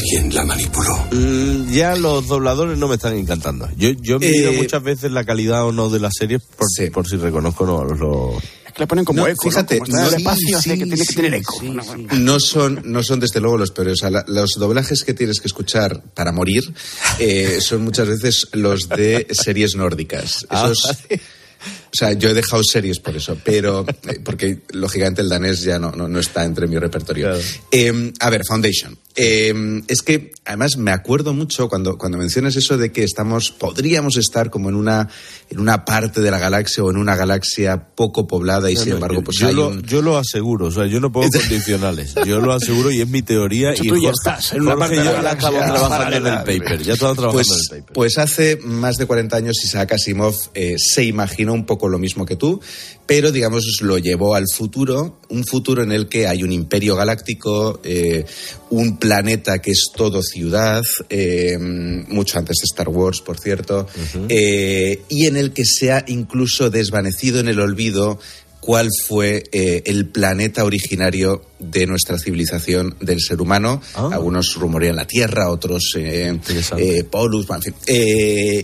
Alguien 0.00 0.34
la 0.34 0.44
manipuló. 0.46 0.96
Mm, 1.12 1.70
ya 1.72 1.94
los 1.94 2.26
dobladores 2.26 2.78
no 2.78 2.88
me 2.88 2.94
están 2.94 3.14
encantando. 3.18 3.68
Yo, 3.76 3.90
yo 4.00 4.18
miro 4.18 4.50
Eh, 4.50 4.56
muchas 4.56 4.82
veces 4.82 5.12
la 5.12 5.24
calidad 5.24 5.66
o 5.66 5.72
no 5.72 5.90
de 5.90 6.00
las 6.00 6.14
series 6.18 6.40
por, 6.42 6.66
por 6.92 7.06
si 7.06 7.16
reconozco 7.16 7.64
o 7.64 7.66
no 7.66 7.84
los... 7.84 7.98
los- 8.00 8.42
Es 8.66 8.72
que 8.72 8.80
le 8.80 8.86
ponen 8.86 9.04
como 9.04 9.20
No, 9.20 9.26
eco, 9.26 9.44
¿no? 9.44 9.50
fíjate, 9.50 9.78
Como 9.78 9.92
en 9.98 10.04
el 10.04 10.10
no- 10.10 10.16
espacio, 10.16 10.60
sí, 10.62 10.70
que 10.70 10.76
tiene 10.76 10.96
que 10.96 11.04
sí, 11.04 11.14
tener 11.16 11.34
eco. 11.34 11.54
sí, 11.60 11.68
No, 11.68 11.82
sí. 11.82 12.06
No 12.12 12.40
son, 12.40 12.80
no 12.86 13.02
son 13.02 13.20
desde 13.20 13.40
luego 13.40 13.58
los 13.58 13.72
peores. 13.72 13.92
O 13.92 13.96
sea, 13.96 14.10
la- 14.10 14.24
los 14.26 14.52
doblajes 14.52 15.04
que 15.04 15.12
tienes 15.12 15.38
que 15.38 15.48
escuchar 15.48 16.02
para 16.14 16.32
morir 16.32 16.72
eh, 17.18 17.58
son 17.60 17.82
muchas 17.82 18.08
veces 18.08 18.48
los 18.52 18.88
de 18.88 19.26
series 19.32 19.74
nórdicas. 19.76 20.46
Ah, 20.50 20.70
Esos, 20.72 20.96
o 21.92 21.96
sea, 21.96 22.12
yo 22.12 22.28
he 22.30 22.34
dejado 22.34 22.62
series 22.62 23.00
por 23.00 23.16
eso, 23.16 23.36
pero 23.44 23.84
eh, 24.08 24.20
porque 24.24 24.60
lógicamente 24.72 25.22
el 25.22 25.28
danés 25.28 25.62
ya 25.62 25.78
no, 25.78 25.90
no, 25.92 26.08
no 26.08 26.18
está 26.20 26.44
entre 26.44 26.66
mi 26.66 26.78
repertorio. 26.78 27.30
Eh, 27.72 28.12
a 28.20 28.30
ver, 28.30 28.42
Foundation. 28.46 28.96
Eh, 29.16 29.82
es 29.88 30.02
que 30.02 30.30
además 30.44 30.76
me 30.76 30.92
acuerdo 30.92 31.34
mucho 31.34 31.68
cuando, 31.68 31.98
cuando 31.98 32.16
mencionas 32.16 32.54
eso 32.54 32.78
de 32.78 32.92
que 32.92 33.02
estamos, 33.02 33.50
podríamos 33.50 34.16
estar 34.16 34.50
como 34.50 34.68
en 34.68 34.76
una, 34.76 35.08
en 35.50 35.58
una 35.58 35.84
parte 35.84 36.20
de 36.20 36.30
la 36.30 36.38
galaxia 36.38 36.84
o 36.84 36.90
en 36.90 36.96
una 36.96 37.16
galaxia 37.16 37.88
poco 37.96 38.28
poblada 38.28 38.70
y 38.70 38.74
No, 38.76 38.80
sin 38.82 38.92
embargo, 38.92 39.22
pues 39.24 39.38
yo 39.38 39.48
hay 39.48 39.54
lo, 39.54 39.68
un- 39.68 39.82
yo 39.82 40.00
lo 40.00 40.16
aseguro, 40.16 40.66
o 40.66 40.70
sea, 40.70 40.86
yo 40.86 41.00
no 41.00 41.10
pongo 41.10 41.28
condicionales. 41.38 42.14
Yo 42.24 42.40
lo 42.40 42.52
aseguro 42.52 42.92
y 42.92 43.00
es 43.00 43.08
mi 43.08 43.22
teoría. 43.22 43.74
Y 43.74 43.88
tú 43.88 43.96
ya 43.96 44.10
Jorge- 44.12 44.12
estás 44.12 44.52
en 44.52 44.62
una 44.62 44.70
Jorge 44.76 44.80
parte 44.80 44.96
de 44.96 45.04
yo 45.04 45.10
la 45.10 45.10
ya 45.10 45.22
galaxia 45.22 45.50
trabajando 45.50 46.16
en 46.16 46.26
el 46.26 46.38
paper. 46.44 46.82
Ya 46.84 46.92
estamos 46.92 47.16
trabajando 47.16 47.32
pues, 47.32 47.48
en 47.48 47.76
el 47.76 47.80
paper. 47.82 47.94
Pues 47.94 48.18
hace 48.18 48.56
más 48.62 48.96
de 48.96 49.06
40 49.06 49.36
años 49.36 49.64
Isaac 49.64 49.92
Asimov 49.92 50.36
eh, 50.54 50.76
se 50.78 51.02
imaginó 51.04 51.52
un 51.52 51.66
poco 51.66 51.79
lo 51.88 51.98
mismo 51.98 52.26
que 52.26 52.36
tú, 52.36 52.60
pero 53.06 53.32
digamos 53.32 53.64
lo 53.82 53.98
llevó 53.98 54.34
al 54.34 54.44
futuro, 54.52 55.18
un 55.28 55.44
futuro 55.44 55.82
en 55.82 55.92
el 55.92 56.08
que 56.08 56.26
hay 56.26 56.42
un 56.42 56.52
imperio 56.52 56.96
galáctico, 56.96 57.80
eh, 57.84 58.24
un 58.70 58.98
planeta 58.98 59.60
que 59.60 59.70
es 59.70 59.90
todo 59.94 60.22
ciudad, 60.22 60.82
eh, 61.08 61.56
mucho 61.58 62.38
antes 62.38 62.56
de 62.58 62.64
Star 62.64 62.88
Wars, 62.88 63.20
por 63.20 63.38
cierto, 63.38 63.86
eh, 64.28 65.02
y 65.08 65.26
en 65.26 65.36
el 65.36 65.52
que 65.52 65.64
se 65.64 65.92
ha 65.92 66.04
incluso 66.08 66.70
desvanecido 66.70 67.40
en 67.40 67.48
el 67.48 67.60
olvido 67.60 68.18
cuál 68.70 68.88
fue 69.08 69.42
eh, 69.50 69.82
el 69.86 70.06
planeta 70.06 70.62
originario 70.62 71.42
de 71.58 71.88
nuestra 71.88 72.20
civilización 72.20 72.94
del 73.00 73.20
ser 73.20 73.40
humano. 73.40 73.82
Algunos 73.94 74.54
rumorean 74.54 74.94
la 74.94 75.08
Tierra, 75.08 75.50
otros 75.50 75.94
eh, 75.96 76.38
eh, 76.76 77.02
Polus, 77.02 77.48
en 77.50 77.62
fin. 77.62 77.74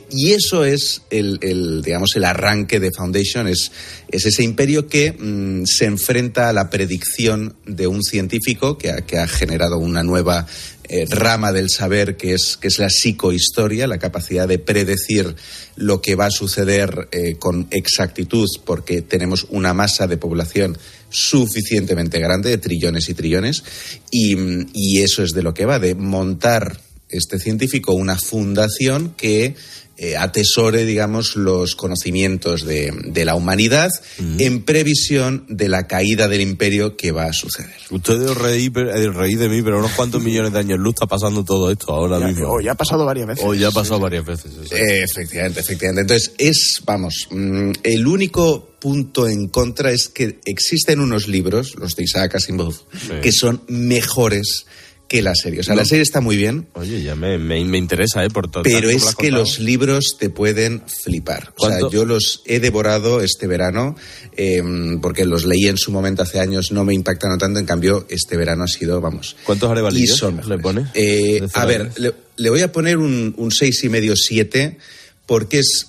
Y 0.08 0.30
eso 0.30 0.64
es 0.64 1.02
el, 1.10 1.40
el, 1.42 1.82
digamos, 1.82 2.10
el 2.14 2.24
arranque 2.24 2.78
de 2.78 2.92
Foundation, 2.96 3.48
es, 3.48 3.72
es 4.06 4.26
ese 4.26 4.44
imperio 4.44 4.86
que 4.86 5.10
mm, 5.10 5.64
se 5.66 5.86
enfrenta 5.86 6.50
a 6.50 6.52
la 6.52 6.70
predicción 6.70 7.56
de 7.66 7.88
un 7.88 8.04
científico 8.04 8.78
que 8.78 8.90
ha, 8.90 9.00
que 9.00 9.18
ha 9.18 9.26
generado 9.26 9.76
una 9.76 10.04
nueva 10.04 10.46
eh, 10.88 11.06
rama 11.08 11.52
del 11.52 11.70
saber 11.70 12.16
que 12.16 12.34
es, 12.34 12.56
que 12.56 12.68
es 12.68 12.78
la 12.78 12.88
psicohistoria, 12.88 13.86
la 13.86 13.98
capacidad 13.98 14.46
de 14.46 14.58
predecir 14.58 15.34
lo 15.76 16.00
que 16.00 16.14
va 16.14 16.26
a 16.26 16.30
suceder 16.30 17.08
eh, 17.12 17.36
con 17.36 17.66
exactitud 17.70 18.46
porque 18.64 19.02
tenemos 19.02 19.46
una 19.50 19.74
masa 19.74 20.06
de 20.06 20.16
población 20.16 20.78
suficientemente 21.10 22.18
grande, 22.18 22.50
de 22.50 22.58
trillones 22.58 23.08
y 23.08 23.14
trillones, 23.14 23.64
y, 24.10 24.36
y 24.72 25.02
eso 25.02 25.22
es 25.22 25.32
de 25.32 25.42
lo 25.42 25.54
que 25.54 25.66
va, 25.66 25.78
de 25.78 25.94
montar 25.94 26.80
este 27.08 27.38
científico 27.38 27.94
una 27.94 28.16
fundación 28.16 29.14
que 29.16 29.54
eh, 29.98 30.16
atesore, 30.16 30.84
digamos, 30.84 31.36
los 31.36 31.74
conocimientos 31.74 32.64
de, 32.64 32.92
de 33.04 33.24
la 33.24 33.34
humanidad 33.34 33.90
en 34.38 34.62
previsión 34.62 35.44
de 35.48 35.68
la 35.68 35.86
caída 35.86 36.28
del 36.28 36.42
imperio 36.42 36.96
que 36.96 37.12
va 37.12 37.26
a 37.26 37.32
suceder. 37.32 37.76
Ustedes 37.90 38.36
reí, 38.36 38.68
reí 38.68 39.34
de 39.36 39.48
mí, 39.48 39.62
pero 39.62 39.78
unos 39.78 39.92
cuantos 39.92 40.22
millones 40.22 40.52
de 40.52 40.58
años 40.58 40.78
luz 40.78 40.94
está 40.94 41.06
pasando 41.06 41.44
todo 41.44 41.70
esto 41.70 41.92
ahora 41.92 42.18
mismo. 42.18 42.48
O 42.50 42.60
ya 42.60 42.72
ha 42.72 42.74
pasado 42.74 43.04
varias 43.04 43.26
veces. 43.26 43.44
O 43.44 43.54
ya 43.54 43.68
ha 43.68 43.72
pasado 43.72 44.00
varias 44.00 44.24
veces. 44.24 44.52
Eh, 44.70 45.02
efectivamente, 45.02 45.60
efectivamente. 45.60 46.02
Entonces, 46.02 46.32
es, 46.38 46.82
vamos, 46.84 47.28
mm, 47.30 47.72
el 47.82 48.06
único 48.06 48.76
punto 48.78 49.26
en 49.26 49.48
contra 49.48 49.90
es 49.90 50.08
que 50.08 50.40
existen 50.44 51.00
unos 51.00 51.26
libros, 51.26 51.74
los 51.76 51.96
de 51.96 52.04
Isaac 52.04 52.34
Asimov, 52.34 52.74
que 53.22 53.32
son 53.32 53.62
mejores 53.68 54.66
que 55.08 55.22
la 55.22 55.34
serie. 55.34 55.60
O 55.60 55.62
sea, 55.62 55.74
la 55.74 55.84
serie 55.84 56.02
está 56.02 56.20
muy 56.20 56.36
bien, 56.36 56.66
Oye, 56.74 57.02
ya 57.02 57.14
me, 57.14 57.38
me, 57.38 57.64
me 57.64 57.78
interesa, 57.78 58.24
¿eh? 58.24 58.30
Por 58.30 58.50
todo 58.50 58.62
pero 58.64 58.90
es 58.90 59.14
que 59.14 59.30
los 59.30 59.58
libros 59.58 60.16
te 60.18 60.30
pueden 60.30 60.82
flipar. 60.86 61.52
O 61.58 61.68
sea, 61.68 61.78
yo 61.90 62.04
los 62.04 62.42
he 62.44 62.60
devorado 62.60 63.20
este 63.20 63.46
verano 63.46 63.96
eh, 64.36 64.62
porque 65.00 65.24
los 65.24 65.44
leí 65.44 65.66
en 65.66 65.76
su 65.76 65.92
momento 65.92 66.22
hace 66.22 66.40
años, 66.40 66.72
no 66.72 66.84
me 66.84 66.94
impactaron 66.94 67.38
tanto, 67.38 67.60
en 67.60 67.66
cambio 67.66 68.06
este 68.08 68.36
verano 68.36 68.64
ha 68.64 68.68
sido, 68.68 69.00
vamos. 69.00 69.36
¿Cuántos 69.44 69.70
arevalillos 69.70 70.22
le 70.46 70.58
pones? 70.58 70.88
Eh, 70.94 71.46
a 71.54 71.64
ver, 71.64 71.92
le 72.36 72.50
voy 72.50 72.60
a 72.62 72.72
poner 72.72 72.98
un, 72.98 73.34
un 73.36 73.52
seis 73.52 73.82
y 73.84 73.88
medio, 73.88 74.16
siete, 74.16 74.78
porque 75.26 75.60
es, 75.60 75.86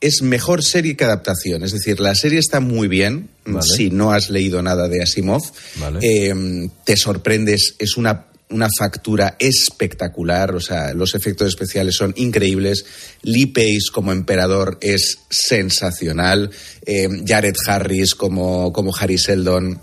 es 0.00 0.22
mejor 0.22 0.62
serie 0.62 0.96
que 0.96 1.04
adaptación. 1.04 1.62
Es 1.62 1.72
decir, 1.72 2.00
la 2.00 2.14
serie 2.14 2.38
está 2.38 2.60
muy 2.60 2.88
bien, 2.88 3.30
Vale. 3.44 3.66
si 3.66 3.90
no 3.90 4.12
has 4.12 4.30
leído 4.30 4.62
nada 4.62 4.88
de 4.88 5.02
Asimov. 5.02 5.42
Vale. 5.76 6.00
Eh, 6.02 6.68
te 6.84 6.96
sorprendes, 6.96 7.74
es 7.78 7.96
una, 7.96 8.26
una 8.50 8.68
factura 8.78 9.36
espectacular, 9.38 10.54
o 10.54 10.60
sea, 10.60 10.92
los 10.94 11.14
efectos 11.14 11.48
especiales 11.48 11.96
son 11.96 12.12
increíbles. 12.16 12.84
Lee 13.22 13.46
Pace 13.46 13.90
como 13.92 14.12
emperador 14.12 14.78
es 14.80 15.18
sensacional. 15.30 16.50
Eh, 16.84 17.08
Jared 17.26 17.56
Harris 17.66 18.14
como, 18.14 18.72
como 18.72 18.94
Harry 18.94 19.18
Seldon 19.18 19.80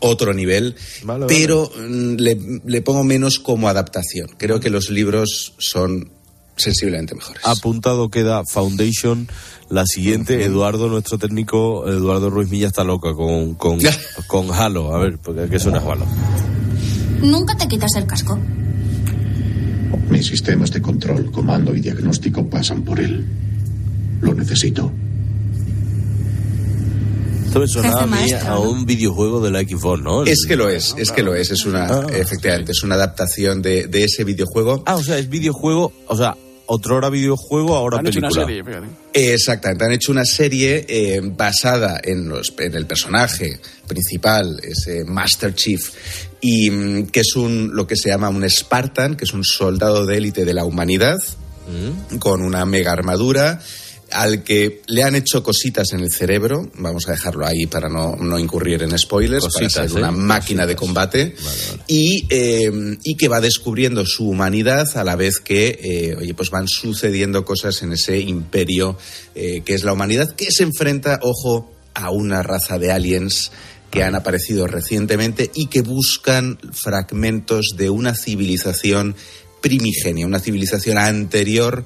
otro 0.00 0.32
nivel, 0.32 0.76
Vale, 1.02 1.26
pero 1.26 1.72
mm, 1.76 2.14
le, 2.18 2.38
le 2.64 2.82
pongo 2.82 3.02
menos 3.02 3.40
como 3.40 3.68
adaptación. 3.68 4.28
Creo 4.38 4.60
que 4.60 4.70
los 4.70 4.90
libros 4.90 5.54
son 5.58 6.12
sensiblemente 6.58 7.14
mejores. 7.14 7.44
Apuntado 7.44 8.10
queda 8.10 8.42
Foundation. 8.44 9.28
La 9.70 9.84
siguiente, 9.84 10.44
Eduardo, 10.44 10.88
nuestro 10.88 11.18
técnico, 11.18 11.86
Eduardo 11.88 12.30
Ruiz 12.30 12.48
Milla 12.48 12.68
está 12.68 12.84
loca 12.84 13.12
con, 13.14 13.54
con, 13.54 13.78
con 14.26 14.50
Halo. 14.50 14.94
A 14.94 14.98
ver, 14.98 15.18
porque 15.18 15.48
¿qué 15.48 15.58
suena 15.58 15.78
Halo? 15.78 16.06
Nunca 17.20 17.56
te 17.56 17.68
quitas 17.68 17.94
el 17.96 18.06
casco. 18.06 18.38
Mis 20.10 20.26
sistemas 20.26 20.70
de 20.70 20.80
control, 20.80 21.30
comando 21.30 21.74
y 21.74 21.80
diagnóstico 21.80 22.48
pasan 22.48 22.82
por 22.82 22.98
él. 22.98 23.26
Lo 24.22 24.34
necesito. 24.34 24.90
Esto 27.48 27.60
me 27.60 27.66
sonaba 27.68 28.02
a 28.02 28.06
mí 28.06 28.32
a 28.32 28.58
un 28.58 28.84
videojuego 28.84 29.40
de 29.40 29.50
la 29.50 29.60
Xbox, 29.60 30.02
¿no? 30.02 30.22
Es 30.24 30.44
que 30.46 30.54
lo 30.54 30.68
es, 30.68 30.94
es 30.98 31.10
que 31.10 31.22
lo 31.22 31.34
es, 31.34 31.50
es 31.50 31.64
una, 31.64 32.06
efectivamente, 32.12 32.72
es 32.72 32.82
una 32.82 32.94
adaptación 32.96 33.62
de, 33.62 33.86
de 33.86 34.04
ese 34.04 34.24
videojuego. 34.24 34.82
Ah, 34.84 34.96
o 34.96 35.02
sea, 35.02 35.16
es 35.18 35.30
videojuego, 35.30 35.92
o 36.06 36.16
sea, 36.16 36.36
otrora 36.68 37.10
videojuego, 37.10 37.76
ahora 37.76 37.98
Han 37.98 38.06
hecho 38.06 38.18
una 38.20 38.28
película. 38.28 38.46
serie, 38.46 38.64
fíjate. 38.64 38.86
Eh, 39.12 39.34
Exactamente, 39.34 39.84
han 39.84 39.92
hecho 39.92 40.12
una 40.12 40.24
serie 40.24 40.86
eh, 40.88 41.20
basada 41.22 42.00
en, 42.02 42.28
los, 42.28 42.54
en 42.58 42.74
el 42.74 42.86
personaje 42.86 43.58
principal, 43.86 44.60
ese 44.62 45.04
Master 45.04 45.54
Chief, 45.54 45.80
y 46.40 46.70
mm, 46.70 47.06
que 47.06 47.20
es 47.20 47.36
un 47.36 47.70
lo 47.74 47.86
que 47.86 47.96
se 47.96 48.10
llama 48.10 48.28
un 48.28 48.48
Spartan, 48.48 49.16
que 49.16 49.24
es 49.24 49.32
un 49.32 49.44
soldado 49.44 50.06
de 50.06 50.16
élite 50.18 50.44
de 50.44 50.54
la 50.54 50.64
humanidad, 50.64 51.18
con 52.18 52.40
una 52.42 52.64
mega 52.64 52.92
armadura, 52.92 53.60
al 54.10 54.42
que 54.42 54.82
le 54.86 55.02
han 55.02 55.14
hecho 55.14 55.42
cositas 55.42 55.92
en 55.92 56.00
el 56.00 56.10
cerebro, 56.10 56.70
vamos 56.74 57.08
a 57.08 57.12
dejarlo 57.12 57.46
ahí 57.46 57.66
para 57.66 57.88
no, 57.88 58.16
no 58.16 58.38
incurrir 58.38 58.82
en 58.82 58.98
spoilers, 58.98 59.44
Cositas, 59.44 59.74
para 59.74 59.88
ser 59.88 59.98
¿eh? 59.98 60.00
una 60.00 60.10
máquina 60.10 60.66
de 60.66 60.76
combate, 60.76 61.34
Y, 61.86 62.26
eh, 62.30 62.70
y 63.04 63.16
que 63.16 63.28
va 63.28 63.40
descubriendo 63.40 64.04
su 64.06 64.28
humanidad 64.28 64.86
a 64.96 65.04
la 65.04 65.16
vez 65.16 65.38
que, 65.40 65.78
eh, 65.82 66.16
oye, 66.16 66.34
pues 66.34 66.50
van 66.50 66.68
sucediendo 66.68 67.44
cosas 67.44 67.82
en 67.82 67.92
ese 67.92 68.18
imperio 68.18 68.96
eh, 69.34 69.62
que 69.64 69.74
es 69.74 69.84
la 69.84 69.92
humanidad, 69.92 70.34
que 70.34 70.50
se 70.50 70.62
enfrenta, 70.62 71.20
ojo, 71.22 71.72
a 71.94 72.10
una 72.10 72.42
raza 72.42 72.78
de 72.78 72.92
aliens 72.92 73.50
que 73.90 74.02
han 74.02 74.14
aparecido 74.14 74.66
recientemente 74.66 75.50
y 75.54 75.66
que 75.66 75.82
buscan 75.82 76.58
fragmentos 76.72 77.74
de 77.76 77.90
una 77.90 78.14
civilización 78.14 79.16
primigenia, 79.60 80.26
una 80.26 80.40
civilización 80.40 80.98
anterior 80.98 81.84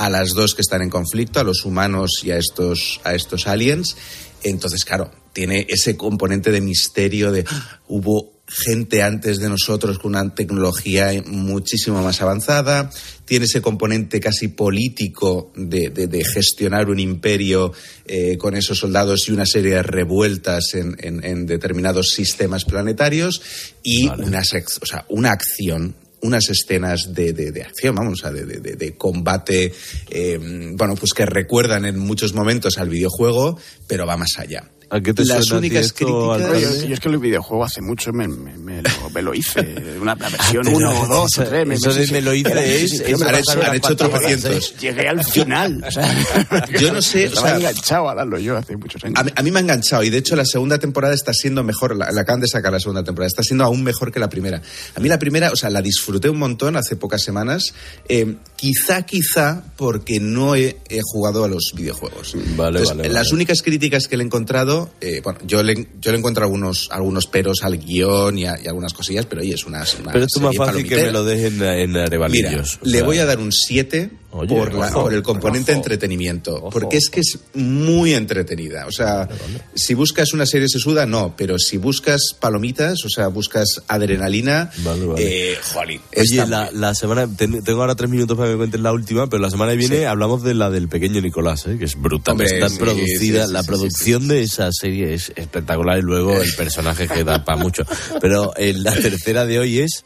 a 0.00 0.08
las 0.08 0.30
dos 0.30 0.54
que 0.54 0.62
están 0.62 0.80
en 0.82 0.88
conflicto, 0.90 1.40
a 1.40 1.44
los 1.44 1.64
humanos 1.66 2.10
y 2.24 2.30
a 2.30 2.38
estos, 2.38 3.00
a 3.04 3.14
estos 3.14 3.46
aliens. 3.46 3.96
Entonces, 4.42 4.84
claro, 4.84 5.10
tiene 5.34 5.66
ese 5.68 5.96
componente 5.96 6.50
de 6.50 6.60
misterio 6.62 7.30
de 7.32 7.44
"Ah, 7.46 7.80
hubo 7.86 8.32
gente 8.48 9.02
antes 9.02 9.38
de 9.38 9.48
nosotros 9.48 9.98
con 9.98 10.16
una 10.16 10.34
tecnología 10.34 11.10
muchísimo 11.26 12.02
más 12.02 12.20
avanzada, 12.22 12.90
tiene 13.24 13.44
ese 13.44 13.60
componente 13.62 14.18
casi 14.18 14.48
político 14.48 15.52
de, 15.54 15.90
de- 15.90 16.06
de 16.08 16.24
gestionar 16.24 16.88
un 16.88 16.98
imperio 16.98 17.72
eh, 18.06 18.36
con 18.38 18.56
esos 18.56 18.78
soldados 18.78 19.28
y 19.28 19.32
una 19.32 19.46
serie 19.46 19.74
de 19.74 19.82
revueltas 19.84 20.74
en, 20.74 20.96
en- 20.98 21.22
en 21.24 21.46
determinados 21.46 22.08
sistemas 22.14 22.64
planetarios 22.64 23.40
y 23.84 24.08
una, 24.26 24.40
o 24.82 24.86
sea, 24.86 25.04
una 25.10 25.30
acción 25.30 25.94
unas 26.22 26.48
escenas 26.50 27.12
de, 27.14 27.32
de- 27.32 27.62
acción, 27.62 27.94
vamos, 27.94 28.20
de- 28.60 28.76
de 28.76 28.96
combate, 28.96 29.72
eh, 30.10 30.38
bueno, 30.74 30.94
pues 30.96 31.12
que 31.12 31.24
recuerdan 31.26 31.84
en 31.86 31.98
muchos 31.98 32.34
momentos 32.34 32.78
al 32.78 32.88
videojuego, 32.88 33.58
pero 33.86 34.06
va 34.06 34.16
más 34.16 34.32
allá. 34.38 34.70
¿A 34.92 35.00
qué 35.00 35.14
te 35.14 35.24
Las 35.24 35.44
suena 35.46 35.58
únicas 35.60 35.86
esto, 35.86 36.32
críticas... 36.34 36.80
Yo, 36.82 36.86
yo 36.88 36.94
es 36.94 37.00
que 37.00 37.08
el 37.08 37.18
videojuego 37.18 37.64
hace 37.64 37.80
mucho 37.80 38.12
me, 38.12 38.26
me- 38.26 38.58
me 38.58 38.82
lo, 38.82 39.10
me 39.14 39.22
lo 39.22 39.32
hice. 39.34 39.60
Una 40.00 40.16
la 40.16 40.28
versión 40.28 40.64
Pero 40.64 40.76
1 40.78 41.00
o 41.02 41.06
2 41.06 41.38
o 41.38 41.44
3. 41.44 41.66
Me, 41.66 41.74
eso 41.76 41.92
de 41.94 42.06
sí, 42.06 42.12
me 42.12 42.20
lo 42.20 42.34
hice 42.34 42.50
es- 42.84 43.00
es 43.00 43.18
me 43.20 43.26
han 43.64 43.74
hecho- 43.76 43.94
tropecientos. 43.96 44.74
Llegué 44.80 45.08
al 45.08 45.24
final. 45.30 45.84
o 45.86 45.90
sea, 45.92 46.66
Yo 46.80 46.92
no 46.92 47.00
sé, 47.02 47.28
o 47.28 47.36
sea, 47.40 47.56
enganchado 47.56 48.08
a 48.10 48.14
darlo 48.16 48.38
yo 48.40 48.56
hace 48.56 48.76
muchos 48.76 49.04
años. 49.04 49.18
A 49.18 49.22
mí, 49.22 49.30
a 49.36 49.42
mí 49.42 49.50
me 49.52 49.58
ha 49.58 49.62
enganchado 49.62 50.02
y 50.02 50.10
de 50.10 50.18
hecho 50.18 50.34
la 50.34 50.44
segunda 50.44 50.78
temporada 50.78 51.14
está 51.14 51.32
siendo 51.32 51.62
mejor, 51.62 51.94
la, 51.96 52.10
la 52.10 52.22
acaban 52.22 52.40
de 52.40 52.48
sacar 52.48 52.72
la 52.72 52.80
segunda 52.80 53.04
temporada, 53.04 53.28
está 53.28 53.42
siendo 53.44 53.62
aún 53.64 53.84
mejor 53.84 54.10
que 54.10 54.18
la 54.18 54.28
primera. 54.28 54.60
A 54.96 55.00
mí 55.00 55.08
la 55.08 55.18
primera, 55.20 55.50
o 55.52 55.56
sea, 55.56 55.70
la 55.70 55.82
disfruté 55.82 56.28
un 56.28 56.38
montón 56.38 56.76
hace 56.76 56.96
pocas 56.96 57.22
semanas, 57.22 57.74
eh, 58.08 58.34
quizá, 58.56 59.02
quizá 59.02 59.62
porque 59.76 60.18
no 60.20 60.56
he, 60.56 60.78
he 60.88 61.00
jugado 61.02 61.44
a 61.44 61.48
los 61.48 61.72
videojuegos. 61.76 62.34
Vale, 62.56 62.78
Entonces, 62.80 62.96
vale, 62.96 63.08
Las 63.08 63.26
vale. 63.28 63.34
únicas 63.34 63.62
críticas 63.62 64.08
que 64.08 64.16
le 64.16 64.24
he 64.24 64.26
encontrado, 64.26 64.79
eh, 65.00 65.20
bueno, 65.22 65.38
yo 65.46 65.62
le, 65.62 65.86
yo 66.00 66.12
le 66.12 66.18
encuentro 66.18 66.44
algunos, 66.44 66.88
algunos 66.90 67.26
peros 67.26 67.58
al 67.62 67.78
guion 67.78 68.38
y, 68.38 68.46
a- 68.46 68.58
y 68.62 68.66
algunas 68.68 68.92
cosillas, 68.92 69.26
pero 69.26 69.42
oye, 69.42 69.54
es 69.54 69.64
una... 69.66 69.84
una 70.00 70.12
Pero 70.12 70.24
es 70.24 70.40
más 70.40 70.56
fácil 70.56 70.84
que 70.84 70.96
palomitera. 70.96 71.02
me 71.06 71.12
lo 71.12 71.24
dejen 71.24 71.62
en 71.62 71.96
arevalillos. 71.96 72.78
Mira, 72.82 72.82
o 72.82 72.86
le 72.86 72.98
sea, 72.98 73.04
voy 73.04 73.18
a 73.18 73.26
dar 73.26 73.38
un 73.38 73.52
7 73.52 74.10
Oye, 74.32 74.54
por, 74.54 74.72
la- 74.74 74.86
ojo, 74.88 75.02
por 75.02 75.14
el 75.14 75.22
componente 75.22 75.72
ojo. 75.72 75.78
entretenimiento. 75.80 76.68
Porque 76.70 76.96
es 76.98 77.08
que 77.10 77.20
es 77.20 77.38
muy 77.54 78.14
entretenida. 78.14 78.86
O 78.86 78.92
sea, 78.92 79.28
si 79.74 79.94
buscas 79.94 80.32
una 80.32 80.46
serie 80.46 80.68
sesuda, 80.68 81.04
no. 81.04 81.34
Pero 81.36 81.58
si 81.58 81.78
buscas 81.78 82.34
palomitas, 82.38 83.04
o 83.04 83.08
sea, 83.08 83.26
buscas 83.28 83.82
adrenalina, 83.88 84.70
Vale, 84.84 85.06
vale. 85.06 85.52
eh, 85.52 85.56
jolín. 85.72 86.00
Oye, 86.16 86.46
la, 86.46 86.94
semana, 86.94 87.28
ten- 87.36 87.62
tengo 87.64 87.80
ahora 87.80 87.94
tres 87.96 88.08
minutos 88.10 88.36
para 88.36 88.48
que 88.48 88.52
me 88.54 88.58
cuentes 88.58 88.80
la 88.80 88.92
última, 88.92 89.28
pero 89.28 89.42
la 89.42 89.50
semana 89.50 89.72
que 89.72 89.78
viene 89.78 89.98
Sí. 89.98 90.04
hablamos 90.04 90.42
de 90.42 90.54
la 90.54 90.70
del 90.70 90.88
pequeño 90.88 91.20
Nicolás, 91.20 91.66
¿eh? 91.66 91.76
que 91.78 91.84
es 91.86 92.00
brutal. 92.00 92.32
Hombre, 92.32 92.46
Está 92.54 92.68
sí, 92.68 92.78
producida, 92.78 93.46
sí, 93.46 93.52
la 93.52 93.62
producción 93.64 94.28
de 94.28 94.42
esa 94.42 94.70
serie 94.72 95.12
es 95.14 95.32
espectacular 95.36 95.98
y 95.98 96.02
luego 96.02 96.40
el 96.40 96.52
personaje 96.56 97.08
que 97.08 97.24
da 97.24 97.44
para 97.44 97.58
mucho. 97.60 97.82
Pero 98.20 98.52
eh, 98.56 98.72
la 98.74 98.94
tercera 98.94 99.44
de 99.44 99.58
hoy 99.58 99.78
es 99.80 100.04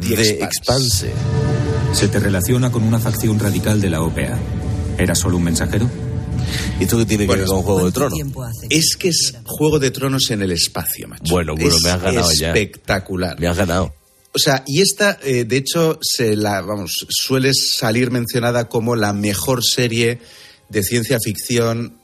The 0.00 0.16
The 0.16 0.44
Expanse. 0.44 1.10
Se 1.92 2.08
te 2.08 2.18
relaciona 2.18 2.70
con 2.70 2.82
una 2.82 2.98
facción 2.98 3.38
radical 3.38 3.80
de 3.80 3.90
la 3.90 4.02
OPA. 4.02 4.38
¿Era 4.98 5.14
solo 5.14 5.38
un 5.38 5.44
mensajero? 5.44 5.88
¿Y 6.78 6.84
esto 6.84 6.98
qué 6.98 7.06
tiene 7.06 7.26
que 7.26 7.36
ver 7.36 7.46
con 7.46 7.62
Juego 7.62 7.86
de 7.86 7.92
Tronos? 7.92 8.18
Es 8.68 8.96
que 8.96 9.08
es 9.08 9.34
Juego 9.44 9.78
de 9.78 9.90
Tronos 9.90 10.30
en 10.30 10.42
el 10.42 10.52
espacio, 10.52 11.08
macho. 11.08 11.32
Bueno, 11.32 11.54
bueno, 11.54 11.74
Es 11.74 11.82
me 11.82 11.90
has 11.90 12.02
ganado 12.02 12.32
ya. 12.32 12.48
Espectacular. 12.48 13.40
Me 13.40 13.46
has 13.46 13.56
ganado. 13.56 13.94
O 14.32 14.38
sea, 14.38 14.62
y 14.66 14.82
esta, 14.82 15.18
eh, 15.22 15.44
de 15.44 15.56
hecho, 15.56 15.98
se 16.02 16.36
la, 16.36 16.60
vamos, 16.60 17.06
suele 17.08 17.52
salir 17.54 18.10
mencionada 18.10 18.68
como 18.68 18.94
la 18.94 19.14
mejor 19.14 19.64
serie 19.64 20.18
de 20.68 20.82
ciencia 20.82 21.18
ficción 21.24 21.94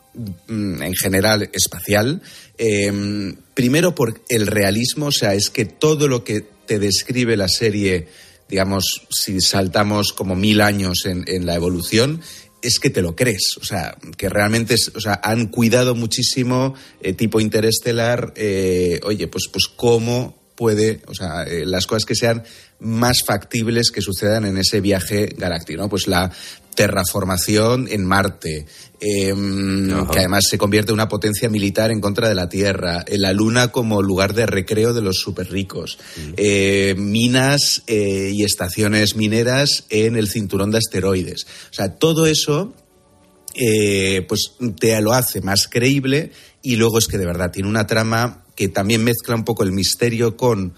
mm, 0.48 0.82
en 0.82 0.94
general 0.94 1.50
espacial. 1.52 2.22
Eh, 2.56 3.34
primero 3.52 3.94
por 3.94 4.22
el 4.30 4.46
realismo, 4.46 5.06
o 5.06 5.12
sea, 5.12 5.34
es 5.34 5.50
que 5.50 5.66
todo 5.66 6.08
lo 6.08 6.24
que 6.24 6.51
te 6.66 6.78
describe 6.78 7.36
la 7.36 7.48
serie, 7.48 8.08
digamos, 8.48 9.06
si 9.10 9.40
saltamos 9.40 10.12
como 10.12 10.36
mil 10.36 10.60
años 10.60 11.06
en, 11.06 11.24
en 11.26 11.46
la 11.46 11.54
evolución, 11.54 12.20
es 12.62 12.78
que 12.78 12.90
te 12.90 13.02
lo 13.02 13.16
crees, 13.16 13.56
o 13.60 13.64
sea, 13.64 13.96
que 14.16 14.28
realmente 14.28 14.74
es, 14.74 14.92
o 14.94 15.00
sea, 15.00 15.20
han 15.22 15.48
cuidado 15.48 15.94
muchísimo, 15.94 16.74
eh, 17.02 17.12
tipo 17.12 17.40
interestelar, 17.40 18.32
eh, 18.36 19.00
oye, 19.02 19.26
pues, 19.26 19.48
pues 19.52 19.64
cómo 19.66 20.40
puede, 20.54 21.00
o 21.08 21.14
sea, 21.14 21.42
eh, 21.42 21.66
las 21.66 21.86
cosas 21.86 22.04
que 22.04 22.14
sean 22.14 22.44
más 22.78 23.24
factibles 23.26 23.90
que 23.90 24.00
sucedan 24.00 24.44
en 24.44 24.58
ese 24.58 24.80
viaje 24.80 25.34
galáctico, 25.36 25.82
¿no? 25.82 25.88
Pues 25.88 26.06
la 26.06 26.30
terraformación 26.74 27.86
en 27.90 28.04
Marte, 28.06 28.66
em, 29.00 30.06
que 30.08 30.18
además 30.18 30.44
se 30.48 30.58
convierte 30.58 30.90
en 30.90 30.94
una 30.94 31.08
potencia 31.08 31.48
militar 31.48 31.90
en 31.90 32.00
contra 32.00 32.28
de 32.28 32.34
la 32.34 32.48
Tierra, 32.48 33.04
eh, 33.06 33.18
la 33.18 33.32
Luna 33.32 33.68
como 33.68 34.02
lugar 34.02 34.34
de 34.34 34.46
recreo 34.46 34.94
de 34.94 35.02
los 35.02 35.18
super 35.18 35.50
ricos, 35.50 35.98
eh, 36.36 36.94
minas 36.96 37.82
eh, 37.86 38.30
y 38.32 38.44
estaciones 38.44 39.16
mineras 39.16 39.84
en 39.90 40.16
el 40.16 40.28
cinturón 40.28 40.70
de 40.70 40.78
asteroides. 40.78 41.46
O 41.70 41.74
sea, 41.74 41.96
todo 41.96 42.26
eso 42.26 42.74
eh, 43.54 44.24
pues 44.28 44.54
te 44.80 44.98
lo 45.02 45.12
hace 45.12 45.42
más 45.42 45.68
creíble 45.68 46.32
y 46.62 46.76
luego 46.76 46.98
es 46.98 47.06
que 47.06 47.18
de 47.18 47.26
verdad 47.26 47.50
tiene 47.50 47.68
una 47.68 47.86
trama 47.86 48.44
que 48.54 48.68
también 48.68 49.04
mezcla 49.04 49.34
un 49.34 49.44
poco 49.44 49.62
el 49.62 49.72
misterio 49.72 50.38
con 50.38 50.74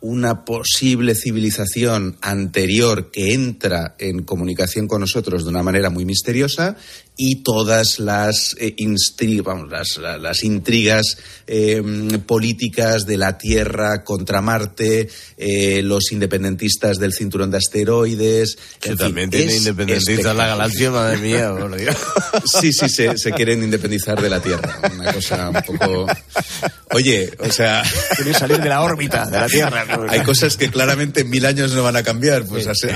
una 0.00 0.44
posible 0.44 1.14
civilización 1.14 2.16
anterior 2.22 3.10
que 3.10 3.34
entra 3.34 3.94
en 3.98 4.22
comunicación 4.22 4.88
con 4.88 5.00
nosotros 5.00 5.44
de 5.44 5.50
una 5.50 5.62
manera 5.62 5.90
muy 5.90 6.04
misteriosa 6.04 6.76
y 7.16 7.42
todas 7.42 7.98
las, 7.98 8.56
eh, 8.58 8.74
instri- 8.78 9.42
vamos, 9.42 9.70
las, 9.70 9.98
la- 9.98 10.16
las 10.16 10.42
intrigas 10.42 11.18
eh, 11.46 11.82
políticas 12.26 13.04
de 13.04 13.16
la 13.18 13.36
Tierra 13.36 14.04
contra 14.04 14.40
Marte, 14.40 15.08
eh, 15.36 15.82
los 15.82 16.12
independentistas 16.12 16.98
del 16.98 17.12
cinturón 17.12 17.50
de 17.50 17.58
asteroides. 17.58 18.56
Que 18.80 18.90
fin, 18.90 18.98
también 18.98 19.28
tiene 19.30 19.56
independentistas 19.56 20.34
la 20.34 20.46
galaxia, 20.46 20.90
madre 20.90 21.18
mía, 21.18 21.54
por 21.58 21.76
Dios. 21.76 21.96
Sí, 22.60 22.72
sí, 22.72 22.88
se, 22.88 23.18
se 23.18 23.32
quieren 23.32 23.62
independizar 23.62 24.20
de 24.20 24.30
la 24.30 24.40
Tierra. 24.40 24.80
Una 24.94 25.12
cosa 25.12 25.50
un 25.50 25.62
poco. 25.78 26.06
Oye, 26.92 27.30
o 27.38 27.50
sea. 27.50 27.82
Quieren 28.16 28.34
salir 28.34 28.58
de 28.60 28.68
la 28.68 28.82
órbita 28.82 29.26
de 29.26 29.38
la 29.40 29.46
Tierra. 29.48 29.84
Hay 30.08 30.20
cosas 30.22 30.56
que 30.56 30.70
claramente 30.70 31.20
en 31.22 31.30
mil 31.30 31.44
años 31.44 31.72
no 31.72 31.82
van 31.82 31.96
a 31.96 32.02
cambiar, 32.02 32.44
pues 32.46 32.66
ace- 32.66 32.92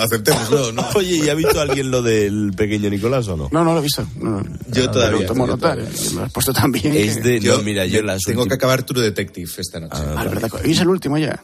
aceptémoslo, 0.00 0.72
¿no? 0.72 0.88
Oye, 0.94 1.16
¿y 1.24 1.28
ha 1.28 1.34
visto 1.34 1.60
alguien 1.60 1.90
lo 1.90 2.02
del 2.02 2.52
pequeño 2.56 2.88
Nicolás 2.90 3.28
o 3.28 3.36
no? 3.36 3.39
No, 3.50 3.64
no 3.64 3.72
lo 3.72 3.78
he 3.78 3.82
visto. 3.82 4.06
No, 4.16 4.40
no. 4.42 4.44
Yo 4.72 4.84
Ah, 4.88 4.90
todavía. 4.90 5.26
tomo 5.26 5.46
yo 5.46 5.52
nota. 5.52 5.74
todavía. 5.74 5.90
Me 6.10 6.14
lo 6.16 6.22
has 6.24 6.32
puesto 6.32 6.52
también. 6.52 6.94
Es 6.94 7.22
de, 7.22 7.40
no, 7.40 7.58
mira, 7.62 7.86
yo 7.86 8.02
las 8.02 8.22
Tengo 8.22 8.46
que 8.46 8.54
acabar 8.54 8.82
True 8.82 9.02
Detective 9.02 9.50
esta 9.56 9.80
noche. 9.80 9.96
Ah, 9.96 10.24
es 10.26 10.30
verdad. 10.30 10.50
¿Y 10.64 10.72
es 10.72 10.80
el 10.80 10.88
último 10.88 11.16
ya? 11.18 11.42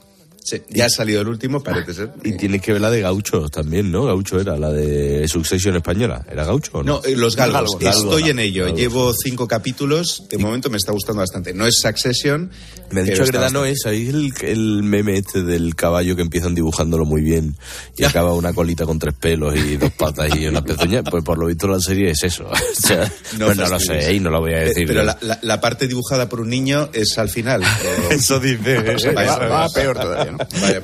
Sí, 0.49 0.63
ya 0.71 0.87
ha 0.87 0.89
salido 0.89 1.23
el 1.23 1.27
último, 1.29 1.61
parece 1.61 1.93
ser. 1.93 2.11
Y 2.23 2.37
tienes 2.37 2.63
que 2.63 2.73
ver 2.73 2.81
la 2.81 2.89
de 2.89 3.01
Gaucho 3.01 3.49
también, 3.49 3.91
¿no? 3.91 4.05
Gaucho 4.05 4.39
era 4.41 4.57
la 4.57 4.71
de 4.71 5.27
Succession 5.27 5.75
española. 5.75 6.25
¿Era 6.31 6.45
Gaucho 6.45 6.71
o 6.75 6.83
no? 6.85 7.01
No, 7.01 7.05
eh, 7.05 7.17
los 7.17 7.35
galgos. 7.35 7.57
Galgos, 7.57 7.81
galgos, 7.81 8.15
Estoy 8.15 8.31
en 8.31 8.39
ello. 8.39 8.63
galgos. 8.67 8.81
Llevo 8.81 9.13
cinco 9.13 9.49
capítulos. 9.49 10.23
De 10.31 10.39
momento 10.39 10.71
me 10.71 10.77
está 10.77 10.93
gustando 10.93 11.21
bastante. 11.23 11.53
No 11.53 11.67
es 11.67 11.75
Succession. 11.83 12.49
Me 12.93 13.01
ha 13.01 13.03
dicho 13.03 13.25
no 13.25 13.41
bastante- 13.41 13.71
es, 13.73 13.81
¿sabéis 13.83 14.09
el, 14.11 14.33
el 14.43 14.83
meme 14.85 15.17
este 15.19 15.43
del 15.43 15.75
caballo 15.75 16.15
que 16.15 16.23
empiezan 16.23 16.55
dibujándolo 16.55 17.05
muy 17.05 17.23
bien 17.23 17.57
y 17.97 18.05
acaba 18.05 18.33
una 18.33 18.53
colita 18.53 18.87
con 18.87 19.01
tres 19.01 19.15
pelos 19.19 19.57
y 19.57 19.77
dos 19.77 19.91
patas 19.91 20.33
y 20.37 20.47
una 20.47 20.63
pezuña? 20.63 21.03
Pues 21.03 21.25
por 21.25 21.39
lo 21.39 21.47
visto 21.47 21.67
la 21.67 21.81
serie 21.81 22.11
es 22.11 22.23
eso. 22.23 22.45
O 22.87 22.89
sea, 22.89 23.11
pues 23.45 23.57
no 23.57 23.69
lo 23.69 23.81
sé 23.81 24.15
y 24.15 24.21
no 24.21 24.31
lo 24.31 24.41
voy 24.41 24.53
a 24.53 24.63
Eh, 24.63 24.69
decir. 24.69 24.87
Pero 24.87 25.03
la, 25.03 25.19
la- 25.23 25.41
la 25.43 25.61
parte 25.61 25.89
dibujada 25.89 26.29
por 26.29 26.41
un 26.41 26.51
niño 26.51 26.89
es 26.93 27.19
al 27.19 27.29
final. 27.29 27.63
Eso 28.11 28.39
dice. 28.39 28.79
o 28.95 28.99
sea, 28.99 29.13
va- 29.13 29.25
Va, 29.39 29.49
va 29.49 29.69
peor 29.71 29.99
todavía. 29.99 30.36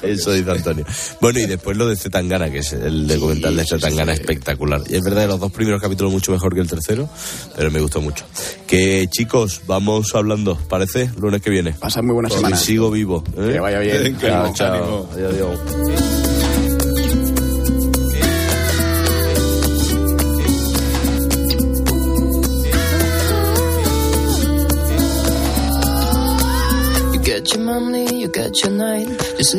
Eso 0.03 0.32
dice 0.32 0.50
Antonio. 0.50 0.84
Bueno, 1.20 1.38
y 1.40 1.46
después 1.46 1.76
lo 1.76 1.86
de 1.88 1.96
Zetangana, 1.96 2.50
que 2.50 2.59
es 2.59 2.72
el 2.72 3.07
documental 3.07 3.57
de 3.57 3.64
Zetangana 3.66 4.12
espectacular. 4.12 4.80
Y 4.88 4.96
es 4.96 5.03
verdad, 5.03 5.26
los 5.28 5.40
dos 5.40 5.53
primeros 5.53 5.80
capítulos 5.80 6.12
mucho 6.12 6.32
mejor 6.32 6.55
que 6.55 6.61
el 6.61 6.68
tercero, 6.68 7.09
pero 7.57 7.70
me 7.70 7.80
gustó 7.80 8.00
mucho. 8.00 8.24
Que 8.66 9.09
chicos, 9.11 9.62
vamos 9.66 10.14
hablando, 10.14 10.57
¿parece? 10.68 11.11
Lunes 11.18 11.42
que 11.42 11.50
viene. 11.50 11.72
Pasa 11.72 12.03
muy 12.03 12.14
buena 12.14 12.28
semana. 12.30 12.57
sigo 12.57 12.90
vivo. 12.90 13.22
¿eh? 13.36 13.50
Que 13.53 13.61
vaya 13.61 13.78
bien. 13.80 14.18
Chao, 14.18 14.40
Ánimo, 14.40 14.55
chao. 14.55 14.74
ánimo. 14.74 15.09
Adiós, 15.12 15.32
adiós. 15.34 16.22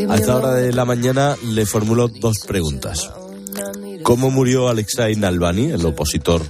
A 0.10 0.16
esta 0.16 0.36
hora 0.36 0.54
de 0.54 0.72
la 0.72 0.86
mañana 0.86 1.36
le 1.44 1.66
formulo 1.66 2.08
dos 2.08 2.40
preguntas. 2.46 3.10
¿Cómo 4.04 4.30
murió 4.30 4.70
Alexei 4.70 5.16
Navalny, 5.16 5.72
el 5.72 5.86
opositor 5.86 6.42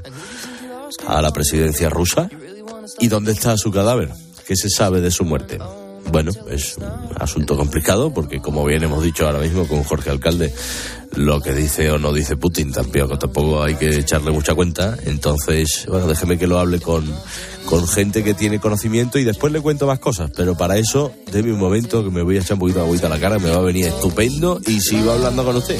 a 1.08 1.22
la 1.22 1.32
presidencia 1.32 1.90
rusa? 1.90 2.30
¿Y 3.00 3.08
dónde 3.08 3.32
está 3.32 3.58
su 3.58 3.72
cadáver? 3.72 4.10
¿Qué 4.46 4.56
se 4.56 4.70
sabe 4.70 5.00
de 5.02 5.12
su 5.12 5.24
muerte? 5.24 5.60
Bueno, 6.14 6.30
es 6.52 6.78
un 6.78 6.86
asunto 7.20 7.58
complicado 7.58 8.14
porque, 8.14 8.40
como 8.40 8.64
bien 8.64 8.84
hemos 8.84 9.04
dicho 9.04 9.26
ahora 9.26 9.40
mismo 9.40 9.68
con 9.68 9.84
Jorge 9.84 10.12
Alcalde, 10.12 10.54
lo 11.16 11.42
que 11.42 11.54
dice 11.54 11.90
o 11.90 11.98
no 11.98 12.14
dice 12.14 12.38
Putin 12.38 12.72
tampoco, 12.72 13.18
tampoco 13.18 13.64
hay 13.64 13.74
que 13.74 13.98
echarle 13.98 14.30
mucha 14.30 14.54
cuenta. 14.54 14.96
Entonces, 15.06 15.88
bueno, 15.90 16.06
déjeme 16.06 16.38
que 16.38 16.46
lo 16.46 16.60
hable 16.60 16.80
con, 16.80 17.04
con 17.66 17.88
gente 17.88 18.24
que 18.24 18.36
tiene 18.36 18.60
conocimiento 18.60 19.18
y 19.18 19.24
después 19.24 19.52
le 19.52 19.60
cuento 19.60 19.88
más 19.88 19.98
cosas. 19.98 20.30
Pero 20.36 20.56
para 20.56 20.78
eso, 20.78 21.12
déme 21.32 21.52
un 21.52 21.60
momento 21.60 22.04
que 22.04 22.12
me 22.12 22.22
voy 22.22 22.38
a 22.38 22.42
echar 22.42 22.54
un 22.54 22.60
poquito 22.60 22.82
de 22.82 22.86
agüita 22.86 23.08
a 23.08 23.10
la 23.10 23.20
cara, 23.20 23.40
me 23.40 23.50
va 23.50 23.58
a 23.58 23.62
venir 23.62 23.88
estupendo 23.88 24.62
y 24.68 24.80
sigo 24.82 25.14
hablando 25.14 25.44
con 25.44 25.56
usted. 25.56 25.80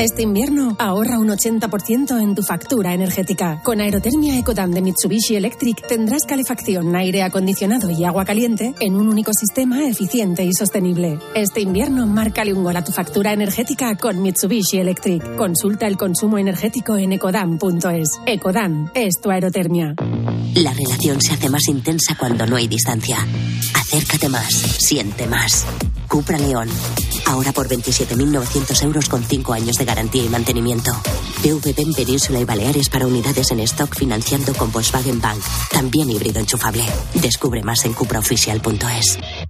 Este 0.00 0.22
invierno 0.22 0.76
ahorra 0.78 1.18
un 1.18 1.28
80% 1.28 2.22
en 2.22 2.34
tu 2.34 2.42
factura 2.42 2.94
energética. 2.94 3.60
Con 3.62 3.82
Aerotermia 3.82 4.38
Ecodan 4.38 4.70
de 4.70 4.80
Mitsubishi 4.80 5.36
Electric 5.36 5.86
tendrás 5.86 6.22
calefacción, 6.26 6.96
aire 6.96 7.22
acondicionado 7.22 7.90
y 7.90 8.06
agua 8.06 8.24
caliente 8.24 8.74
en 8.80 8.94
un 8.94 9.08
único 9.08 9.32
sistema 9.34 9.86
eficiente 9.86 10.42
y 10.42 10.54
sostenible. 10.54 11.18
Este 11.34 11.60
invierno 11.60 12.06
márcale 12.06 12.54
un 12.54 12.64
gol 12.64 12.76
a 12.76 12.82
tu 12.82 12.92
factura 12.92 13.34
energética 13.34 13.94
con 13.96 14.22
Mitsubishi 14.22 14.78
Electric. 14.78 15.36
Consulta 15.36 15.86
el 15.86 15.98
consumo 15.98 16.38
energético 16.38 16.96
en 16.96 17.12
ecodan.es. 17.12 18.20
Ecodan 18.24 18.90
es 18.94 19.20
tu 19.22 19.30
aerotermia. 19.30 19.96
La 20.54 20.72
relación 20.72 21.20
se 21.20 21.34
hace 21.34 21.50
más 21.50 21.68
intensa 21.68 22.16
cuando 22.18 22.46
no 22.46 22.56
hay 22.56 22.68
distancia. 22.68 23.18
Acércate 23.74 24.30
más, 24.30 24.54
siente 24.54 25.26
más. 25.26 25.66
Cupra 26.10 26.36
León. 26.36 26.68
Ahora 27.26 27.52
por 27.52 27.68
27.900 27.68 28.82
euros 28.82 29.08
con 29.08 29.22
5 29.22 29.52
años 29.52 29.76
de 29.76 29.84
garantía 29.84 30.24
y 30.24 30.28
mantenimiento. 30.28 30.90
PVP 31.40 31.82
en 31.82 31.94
Península 31.94 32.40
y 32.40 32.44
Baleares 32.44 32.90
para 32.90 33.06
unidades 33.06 33.52
en 33.52 33.60
stock 33.60 33.94
financiando 33.94 34.52
con 34.54 34.72
Volkswagen 34.72 35.20
Bank. 35.20 35.40
También 35.70 36.10
híbrido 36.10 36.40
enchufable. 36.40 36.84
Descubre 37.14 37.62
más 37.62 37.84
en 37.84 37.92
cupraoficial.es. 37.92 39.49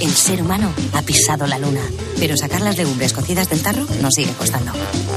El 0.00 0.14
ser 0.14 0.42
humano 0.42 0.72
ha 0.92 1.02
pisado 1.02 1.46
la 1.46 1.58
luna, 1.58 1.82
pero 2.18 2.36
sacar 2.36 2.60
las 2.60 2.76
legumbres 2.76 3.12
cocidas 3.12 3.48
del 3.48 3.62
tarro 3.62 3.86
nos 4.00 4.14
sigue 4.14 4.32
costando. 4.32 4.72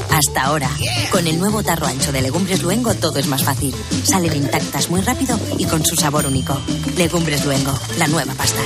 Hasta 0.10 0.44
ahora, 0.44 0.70
con 1.12 1.28
el 1.28 1.40
nuevo 1.40 1.64
tarro 1.64 1.86
ancho 1.86 2.12
de 2.12 2.22
Legumbres 2.22 2.64
Luengo 2.64 2.94
todo 2.96 3.20
es 3.20 3.28
más 3.28 3.44
fácil. 3.44 3.74
Salen 4.04 4.36
intactas 4.36 4.90
muy 4.90 5.02
rápido 5.02 5.40
y 5.58 5.66
con 5.66 5.86
su 5.86 5.96
sabor 5.96 6.26
único. 6.26 6.60
Legumbres 6.98 7.46
Luengo, 7.46 7.78
la 7.98 8.08
nueva 8.08 8.34
pasta. 8.34 8.62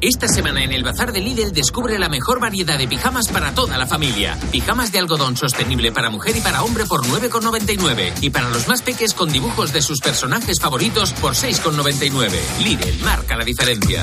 Esta 0.00 0.28
semana 0.28 0.62
en 0.62 0.72
el 0.72 0.84
Bazar 0.84 1.10
de 1.10 1.20
Lidl 1.20 1.52
descubre 1.52 1.98
la 1.98 2.10
mejor 2.10 2.38
variedad 2.38 2.76
de 2.76 2.86
pijamas 2.86 3.28
para 3.28 3.54
toda 3.54 3.78
la 3.78 3.86
familia. 3.86 4.38
Pijamas 4.52 4.92
de 4.92 4.98
algodón 4.98 5.38
sostenible 5.38 5.90
para 5.90 6.10
mujer 6.10 6.36
y 6.36 6.40
para 6.40 6.62
hombre 6.62 6.84
por 6.84 7.06
9,99. 7.06 8.12
Y 8.20 8.28
para 8.28 8.50
los 8.50 8.68
más 8.68 8.82
peques 8.82 9.14
con 9.14 9.32
dibujos 9.32 9.72
de 9.72 9.80
sus 9.80 10.00
personajes 10.00 10.60
favoritos 10.60 11.14
por 11.14 11.32
6,99. 11.32 12.30
Lidl 12.62 13.04
marca 13.04 13.36
la 13.36 13.44
diferencia. 13.44 14.02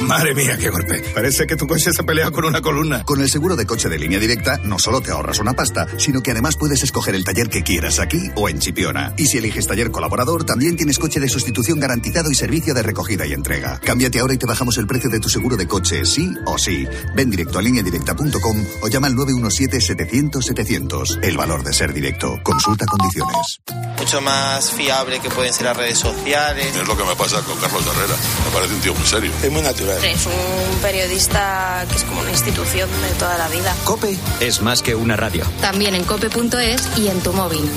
Madre 0.00 0.34
mía, 0.34 0.56
qué 0.58 0.70
golpe. 0.70 1.04
Parece 1.14 1.46
que 1.46 1.54
tu 1.54 1.68
coche 1.68 1.92
se 1.92 2.02
ha 2.02 2.04
peleado 2.04 2.32
con 2.32 2.44
una 2.44 2.60
columna. 2.60 3.04
Con 3.04 3.20
el 3.20 3.30
seguro 3.30 3.54
de 3.54 3.64
coche 3.64 3.88
de 3.88 3.96
línea 3.96 4.18
directa, 4.18 4.58
no 4.64 4.80
solo 4.80 5.00
te 5.00 5.12
ahorras 5.12 5.38
una 5.38 5.52
pasta, 5.52 5.86
sino 5.98 6.20
que 6.20 6.32
además 6.32 6.56
puedes 6.56 6.82
escoger 6.82 7.14
el 7.14 7.22
taller 7.24 7.48
que 7.48 7.62
quieras 7.62 8.00
aquí 8.00 8.28
o 8.34 8.48
en 8.48 8.58
Chipiona. 8.58 9.14
Y 9.16 9.26
si 9.26 9.38
eliges 9.38 9.68
taller 9.68 9.92
colaborador, 9.92 10.42
también 10.44 10.76
tienes 10.76 10.98
coche 10.98 11.20
de 11.20 11.28
sustitución 11.28 11.78
garantizado 11.78 12.28
y 12.30 12.34
servicio 12.34 12.74
de 12.74 12.82
recogida 12.82 13.24
y 13.24 13.34
entrega. 13.34 13.78
Cámbiate 13.78 14.18
ahora 14.18 14.34
y 14.34 14.38
te 14.38 14.46
bajamos 14.46 14.78
el 14.78 14.88
precio 14.88 15.10
de 15.10 15.20
tu 15.20 15.28
seguro 15.28 15.56
de 15.56 15.68
coche, 15.68 16.04
sí 16.04 16.34
o 16.44 16.58
sí. 16.58 16.88
Ven 17.14 17.30
directo 17.30 17.60
a 17.60 17.62
lineadirecta.com 17.62 18.64
o 18.82 18.88
llama 18.88 19.06
al 19.06 19.14
917-700-700. 19.14 21.20
El 21.22 21.36
valor 21.36 21.62
de 21.62 21.72
ser 21.72 21.92
directo. 21.92 22.40
Consulta 22.42 22.84
condiciones. 22.86 23.60
mucho 23.96 24.20
más 24.20 24.72
fiable 24.72 25.20
que 25.20 25.30
pueden 25.30 25.52
ser 25.52 25.66
las 25.66 25.76
redes 25.76 25.98
sociales. 25.98 26.74
Es 26.74 26.88
lo 26.88 26.96
que 26.96 27.04
me 27.04 27.14
pasa 27.14 27.40
con 27.42 27.56
Carlos 27.58 27.86
Herrera. 27.86 28.16
Me 28.44 28.50
parece 28.52 28.74
un 28.74 28.80
tío 28.80 28.92
muy 28.94 29.06
serio. 29.06 29.30
Es 29.42 29.52
muy 29.52 29.62
natural. 29.62 29.83
Es 30.02 30.26
un 30.26 30.80
periodista 30.80 31.84
que 31.88 31.96
es 31.96 32.04
como 32.04 32.20
una 32.20 32.30
institución 32.30 32.88
de 33.02 33.18
toda 33.18 33.36
la 33.38 33.48
vida. 33.48 33.74
Cope 33.84 34.16
es 34.40 34.60
más 34.60 34.82
que 34.82 34.94
una 34.94 35.16
radio. 35.16 35.44
También 35.60 35.94
en 35.94 36.04
cope.es 36.04 36.98
y 36.98 37.08
en 37.08 37.20
tu 37.20 37.32
móvil. 37.32 37.68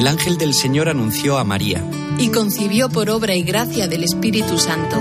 el 0.00 0.06
ángel 0.06 0.38
del 0.38 0.54
Señor 0.54 0.88
anunció 0.88 1.36
a 1.36 1.44
María. 1.44 1.84
Y 2.18 2.30
concibió 2.30 2.88
por 2.88 3.10
obra 3.10 3.34
y 3.34 3.42
gracia 3.42 3.86
del 3.86 4.02
Espíritu 4.02 4.58
Santo. 4.58 4.96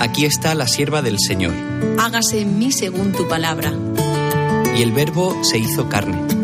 Aquí 0.00 0.24
está 0.24 0.54
la 0.54 0.66
sierva 0.66 1.02
del 1.02 1.18
Señor. 1.18 1.52
Hágase 1.98 2.40
en 2.40 2.58
mí 2.58 2.72
según 2.72 3.12
tu 3.12 3.28
palabra. 3.28 3.74
Y 4.74 4.80
el 4.80 4.92
Verbo 4.92 5.36
se 5.44 5.58
hizo 5.58 5.90
carne. 5.90 6.43